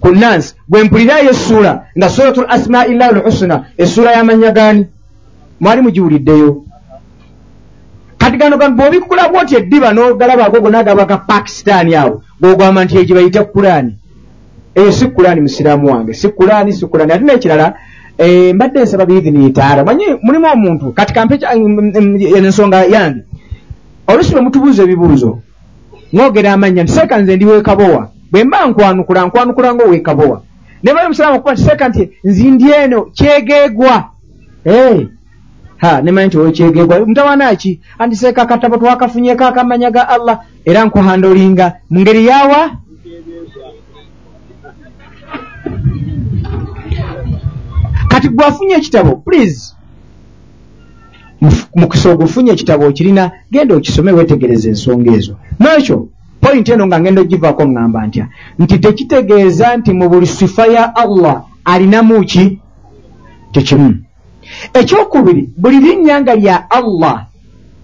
ku 0.00 0.08
nansi 0.12 0.54
bwe 0.68 0.84
mpulirayo 0.84 1.30
essuula 1.30 1.86
nga 1.98 2.08
suratu 2.08 2.40
l 2.40 2.46
asmai 2.48 2.94
llahi 2.94 3.14
lhusuna 3.14 3.64
essuula 3.78 4.12
y'amanya 4.12 4.50
gaani? 4.52 4.86
Mwali 5.60 5.82
mugiwuliddeyo 5.82 6.65
kati 8.26 8.38
gano 8.38 8.56
gano 8.58 8.74
bw'obikula 8.74 9.28
bwoti 9.28 9.54
eddiba 9.56 9.92
n'ogalaba 9.92 10.46
ago 10.46 10.60
gonna 10.60 10.78
agabaga 10.78 11.16
pakisitaani 11.16 11.94
awo 11.94 12.22
bw'ogamba 12.40 12.84
nti 12.84 12.98
egyo 12.98 13.14
bayita 13.14 13.44
kulaani 13.44 13.92
eyo 14.74 14.92
si 14.92 15.06
kulaani 15.06 15.40
musiraamu 15.40 15.86
wange 15.92 16.14
si 16.14 16.28
kulaani 16.28 16.72
si 16.72 16.86
kulaani 16.86 17.12
ate 17.12 17.24
n'ekirala 17.24 17.74
eh, 18.18 18.54
mbadde 18.54 18.82
nsaba 18.82 19.06
biidhini 19.06 19.46
itaala 19.46 19.84
manyi 19.84 20.06
mulimu 20.22 20.46
omuntu 20.52 20.92
kati 20.92 21.14
kampe 21.14 21.38
ensonga 22.36 22.84
yange. 22.84 23.22
Olusi 24.06 24.32
lwe 24.32 24.40
mutubuuza 24.40 24.82
ebibuuzo 24.82 25.38
mwogera 26.12 26.52
amanya 26.52 26.82
nti 26.82 26.92
seeka 26.92 27.18
nze 27.18 27.36
ndi 27.36 27.44
weekabowa 27.44 28.10
bwe 28.30 28.44
mba 28.44 28.66
nkwanukula 28.66 29.26
nkwanukula 29.26 29.74
ngaoweekabowa 29.74 30.42
ne 30.82 30.94
bali 30.94 31.06
omusiraamu 31.06 31.36
okuba 31.36 31.52
nti 31.52 31.62
seeka 31.62 31.88
nti 31.88 32.10
nzindi 32.24 32.70
eno 32.70 33.02
kyegeegwa. 33.16 34.04
Eh. 34.64 35.15
Ha 35.76 36.02
nemanyi 36.02 36.26
nti 36.26 36.38
wekyegeegwa 36.38 37.06
mutawanaki 37.06 37.80
anti 37.98 38.16
seeka 38.16 38.42
akatabo 38.42 38.76
twakafunyeko 38.76 39.44
akamanya 39.44 39.90
ga 39.90 40.08
allah. 40.08 40.40
Era 40.64 40.84
nkuhandolinga. 40.84 41.72
Mu 41.90 42.00
ngeri 42.00 42.26
yawa? 42.26 42.70
Kati 48.08 48.28
gwafunye 48.28 48.74
ekitabo 48.74 49.16
please. 49.16 49.74
Mukisa 51.76 52.10
ogufunye 52.10 52.52
ekitabo 52.52 52.86
okirina 52.86 53.30
genda 53.52 53.74
okisome 53.74 54.12
wetegereza 54.12 54.68
ensonga 54.68 55.12
ezo. 55.12 55.36
Nekyo 55.60 56.08
pointi 56.40 56.72
eno 56.72 56.86
nga 56.86 57.00
ngenda 57.00 57.20
ogivaako 57.20 57.62
ŋŋamba 57.64 58.06
ntya. 58.06 58.28
Nti 58.58 58.78
tekitegeeza 58.78 59.76
nti 59.76 59.92
mu 59.92 60.08
buli 60.08 60.26
sifa 60.26 60.66
ya 60.66 60.96
allah 60.96 61.42
alinamu 61.64 62.24
ki? 62.24 62.58
Tekimu 63.52 64.05
ekyokubiri 64.72 65.50
buli 65.56 65.78
linnya 65.80 66.20
nga 66.20 66.34
lya 66.34 66.70
allah 66.70 67.26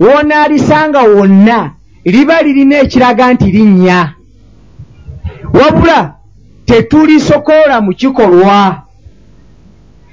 woonaalisanga 0.01 1.01
wonna 1.03 1.71
liba 2.05 2.43
lirina 2.43 2.77
ekiraga 2.85 3.33
nti 3.33 3.47
linnya. 3.51 4.15
Wabula 5.53 6.15
tetulisokoola 6.67 7.81
mu 7.81 7.93
kikolwa. 7.93 8.83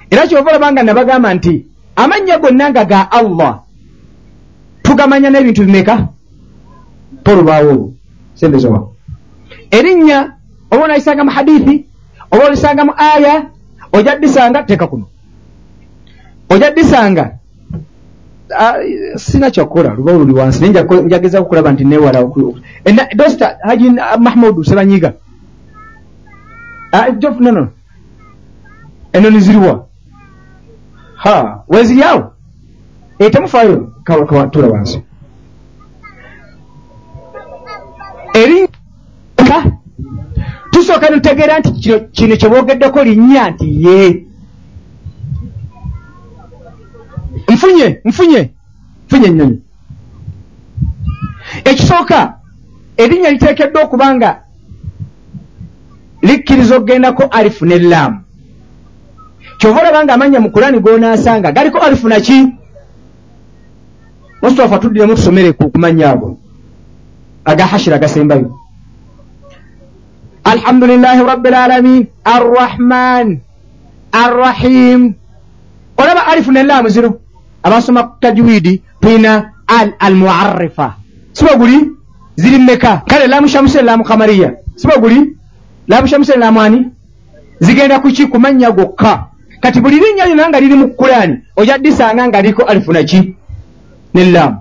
Era 0.10 0.28
kyova 0.28 0.50
olaba 0.50 0.72
nga 0.72 0.84
nabagamba 0.84 1.34
nti 1.34 1.66
amannya 1.96 2.38
gonna 2.38 2.70
nga 2.70 2.86
ga 2.86 3.12
allah 3.12 3.54
tugamanya 4.84 5.30
n'ebintu 5.30 5.66
bimeka? 5.66 6.08
Tolubaawo. 7.24 7.94
Sembezowa 8.36 9.00
erinnya 9.72 10.34
oba 10.72 10.84
onalisanga 10.84 11.24
mu 11.24 11.32
hadithi 11.32 11.86
oba 12.32 12.46
olisanga 12.46 12.86
mu 12.86 12.94
aya 12.98 13.50
ojja 13.94 14.16
ddisanga 14.16 14.64
teeka 14.64 14.88
kuno 14.88 15.06
ojja 16.50 16.72
ddisanga 16.72 17.36
sina 19.16 19.52
kyakukola 19.52 19.94
lubawo 19.94 20.20
luli 20.20 20.34
wansi 20.34 20.62
naye 20.62 20.86
njageza 21.06 21.42
kukulaba 21.42 21.72
nti 21.72 21.86
newala 21.86 22.24
dosta 23.16 23.58
haji 23.62 23.90
mahmudu 24.20 24.64
sebanyiga 24.64 25.14
nono 27.40 27.68
eno 29.14 29.30
niziriwa 29.30 29.86
ha 31.16 31.64
weziri 31.68 32.04
awo? 32.04 32.34
Etemufaayo 33.20 33.94
tula 34.52 34.68
wansi. 34.68 35.02
Erinka 38.34 39.64
tusooka 40.72 41.10
nitutegeera 41.10 41.60
nti 41.60 41.72
kino 42.12 42.36
kyeboogeddeko 42.36 43.04
linnya 43.04 43.50
nti 43.50 43.86
ye 43.86 44.26
nfunye 47.70 48.02
nfunye 48.06 48.42
nfunye 49.06 49.28
ennyonyi 49.28 49.60
ekisooka 51.66 52.20
erinnya 52.98 53.32
liteekeddwa 53.32 53.84
okuba 53.84 54.16
nga 54.16 54.32
likkiriza 56.22 56.78
okugendako 56.78 57.24
alifu 57.24 57.66
ne 57.66 57.80
laamu 57.80 58.20
kyova 59.58 59.80
olaba 59.82 60.04
nga 60.04 60.14
amanya 60.14 60.40
mu 60.40 60.50
kulaani 60.52 60.80
goonaasanga 60.80 61.52
galiko 61.52 61.78
alifu 61.78 62.08
naki 62.08 62.60
mustapha 64.42 64.80
tuddiremu 64.80 65.16
tusomere 65.16 65.52
ku 65.52 65.70
kumanya 65.70 66.12
ago. 66.12 66.40
Aga 67.46 67.66
hashira 67.66 67.96
agasembayo. 67.96 68.56
Alhamdulilahi 70.44 71.22
rabi 71.24 71.50
lalamin 71.50 72.08
arrahman 72.24 73.40
arrahim. 74.12 75.14
Olaba 75.98 76.28
alifu 76.28 76.52
ne 76.52 76.64
laamu 76.64 76.90
zino 76.90 77.20
abasoma 77.64 78.12
tajwidi 78.20 78.82
tuyina 79.02 79.52
al 79.68 79.94
almuarifa 80.00 80.94
siba 81.32 81.56
guli 81.56 81.92
ziri 82.36 82.58
mmeka 82.58 83.02
kale 83.08 83.28
laamu 83.28 83.48
shamusen 83.48 83.86
laamu 83.86 84.04
kamariya 84.04 84.54
siba 84.76 84.98
guli 84.98 85.36
laamu 85.88 86.08
shamusen 86.08 86.40
laamu 86.40 86.62
ani? 86.62 86.86
Zigenda 87.60 88.00
kuki 88.00 88.26
kumanya 88.26 88.72
gokka. 88.72 89.26
Kati 89.60 89.82
buli 89.82 90.00
linnya 90.00 90.26
lyona 90.26 90.50
nga 90.50 90.60
liri 90.60 90.76
mu 90.76 90.88
kulaani 90.88 91.38
ojja 91.56 91.78
ddisanga 91.78 92.28
nga 92.28 92.42
liko 92.42 92.64
alifu 92.64 92.94
naki 92.94 93.36
ne 94.14 94.32
laamu. 94.32 94.58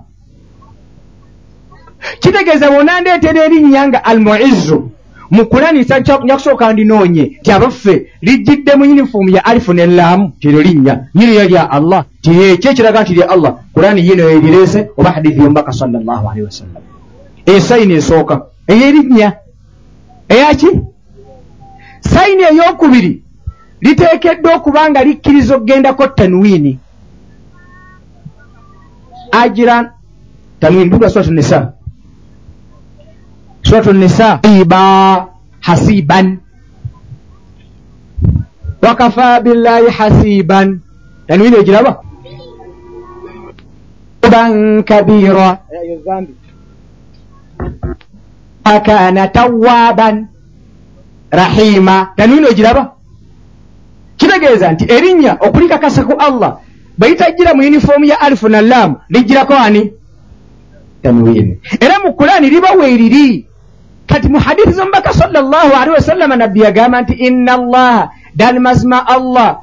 Kitegeeza 2.19 2.71
bwonandeetera 2.71 3.43
erinnya 3.45 3.87
nga 3.87 4.03
almuizzu 4.05 4.91
mu 5.31 5.45
kulaani 5.45 5.79
nja 5.79 6.17
kusooka 6.17 6.73
ndinoonye 6.73 7.37
nti 7.41 7.51
abaffe 7.51 8.07
lijjidde 8.21 8.75
mu 8.75 8.85
yunifoomu 8.85 9.29
ya 9.29 9.45
alifu 9.45 9.73
ne 9.73 9.85
laamu 9.85 10.31
tiro 10.39 10.61
linnya. 10.61 11.07
Nyiniyo 11.15 11.47
lya 11.47 11.71
allah. 11.71 12.05
Tiyekyo 12.21 12.71
ekiraga 12.71 13.01
nti 13.01 13.13
lya 13.13 13.29
allah. 13.29 13.55
Kulaani 13.73 14.07
yino 14.07 14.29
erireese 14.29 14.89
oba 14.97 15.11
hadithi 15.11 15.39
yombaka 15.39 15.71
salllahu 15.73 16.29
alehi 16.29 16.45
wasallam 16.45 16.83
eyo 17.45 17.61
sayini 17.61 17.93
esooka. 17.93 18.41
Eyo 18.67 18.87
erinnya 18.87 19.33
eyaki 20.29 20.67
sayini 21.99 22.43
eyokubiri 22.43 23.23
liteekeddwa 23.81 24.55
okuba 24.55 24.89
nga 24.89 25.03
likkiriza 25.03 25.55
okugendako 25.55 26.07
tanwini. 26.07 26.79
Ajiran 29.31 29.89
tanwini 30.59 30.89
bugwa 30.89 31.09
suratu 31.09 31.33
nisa 31.33 31.73
suratu 33.61 33.93
nisa. 33.93 34.39
Iba 34.43 35.27
hasiban. 35.61 36.37
Wakafa 38.81 39.39
billahi 39.41 39.89
hasiban. 39.89 40.79
Tanwini 41.27 41.55
ogiraba 41.55 42.01
ban 44.31 44.83
kabira. 44.83 45.57
Akana 48.63 49.27
tawaban 49.27 50.27
rahima. 51.31 52.13
Tanwini 52.15 52.45
ogiraba 52.47 52.91
kitegeeza 54.17 54.71
nti 54.71 54.85
erinnya 54.93 55.37
okulikakasa 55.39 56.03
ku 56.03 56.13
allah. 56.19 56.59
Bweyitajjira 56.97 57.53
mu 57.53 57.63
yunifoomu 57.63 58.05
ya 58.05 58.21
alifu 58.21 58.49
na 58.49 58.61
laamu 58.61 58.95
lijjirako 59.09 59.53
ani 59.53 59.93
tanwini 61.03 61.59
era 61.79 61.99
mu 61.99 62.13
kulaani 62.13 62.49
liba 62.49 62.71
weeriri 62.71 63.48
kati 64.09 64.27
mu 64.29 64.39
hadithi 64.39 64.71
zomubaka 64.73 65.13
salllahu 65.13 65.71
alihi 65.77 65.93
wasallama 65.95 66.35
nabbi 66.35 66.59
yagamba 66.65 67.01
nti 67.01 67.13
inna 67.13 67.53
allaha 67.53 68.09
dalmazima 68.35 69.07
allah. 69.07 69.61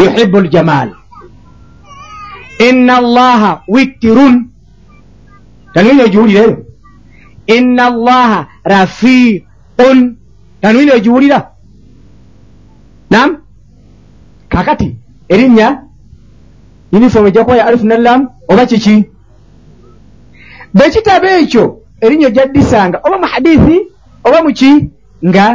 Yuhibu 0.00 0.40
ljamal 0.40 0.90
inna 2.58 2.96
allaha 2.96 3.62
wittirun. 3.68 4.50
Tanwini 5.74 6.02
ogiwulireyo 6.02 6.66
inna 7.46 7.86
allaha 7.86 8.46
rafiqun. 8.64 10.16
Tanwini 10.62 10.90
ogiwulira 10.90 11.50
nam 13.10 13.36
kakati. 14.48 14.96
Erinnya? 15.28 15.82
Yunifoomu 16.92 17.28
ejja 17.28 17.44
kuba 17.44 17.56
ya 17.56 17.66
alifu 17.66 17.86
nallam 17.86 18.28
oba 18.48 18.66
kiki 18.66 19.09
bekitabo 20.74 21.26
ekyo 21.26 21.64
erinnya 22.00 22.26
ojja 22.26 22.46
ddisanga 22.46 23.00
oba 23.04 23.18
mu 23.18 23.26
hadithi 23.26 23.76
oba 24.24 24.42
muki 24.42 24.90
nga 25.28 25.46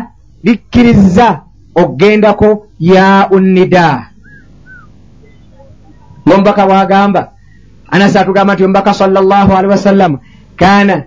likkiriza 0.43 1.41
okugendako 1.75 2.67
ya 2.79 3.27
unnida. 3.31 4.11
Ngaomubaka 6.27 6.65
bwagamba 6.65 7.31
anasi 7.91 8.17
atugamba 8.17 8.53
nti 8.53 8.63
omubaka 8.63 8.93
salllahu 8.93 9.51
alihi 9.53 9.71
wasallam 9.71 10.17
kana 10.55 11.03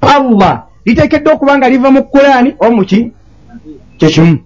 allah 0.00 0.66
liteekeddwa 0.84 1.32
okuba 1.34 1.58
nga 1.58 1.68
liva 1.68 1.90
mu 1.90 2.02
kulaani 2.04 2.54
oba 2.58 2.70
muki 2.70 3.12
kyekimu 3.98 4.38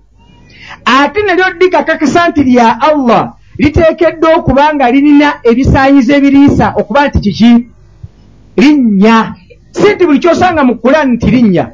ate 0.84 1.22
nalyo 1.22 1.44
ddikakakasa 1.54 2.28
nti 2.28 2.42
lya 2.42 2.80
allah 2.80 3.32
liteekeddwa 3.58 4.34
okuba 4.36 4.74
nga 4.74 4.90
lirina 4.90 5.28
ebisaanyizo 5.42 6.12
ebiriisa 6.14 6.74
okuba 6.76 7.08
nti 7.08 7.18
kiki? 7.20 7.52
Linnya. 8.56 9.34
Si 9.70 9.94
nti 9.94 10.06
buli 10.06 10.18
kyosanga 10.18 10.64
mu 10.64 10.74
kulaani 10.78 11.12
nti 11.16 11.30
linnya. 11.30 11.66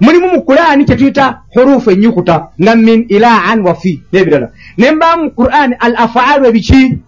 Mulimu 0.00 0.26
mu 0.32 0.40
kulaani 0.42 0.84
kyetuyita 0.84 1.42
hurufu 1.54 1.90
enyukuta 1.90 2.36
nga 2.62 2.72
min 2.76 3.04
ilaan 3.08 3.60
wafi 3.66 4.02
nebirala. 4.12 4.48
Nembamu 4.78 5.22
mu 5.24 5.30
qurani 5.30 5.74
al 5.78 5.94
afaalu 5.96 6.46
ebiki? 6.46 6.98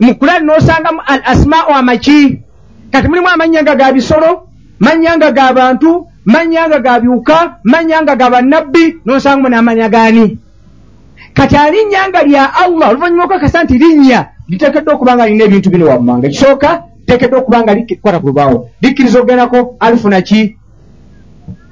Mu 0.00 0.14
kulaani 0.14 0.46
nosangamu 0.46 1.00
al 1.06 1.20
asmau 1.24 1.70
amaki. 1.74 2.38
Kati 2.90 3.08
mulimu 3.08 3.28
amannya 3.28 3.62
nga 3.62 3.74
ga 3.74 3.92
bisolo 3.92 4.50
mannya 4.80 5.16
nga 5.16 5.30
ga 5.32 5.52
bantu 5.52 6.08
mannya 6.24 6.68
nga 6.68 6.80
ga 6.80 7.00
biwuka 7.00 7.60
mannya 7.64 8.02
nga 8.02 8.16
ga 8.16 8.30
bannabbi 8.30 8.84
nosangamu 9.04 9.48
n'amanya 9.48 9.88
gaani 9.88 10.38
kati 11.40 11.56
alinnya 11.56 12.08
nga 12.08 12.20
lya 12.22 12.44
allah 12.52 12.92
oluvanyuma 12.92 13.24
okwakasa 13.24 13.64
nti 13.64 13.80
linnya 13.80 14.20
liteekeddwa 14.48 14.94
okuba 14.94 15.16
nga 15.16 15.26
lina 15.26 15.44
ebintu 15.44 15.72
bino 15.72 15.88
wammanga. 15.88 16.28
Ekisooka 16.28 16.70
liteekeddwa 17.00 17.38
okuba 17.40 17.62
nga 17.62 17.74
likwata 17.74 18.20
ku 18.20 18.26
lubaawo. 18.26 18.68
Likkiriza 18.82 19.18
okugendako 19.18 19.76
alfu 19.80 20.08
naki 20.08 20.56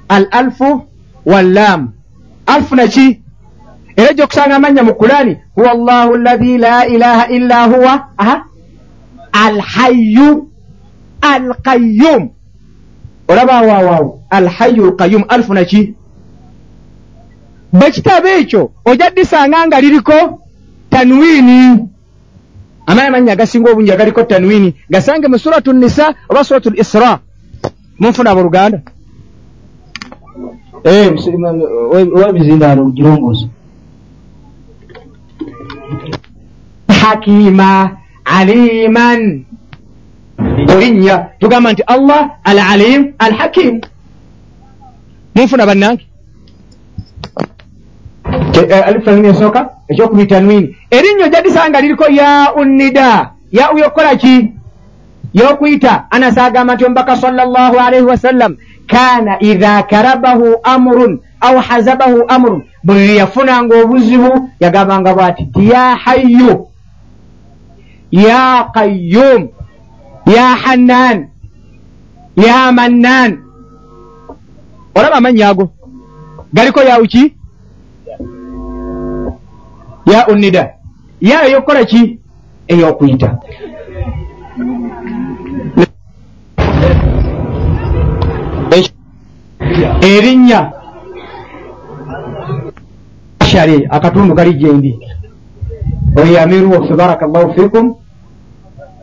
al 0.09 0.25
alfu 0.31 0.81
wallaamu 1.25 1.93
alfu 2.45 2.75
naki 2.75 3.21
era 3.95 4.13
gyokusanga 4.13 4.55
amannya 4.55 4.83
mu 4.83 4.93
kulani 4.95 5.37
huwa 5.55 5.73
llahu 5.73 6.13
allahi 6.15 6.57
la 6.57 6.87
ilaha 6.87 7.27
illa 7.27 7.63
huwa 7.63 7.93
aha 8.17 8.45
alhayu 9.31 10.49
alqayum 11.21 12.29
olaba 13.27 13.53
awawaawo 13.53 14.21
alhayu 14.29 14.85
alqayum 14.85 15.23
alfu 15.27 15.53
naki 15.53 15.93
bwekitabo 17.73 18.27
ekyo 18.27 18.71
ojaddisanga 18.85 19.67
nga 19.67 19.81
liriko 19.81 20.41
tanwini. 20.89 21.87
Amaye 22.85 23.07
amannya 23.07 23.31
agasinga 23.31 23.71
obungi 23.71 23.91
agaliko 23.91 24.23
tanwini. 24.23 24.73
Gasange 24.89 25.27
mu 25.27 25.37
suratu 25.39 25.73
nisa 25.73 26.13
oba 26.29 26.43
suratu 26.43 26.69
lisra 26.69 27.19
munfuna 27.99 28.31
abooluganda. 28.31 28.81
Wabizindalo 32.13 32.91
girongosa 32.91 33.47
hakima 37.01 37.97
aliman. 38.25 39.45
Olinnya 40.69 41.17
tugamba 41.39 41.73
nti 41.73 41.83
allah 41.87 42.29
al 42.43 42.59
alim 42.59 43.13
al 43.19 43.33
hakim 43.33 43.81
munfuna 45.35 45.65
bannange 45.65 46.08
Eh, 48.59 48.87
alifutanwini 48.87 49.27
esooka 49.27 49.69
ekyokubiri 49.87 50.27
tanwini 50.27 50.75
erinnya 50.91 51.25
ojadisanga 51.25 51.81
liriko 51.81 52.05
ya 52.11 52.53
unnida. 52.55 53.31
Ya 53.51 53.71
uyokukola 53.71 54.15
ki? 54.15 54.51
Yokuyita 55.33 56.05
anasi 56.11 56.39
agamba 56.39 56.75
nti 56.75 56.85
omubaka 56.85 57.17
salllah 57.17 57.87
alaihi 57.87 58.05
wasallam 58.05 58.57
kana 58.87 59.39
idha 59.39 59.83
karabahu 59.83 60.55
amurun 60.63 61.19
au 61.41 61.57
hazabahu 61.57 62.23
amurun 62.27 62.63
buli 62.83 62.99
lyeyafunanga 63.07 63.83
obuzibu 63.83 64.49
yagambanga 64.59 65.13
bwati 65.13 65.45
ti 65.45 65.69
ya 65.69 65.95
hayyu 65.95 66.67
ya 68.11 68.63
qayyum 68.73 69.47
ya 70.25 70.45
hannan 70.55 71.27
ya 72.35 72.71
mannan. 72.71 73.37
Olaba 74.95 75.15
amannya 75.15 75.47
ago. 75.49 75.69
Galiko 76.53 76.81
yawuki 76.83 77.33
ya 80.13 80.27
unida 80.27 80.73
ya 81.21 81.47
eyokukola 81.47 81.85
ki? 81.85 82.19
Eyokuyita 82.67 83.39
erinnya. 90.01 90.71
Shari 93.45 93.87
akatundu 93.89 94.35
kali 94.35 94.53
gyendi 94.53 94.99
oyo 96.15 96.41
amiru 96.41 96.71
waffe 96.71 96.93
baraka 96.93 97.27
llahu 97.27 97.53
fikum 97.53 97.95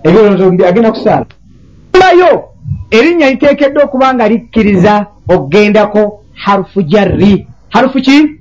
ebyolonzo 0.04 0.66
agenda 0.68 0.92
kusaala 0.92 1.26
bayo 2.00 2.44
erinnya 2.90 3.30
liteekeddwa 3.30 3.84
okuba 3.84 4.14
nga 4.14 4.28
likkiriza 4.28 5.06
okugendako 5.28 6.22
harufu 6.34 6.82
jarri. 6.82 7.46
Harufu 7.68 8.00
ki 8.00 8.40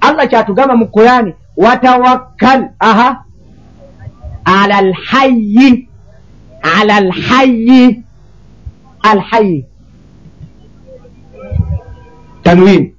allah 0.00 0.28
kyatugamba 0.28 0.76
mu 0.76 0.86
kurani 0.86 1.34
watawakkal 1.56 2.70
aha 2.78 3.24
ala 4.44 4.76
alhayi 4.78 5.88
ala 6.62 6.94
alhayi 6.96 8.02
alhayi 9.02 9.64
tanwin. 12.42 12.92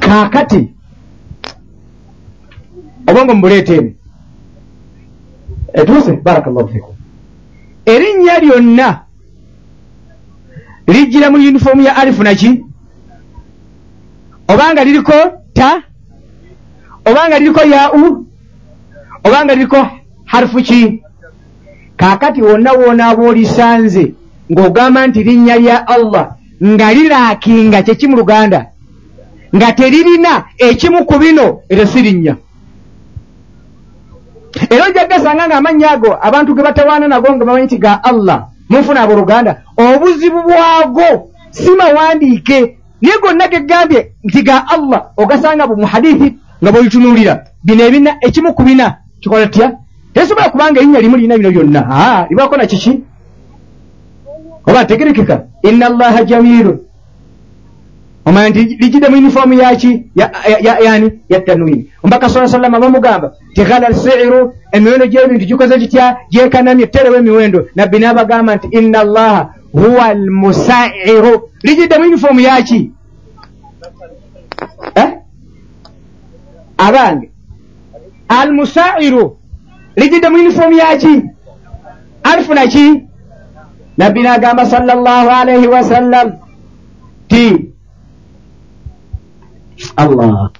Kakati 0.00 0.68
obongo 3.06 3.34
mubuleeteemu 3.34 3.94
etuuse 5.74 6.12
barakallahu 6.12 6.68
fikum 6.68 6.94
erinnya 7.86 8.38
lyonna 8.40 9.00
lijjira 10.86 11.30
mu 11.30 11.38
yunifoomu 11.38 11.82
ya 11.82 11.96
alifu 11.96 12.22
naki 12.22 12.64
obanga 14.52 14.84
liriko 14.84 15.12
ta? 15.54 15.82
Obanga 17.04 17.38
liriko 17.38 17.60
yau 17.60 18.26
obanga 19.24 19.54
liriko 19.54 19.86
harufu 20.24 20.62
ki? 20.62 21.02
Kaakati 21.96 22.42
wonna 22.42 22.72
woonaaba 22.72 23.22
olisanze 23.22 24.14
ng'ogamba 24.52 25.06
nti 25.06 25.22
linnya 25.22 25.56
lya 25.56 25.86
allah 25.86 26.26
nga 26.64 26.92
liraakinga 26.94 27.82
kyeki 27.82 28.06
mu 28.08 28.16
luganda? 28.16 28.66
Nga 29.56 29.72
teririna 29.72 30.44
ekimu 30.58 31.04
ku 31.04 31.18
bino 31.18 31.60
eryo 31.68 31.86
si 31.86 32.02
linnya. 32.02 32.36
Era 34.70 34.86
ojaggasanga 34.86 35.48
ng'amannya 35.48 35.90
ago 35.90 36.10
abantu 36.22 36.54
ge 36.54 36.62
batawaana 36.62 37.08
nago 37.08 37.34
nga 37.34 37.44
bamanyi 37.44 37.66
nti 37.66 37.78
ga 37.78 38.02
allah 38.02 38.48
munfuna 38.68 39.00
abooluganda 39.00 39.62
obuzibu 39.76 40.42
bwago 40.42 41.30
si 41.50 41.70
mawandiike 41.70 42.79
naye 43.02 43.16
gonna 43.22 43.48
gegambye 43.48 44.12
nti 44.24 44.42
ga 44.42 44.64
allah 44.68 45.00
ogasanga 45.16 45.66
mu 45.66 45.86
hadithi 45.86 46.36
nga 46.62 46.72
bwolitunuulira 46.72 47.44
bino 47.64 47.84
ebina 47.84 48.10
ekimu 48.20 48.54
ku 48.54 48.62
bina 48.62 48.96
kikola 49.20 49.46
tya 49.46 49.72
tesobola 50.14 50.50
kubanga 50.50 50.80
erinnya 50.80 51.00
limu 51.00 51.16
lirina 51.16 51.38
bino 51.38 51.50
byonna. 51.50 52.26
Libako 52.30 52.56
na 52.56 52.66
kiki? 52.66 53.00
Oba 54.66 54.82
ntegerekeka 54.84 55.44
inna 55.62 55.86
allaha 55.86 56.24
jamilun. 56.24 56.78
Omanya 58.26 58.48
nti 58.48 58.64
lijjidde 58.64 59.08
mu 59.08 59.16
yunifoomu 59.16 59.54
yaki 59.54 60.10
yani? 60.84 61.10
Yatanwini 61.28 61.86
omubaka 62.02 62.28
saa 62.28 62.48
salama 62.48 62.80
bamugamba 62.80 63.32
ti 63.54 63.62
hala 63.62 63.94
siiru 63.94 64.52
emiwendo 64.72 65.06
gy'ebintu 65.06 65.46
gikoze 65.46 65.78
kitya 65.78 66.16
gyekanamye 66.30 66.86
terewo 66.86 67.16
emiwendo. 67.16 67.66
Nabbi 67.74 67.98
n'abagamba 67.98 68.56
nti 68.56 68.68
inna 68.70 69.00
allaha 69.00 69.54
huwa 69.72 70.04
almusairu. 70.04 71.50
Lijjidde 71.62 71.98
mu 71.98 72.04
yunifoomu 72.04 72.40
yaki 72.40 72.90
eh? 74.94 75.10
abange. 76.78 77.30
Almusairu. 78.28 79.36
Lijjidde 79.96 80.28
mu 80.28 80.38
yunifoomu 80.38 80.76
yaki 80.76 81.22
alifuna 82.22 82.66
ki 82.66 83.02
nabbi 83.98 84.22
n'agamba 84.22 84.66
sallallahu 84.66 85.28
alaihi 85.30 85.66
wasallam 85.66 86.32
ti. 87.28 87.72
Allah. 89.96 90.50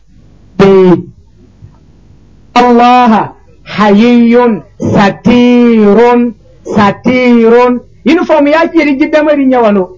Allaha 2.55 3.35
hayiyun 3.65 4.63
satirun 4.95 6.35
satirun 6.77 7.81
yunifoomu 8.05 8.49
yaki 8.49 8.81
erijjiddemu 8.81 9.31
erinnya 9.31 9.61
wano. 9.61 9.91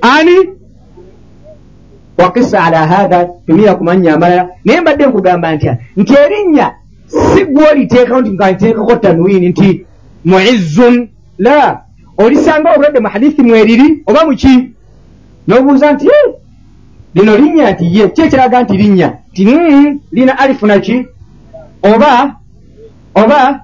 Ani? 0.00 0.36
Wakisa 2.18 2.64
ala 2.64 2.86
hatha 2.86 3.28
tumira 3.46 3.74
ku 3.74 3.84
mannya 3.84 4.14
amalala 4.14 4.48
naye 4.64 4.80
mbadde 4.80 5.06
nkugamba 5.06 5.54
ntya 5.54 5.78
nti 5.96 6.14
erinnya 6.14 6.74
si 7.06 7.44
gwoliteekao 7.44 8.20
nti 8.20 8.30
ngaliteekako 8.32 8.96
tanwini 8.96 9.48
nti 9.48 9.86
muizzun. 10.24 11.08
La 11.38 11.80
olisanga 12.18 12.70
obulwadde 12.72 13.00
mu 13.00 13.08
hadithi 13.08 13.42
mweriri 13.42 14.02
oba 14.06 14.24
muki 14.24 14.70
nobuuza 15.48 15.92
nti 15.92 16.08
lino 17.14 17.36
linnya 17.36 17.70
nti 17.70 17.96
ye? 17.96 18.08
Ki 18.08 18.22
ekiraga 18.22 18.62
nti 18.62 18.76
linnya? 18.76 19.18
Nti 19.32 19.44
lina 20.12 20.38
alifu 20.38 20.66
naki 20.66 21.06
oba 21.82 22.36
oba 23.14 23.60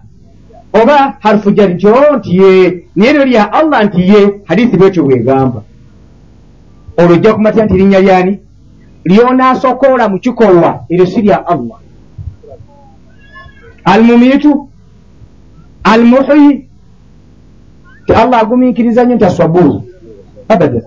oba 0.83 1.17
harufu 1.21 1.51
jarjo 1.51 1.95
nti 2.17 2.37
ye 2.37 2.85
naye 2.97 3.13
lyo 3.13 3.25
lya 3.25 3.53
allah 3.53 3.85
nti 3.85 4.01
ye 4.11 4.21
hadithi 4.45 4.77
bwetyo 4.77 5.03
bwegamba 5.05 5.63
olwo 6.97 7.15
ojja 7.15 7.35
kumatya 7.35 7.65
nti 7.65 7.75
linnya 7.77 8.01
lyani? 8.01 8.41
Lyonaasokoola 9.05 10.09
mu 10.09 10.19
kikolwa 10.19 10.85
eryo 10.89 11.07
si 11.07 11.23
lya 11.23 11.47
allah. 11.47 11.79
Almumitu 13.85 14.69
almuhyi? 15.85 16.69
Ti 18.07 18.13
allah 18.13 18.41
agumiikiriza 18.41 19.05
nnyo 19.05 19.15
nti 19.15 19.25
aswaburu 19.25 19.83
abada. 20.49 20.81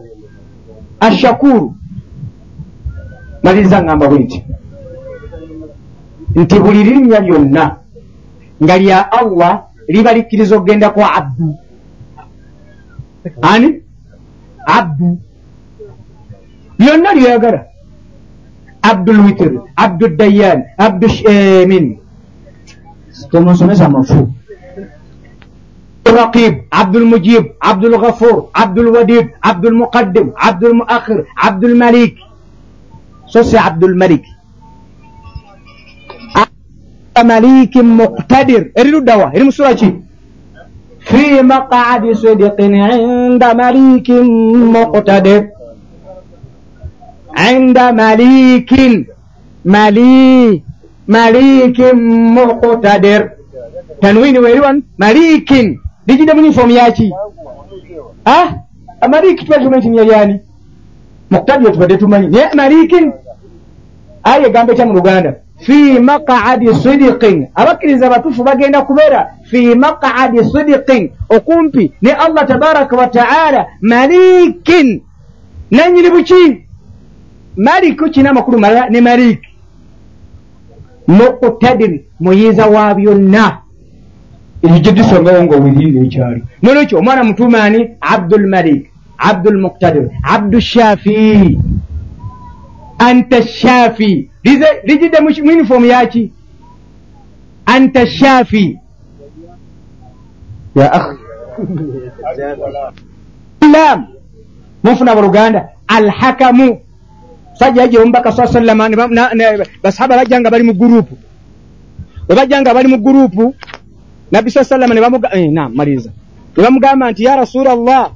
Ashakuru 0.99 1.75
maliriza 3.43 3.83
ngamba 3.83 4.07
bwe 4.07 4.19
nti. 4.19 4.45
Nti 6.35 6.59
buli 6.59 6.83
linnya 6.83 7.19
lyonna 7.19 7.75
nga 8.63 8.77
lya 8.77 9.11
allah 9.11 9.68
liba 9.89 10.13
likkiriza 10.13 10.55
okugenda 10.55 10.89
kwa 10.89 11.07
abdu. 11.19 11.49
Ani? 13.41 13.69
Abdu. 14.65 15.17
Lyonna 16.79 17.13
lyoyagala 17.13 17.69
abdulwitr 18.81 19.51
abdudayan 19.75 20.63
abdumin 20.77 21.99
tomusomesa 23.31 23.89
mafu 23.89 24.31
raqib 26.05 26.53
abdulmujib 26.71 27.45
abdulghafur 27.59 28.49
abdulwadid 28.53 29.27
abdulmuqaddim 29.41 30.27
abdulmuakhir 30.47 31.19
abdulmalik 31.47 32.15
so 33.27 33.43
si 33.43 33.57
abdulmalik 33.57 34.25
malikin 37.23 37.85
muqtadir. 37.85 38.71
Eriruddawa 38.75 39.31
eri 39.33 39.43
musura 39.43 39.75
ki 39.75 39.95
fi 40.99 41.41
maqadi 41.43 42.15
sidiqin 42.15 42.73
inda 42.73 43.53
malikin 43.53 44.27
muqtadir. 44.75 45.43
Inda 47.51 47.91
malikin 47.91 49.07
mali 49.65 50.63
malikin 51.07 51.97
muqtadir. 52.37 53.21
Tanwini 54.01 54.39
weriwan 54.45 54.83
malikin. 54.97 55.79
Lijide 56.07 56.33
munifomu 56.33 56.71
yaki 56.71 57.11
maliki 59.07 59.45
tubadde 59.45 59.63
tumanyi 59.63 59.81
tinyalyani 59.81 60.41
muqtadir 61.29 61.73
tubadde 61.73 61.97
tumanyi 61.97 62.31
naye 62.31 62.49
malikin. 62.55 63.13
Ayi 64.23 64.45
egamba 64.45 64.73
etya 64.73 64.85
mu 64.85 64.93
luganda 64.93 65.35
fi 65.65 65.99
maqadi 65.99 66.73
sidiqin 66.83 67.47
abakkiriza 67.55 68.07
abatuufu 68.07 68.43
bagenda 68.43 68.81
kubeera. 68.81 69.27
Fi 69.43 69.75
maqadi 69.75 70.39
sidiqin 70.43 71.11
okumpi 71.29 71.91
ne 72.01 72.11
allah 72.11 72.47
tabaraka 72.47 72.95
wataala 72.95 73.65
malikin. 73.81 75.01
Nanyini 75.71 76.09
buki? 76.09 76.65
Maliki 77.57 78.09
kina 78.11 78.29
amakulu 78.29 78.59
malala 78.59 78.89
ne 78.89 79.01
malik. 79.01 79.41
Muqtadir 81.07 81.99
muyinza 82.19 82.65
wa 82.67 82.93
byonna. 82.95 83.57
Ekyo 84.63 84.79
gyedisongawo 84.79 85.43
ngaowirinde 85.43 85.99
ekyalo 86.05 86.41
nolwekyo 86.63 86.99
omwana 86.99 87.23
mutumaani 87.23 87.79
abdulmalik 88.01 88.91
abdulmuqtadir 89.17 90.05
abdushafii 90.23 91.59
anta 92.99 93.41
shafi. 93.41 94.29
Lijidde 94.87 95.19
mu 95.21 95.29
uniform 95.51 95.85
yaki 95.85 96.31
anta 97.65 98.05
shafi. 98.05 98.77
Ya 100.75 100.87
akhi 100.93 101.17
lam 103.73 103.99
munfuna 104.83 105.15
buluganda 105.15 105.69
alhakamu. 105.87 106.79
Sajja 107.59 107.81
yaje 107.81 107.97
omubaka 107.97 108.31
saa 108.31 108.47
sallama 108.47 108.89
basahaba 109.83 110.15
bajja 110.17 110.39
nga 110.39 110.49
bali 110.51 110.63
mu 110.63 110.73
gurupu. 110.73 111.17
Bwe 112.27 112.35
bajja 112.35 112.61
nga 112.61 112.73
bali 112.73 112.87
mu 112.87 112.97
gurupu 112.97 113.55
nabbi 114.31 114.51
saa 114.51 114.63
sallama 114.63 114.93
nam 114.95 115.73
maliriza 115.75 116.11
ne 116.57 116.63
bamugamba 116.63 117.11
nti 117.11 117.23
ya 117.23 117.35
rasula 117.35 117.75
llah 117.75 118.11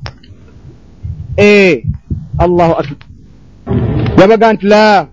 allahu 2.40 2.74
akbar 2.82 3.13
yabaga 4.18 4.54
nti 4.54 4.66
la 4.68 5.08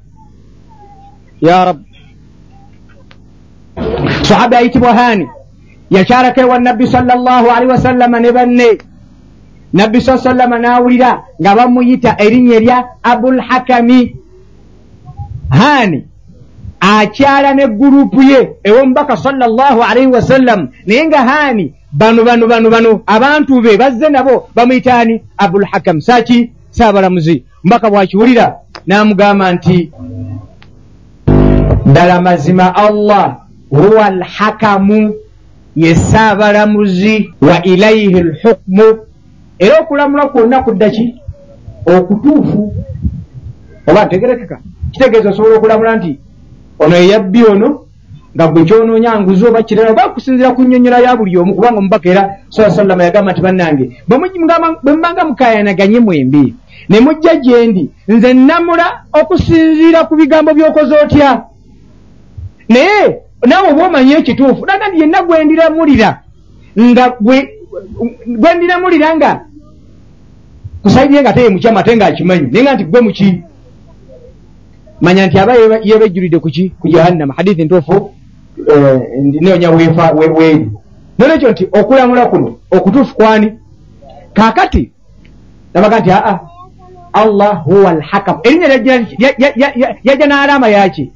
ya 1.40 1.64
rab 1.64 1.78
sahaba 4.22 4.58
ayitibwa 4.58 4.94
haani 4.94 5.28
yakyalako 5.90 6.40
ewa 6.40 6.58
nabbi 6.58 6.86
salllah 6.86 7.56
alihi 7.56 7.70
wasallama 7.72 8.20
ne 8.20 8.32
banne. 8.32 8.78
Nabbi 9.72 10.00
saa 10.00 10.18
sallama 10.18 10.58
n'awulira 10.58 11.22
nga 11.40 11.54
bamuyita 11.54 12.16
erinnya 12.18 12.54
erya 12.56 12.84
abulhakami 13.02 14.16
haani 15.50 16.04
akyala 16.80 17.54
ne 17.54 17.66
gurupu 17.66 18.22
ye 18.22 18.50
ew'omubaka 18.64 19.16
salllah 19.16 19.78
alaihi 19.90 20.10
wasallam 20.10 20.68
naye 20.86 21.06
nga 21.06 21.18
haani 21.18 21.74
bano 21.92 22.24
bano 22.24 22.46
bano 22.46 22.70
bano 22.70 23.02
abantu 23.06 23.62
be 23.62 23.76
bazze 23.76 24.08
nabo 24.08 24.50
bamuyitaani 24.54 25.22
abulhakam 25.38 26.00
saaki? 26.00 26.50
Saabalamuzi. 26.70 27.44
Mubaka 27.64 27.90
bwakiwulira 27.90 28.54
n'amugamba 28.90 29.52
nti 29.52 29.92
ddala 31.86 32.20
mazima 32.20 32.76
allah 32.76 33.36
huwa 33.70 34.06
alhakamu 34.06 35.14
ye 35.76 35.94
saabalamuzi 35.94 37.30
wa 37.40 37.62
ilaihi 37.62 38.22
lhukmu 38.22 38.98
era 39.58 39.78
okulamula 39.80 40.26
kwonna 40.26 40.62
kudda 40.62 40.90
ki? 40.90 41.14
Okutuufu. 41.86 42.74
Oba 43.86 44.04
ntegerekeka? 44.04 44.58
Kitegeeza 44.90 45.30
osobola 45.30 45.56
okulamula 45.56 45.96
nti 45.96 46.18
ono 46.78 46.96
eyabbi 46.96 47.44
ono 47.44 47.86
nga 48.34 48.48
gwe 48.48 48.64
kyonoonya 48.64 49.20
nguzi 49.20 49.46
oba 49.46 49.62
kirala 49.62 49.90
oba 49.90 50.08
kusinzira 50.14 50.54
ku 50.54 50.62
nnyonnyola 50.62 50.98
ya 50.98 51.16
buli 51.16 51.36
omu 51.36 51.54
kubanga 51.54 51.78
omubaka 51.78 52.08
era 52.10 52.22
saa 52.48 52.70
sallama 52.70 53.04
yagamba 53.04 53.32
nti 53.32 53.40
bannange 53.42 53.84
bwe 54.08 54.18
mubanga 54.94 55.24
mukayanaganye 55.24 56.00
mwembi 56.00 56.54
ne 56.88 57.00
mujja 57.00 57.34
gye 57.34 57.66
ndi 57.66 57.90
nze 58.08 58.34
namula 58.34 58.86
okusinziira 59.12 60.04
ku 60.04 60.14
bigambo 60.16 60.54
by'okoze 60.54 60.94
otya? 61.02 61.44
Naye 62.68 63.20
naawe 63.46 63.68
oba 63.72 63.86
omanyi 63.86 64.12
ekituufu 64.12 64.66
naga 64.66 64.88
nti 64.88 65.00
yenna 65.00 65.22
gwendiramulira 65.22 66.10
nga 66.78 67.04
gwendiramulira 68.38 69.16
nga 69.16 69.30
kusaidye 70.82 71.20
nga 71.20 71.32
teye 71.32 71.48
mukyama 71.48 71.80
ate 71.80 71.96
ngaakimanyi 71.96 72.46
naye 72.50 72.62
nga 72.62 72.74
nti 72.74 72.84
gwe 72.84 73.00
muki 73.00 73.28
manya 75.00 75.26
nti 75.26 75.38
aba 75.38 75.54
yebejjulidde 75.88 76.38
kuki 76.38 76.72
ku 76.80 76.88
jahannama 76.88 77.34
hadithi 77.36 77.64
ntuufu 77.64 78.14
neonya 79.40 79.70
wefa 79.70 80.12
weeri 80.12 80.70
nolwekyo 81.18 81.50
nti 81.50 81.68
okulamula 81.72 82.26
kuno 82.26 82.56
okutuufu 82.70 83.16
kwani? 83.16 83.52
Kaakati 84.32 84.90
nabaga 85.74 86.00
nti 86.00 86.10
aa 86.10 86.38
allah 87.12 87.64
huwa 87.64 87.90
alhakam. 87.90 88.38
Erinnya 88.42 88.68
yajja 90.04 90.26
n'alama 90.26 90.68
yaki 90.68 91.12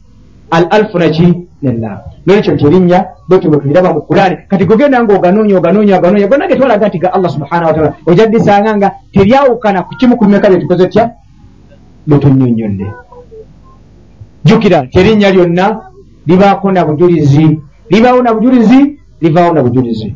al 0.51 0.66
alfu 0.70 0.99
naki 0.99 1.49
nella. 1.62 2.05
Nolwekyo 2.26 2.55
nti 2.55 2.66
erinnya 2.66 3.07
bwetyo 3.28 3.51
bwe 3.51 3.61
tuliraba 3.61 3.95
mu 3.95 4.03
kurani 4.03 4.37
kati 4.49 4.64
gogenda 4.64 5.03
nga 5.03 5.14
oganoonya 5.14 5.57
oganoonya 5.57 5.97
oganoonya 5.99 6.28
gonna 6.28 6.49
ge 6.49 6.57
twalaga 6.57 6.89
nti 6.89 6.99
ga 6.99 7.12
allah 7.12 7.30
subhanahu 7.30 7.66
wataala 7.66 7.95
ojaddisanga 8.07 8.76
nga 8.76 8.89
teryawukana 9.12 9.82
ku 9.82 9.95
kimu 9.97 10.16
ku 10.16 10.24
bimeka 10.24 10.49
bye 10.49 10.61
tukoze 10.61 10.89
tya 10.89 11.11
bwe 12.07 12.18
tunnyonnyodde 12.18 12.87
jjukira 14.45 14.87
terinnya 14.93 15.30
lyonna 15.30 15.66
libaako 16.26 16.72
na 16.72 16.84
bujulizi. 16.84 17.60
Libaawo 17.90 18.22
na 18.22 18.34
bujulizi 18.34 18.98
livaawo 19.20 19.54
na 19.54 19.62
bujulizi. 19.62 20.14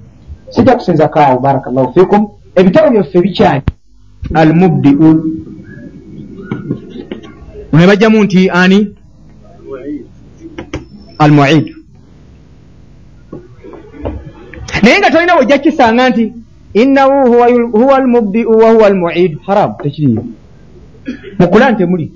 Sijja 0.49 0.75
kusinza 0.75 1.09
kaawo 1.09 1.41
barakallahu 1.41 1.93
fikum. 2.01 2.29
Ebitabo 2.55 2.91
byaffe 2.91 3.21
bikyali. 3.21 3.63
Almubdiu. 4.35 5.25
Ne 7.73 7.87
bajjamu 7.87 8.25
nti 8.25 8.51
ani? 8.51 8.95
Almuidu 11.19 11.75
naye 14.83 14.99
nga 14.99 15.11
tolina 15.11 15.35
wojja 15.35 15.59
kisanga 15.59 16.09
nti 16.11 16.33
innahu 16.75 17.33
huwa 17.73 17.97
almubdiu 17.97 18.51
wahuwa 18.51 18.87
almuidu 18.87 19.39
haramu 19.47 19.75
tekiriyo 19.83 20.25
mukula 21.39 21.71
ntemuli 21.71 22.13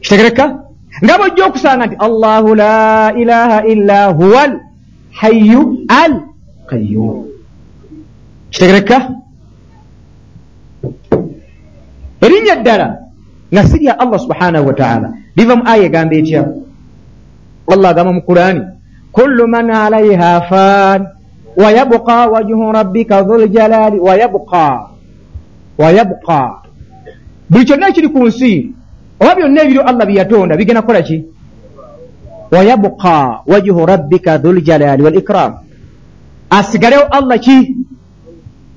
kitegereka 0.00 0.58
nga 1.04 1.14
bwojja 1.18 1.42
okusanga 1.48 1.86
nti 1.86 1.96
allahu 1.96 2.48
la 2.54 3.12
ilaha 3.16 3.58
illa 3.72 4.00
huwa 4.12 4.42
al 4.42 4.52
hayu 5.20 5.60
al 5.88 6.12
qayyum. 6.70 7.26
Kitegereka. 8.50 8.98
Erinnya 12.20 12.56
ddala 12.60 12.88
nga 13.50 13.62
si 13.64 13.80
lya 13.82 13.96
allah 13.98 14.18
subhanahu 14.20 14.66
wataala 14.70 15.08
liva 15.34 15.56
mu 15.56 15.64
aya 15.66 15.88
egamba 15.88 16.14
etya? 16.14 16.42
Allah 17.66 17.88
agamba 17.90 18.12
mu 18.12 18.22
qurani 18.22 18.62
kullu 19.10 19.48
man 19.48 19.70
alaiha 19.70 20.30
fan 20.46 21.00
wayabqa 21.56 22.30
wajhu 22.30 22.64
rabbika 22.72 23.22
dhuljalali 23.26 23.98
wayabqa 23.98 24.94
wayabqa 25.78 26.42
buli 27.50 27.64
kyonna 27.66 27.90
ekiri 27.90 28.08
ku 28.12 28.28
nsi 28.28 28.74
oba 29.20 29.34
byonna 29.36 29.62
ebiro 29.64 29.82
allah 29.90 30.04
byeyatonda 30.06 30.56
bigenda 30.56 30.82
kukola 30.82 31.02
ki? 31.02 31.16
Wayabuqa 32.54 33.42
wajhu 33.46 33.86
rabbika 33.92 34.38
dhuljalali 34.38 35.02
walikram 35.02 35.52
asigalewo 36.50 37.04
allah 37.10 37.38
ki? 37.38 37.58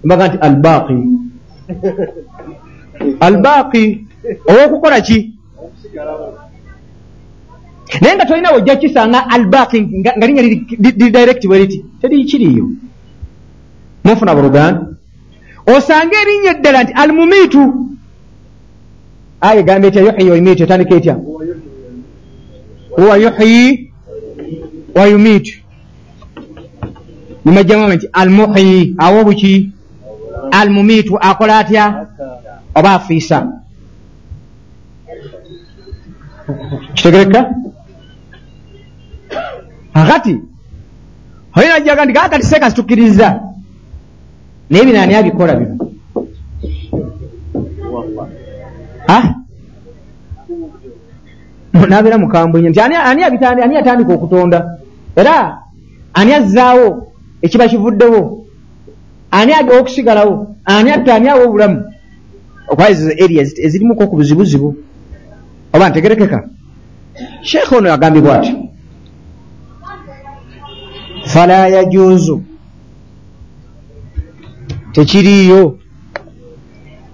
Mbaga 0.04 0.28
nti 0.28 0.38
albaqi. 0.48 0.98
Albaqi 3.28 3.84
owokukola 4.52 5.02
ki? 5.02 5.20
Naye 8.02 8.16
nga 8.16 8.26
tolina 8.26 8.52
wojja 8.56 8.76
kisanga 8.76 9.20
albaqi 9.36 9.80
nga 10.00 10.28
linnya 10.28 10.44
lidirect 11.00 11.44
bwe 11.48 11.60
liti. 11.60 11.78
Terikiriyo 12.02 12.66
mufuna 14.04 14.36
buluganda 14.36 14.82
osanga 15.76 16.16
erinnya 16.22 16.52
eddala 16.56 16.84
nti 16.84 16.94
almumiitu 17.02 17.64
aya 19.48 19.60
egamba 19.62 19.88
etya 19.88 20.02
yuhyi 20.02 20.30
wayumiitu 20.32 20.64
etandika 20.64 20.96
etya 20.96 21.16
huwa 22.96 23.16
yuhyi 23.24 23.92
wayumiitu 24.96 25.54
nimajjamu 27.46 27.94
nti 27.94 28.08
almuhyi 28.14 28.96
awo 28.98 29.24
buki? 29.24 29.70
Almumiitu 30.52 31.18
akola 31.20 31.58
atya? 31.60 32.08
Oba 32.76 32.94
afiisa. 32.94 33.48
Kitegereka? 36.94 37.42
Akati 39.94 40.38
oyinajjaga 41.58 42.06
ndi 42.06 42.14
kakati 42.14 42.46
seeka 42.46 42.70
situkkiriza 42.70 43.40
naye 44.70 44.86
bino 44.86 45.02
ani 45.02 45.16
abikola 45.16 45.56
bino 45.56 45.78
nabeera 51.90 52.18
mukambwenye 52.18 52.70
nti 52.70 52.80
ani 52.82 53.76
yatandika 53.76 54.14
okutonda? 54.14 54.78
Era 55.16 55.58
ani 56.14 56.34
azzaawo 56.34 57.08
ekiba 57.42 57.68
kivuddewo? 57.68 58.46
Ani 59.32 59.54
agawo 59.54 59.80
okusigalawo? 59.80 60.56
Ani 60.66 60.92
atta 60.92 61.16
ani 61.16 61.30
awa 61.30 61.44
obulamu? 61.46 61.84
Okuba 62.68 62.90
ezo 62.90 63.12
area 63.24 63.42
ezirimuko 63.42 64.08
ku 64.08 64.16
buzibuzibu? 64.16 64.76
Oba 65.74 65.90
ntegerekeka? 65.90 66.50
Sheekh 67.42 67.72
ono 67.72 67.94
agambibwa 67.94 68.36
ati 68.38 68.54
fala 71.26 71.68
yajuuzu 71.68 72.44
tekiriiyo 74.92 75.78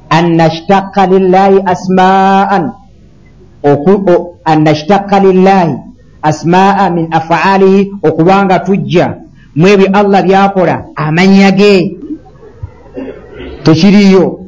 an 0.10 0.26
nashtaka 0.38 1.06
lillahi 1.08 1.60
asmaan 1.66 2.64
an 4.46 4.58
nashtaka 4.64 5.20
lillahi 5.20 5.90
asmaa 6.22 6.90
min 6.90 7.08
afaalihi 7.14 7.92
okubanga 8.04 8.60
tujja 8.60 9.08
mu 9.56 9.68
ebyo 9.68 9.88
allah 9.94 10.22
byakola 10.24 10.76
amanya 10.96 11.52
ge 11.52 11.76
tekiriiyo 13.64 14.40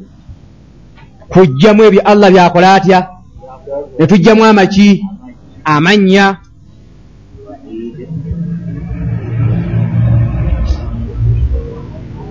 kujjamu 1.32 1.82
ebyo 1.88 2.02
allah 2.04 2.28
byakola 2.30 2.74
atya 2.74 2.98
ne 3.98 4.04
tujjamu 4.06 4.44
amaki 4.44 5.02
amanya 5.64 6.36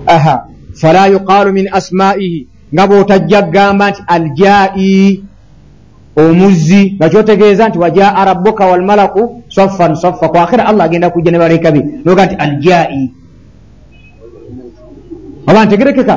aha 0.06 0.46
fala 0.80 1.06
yuqaalu 1.06 1.52
min 1.52 1.66
asmaihi 1.72 2.51
nga 2.72 2.86
bw'otajja 2.88 3.42
kugamba 3.42 3.90
nti 3.90 4.02
aljai 4.06 5.22
omuzzi 6.16 6.96
nga 6.96 7.08
kyotegeeza 7.08 7.68
nti 7.68 7.78
wajaa 7.78 8.24
rabbuka 8.24 8.66
walmalaku 8.66 9.42
saffan 9.48 9.94
saffa. 9.94 10.28
Kwakhira 10.28 10.66
allah 10.66 10.84
agenda 10.84 11.10
kujja 11.10 11.30
ne 11.30 11.38
balaika 11.38 11.72
be 11.72 11.80
noga 12.04 12.26
nti 12.26 12.34
aljai. 12.34 13.10
Oba 15.46 15.64
ntegerekeka? 15.64 16.16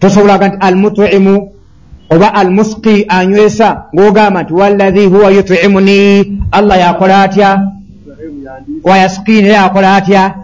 Tosobolaga 0.00 0.48
nti 0.48 0.58
almutimu 0.60 1.34
oba 2.10 2.34
almusqi 2.34 3.04
anywesa 3.08 3.90
ng'ogamba 3.94 4.42
nti 4.42 4.52
wallahi 4.54 5.06
huwa 5.06 5.30
yutimuni 5.30 5.98
allah 6.52 6.78
yakola 6.78 7.22
atya? 7.22 7.50
Wayasqi 8.84 9.42
naye 9.42 9.58
akola 9.58 9.96
atya? 9.96 10.34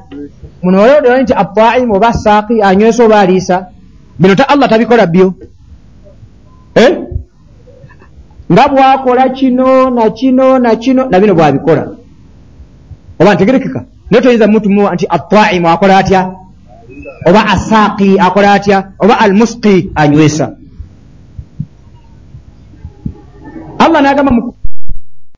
Muno 0.62 0.83
olodera 0.83 1.23
nti 1.23 1.35
ataimu 1.35 1.95
oba 1.95 2.12
saaqi 2.12 2.62
anywesa 2.62 3.05
oba 3.05 3.20
aliisa 3.20 3.72
bino 4.23 4.35
ta 4.39 4.47
allah 4.47 4.68
tabikola 4.70 5.07
byo. 5.07 5.35
Eh? 6.79 6.93
nga 8.53 8.64
bwakola 8.68 9.29
kino 9.33 9.91
nakino 9.91 10.59
nakino 10.59 11.03
nabino 11.11 11.35
bwabikola. 11.35 11.83
Oba 13.18 13.35
ntegerekeka? 13.35 13.81
Naye 14.11 14.23
toyinza 14.23 14.47
mutumu 14.47 14.83
nti 14.95 15.07
ataimu 15.09 15.68
akola 15.68 15.99
atya? 15.99 16.20
Oba 17.27 17.41
asaaqi 17.55 18.18
akola 18.20 18.53
atya? 18.53 18.93
Oba 18.99 19.14
almusqi 19.18 19.91
anywesa? 19.95 20.47
Allah 23.79 24.01
nagamba 24.03 24.33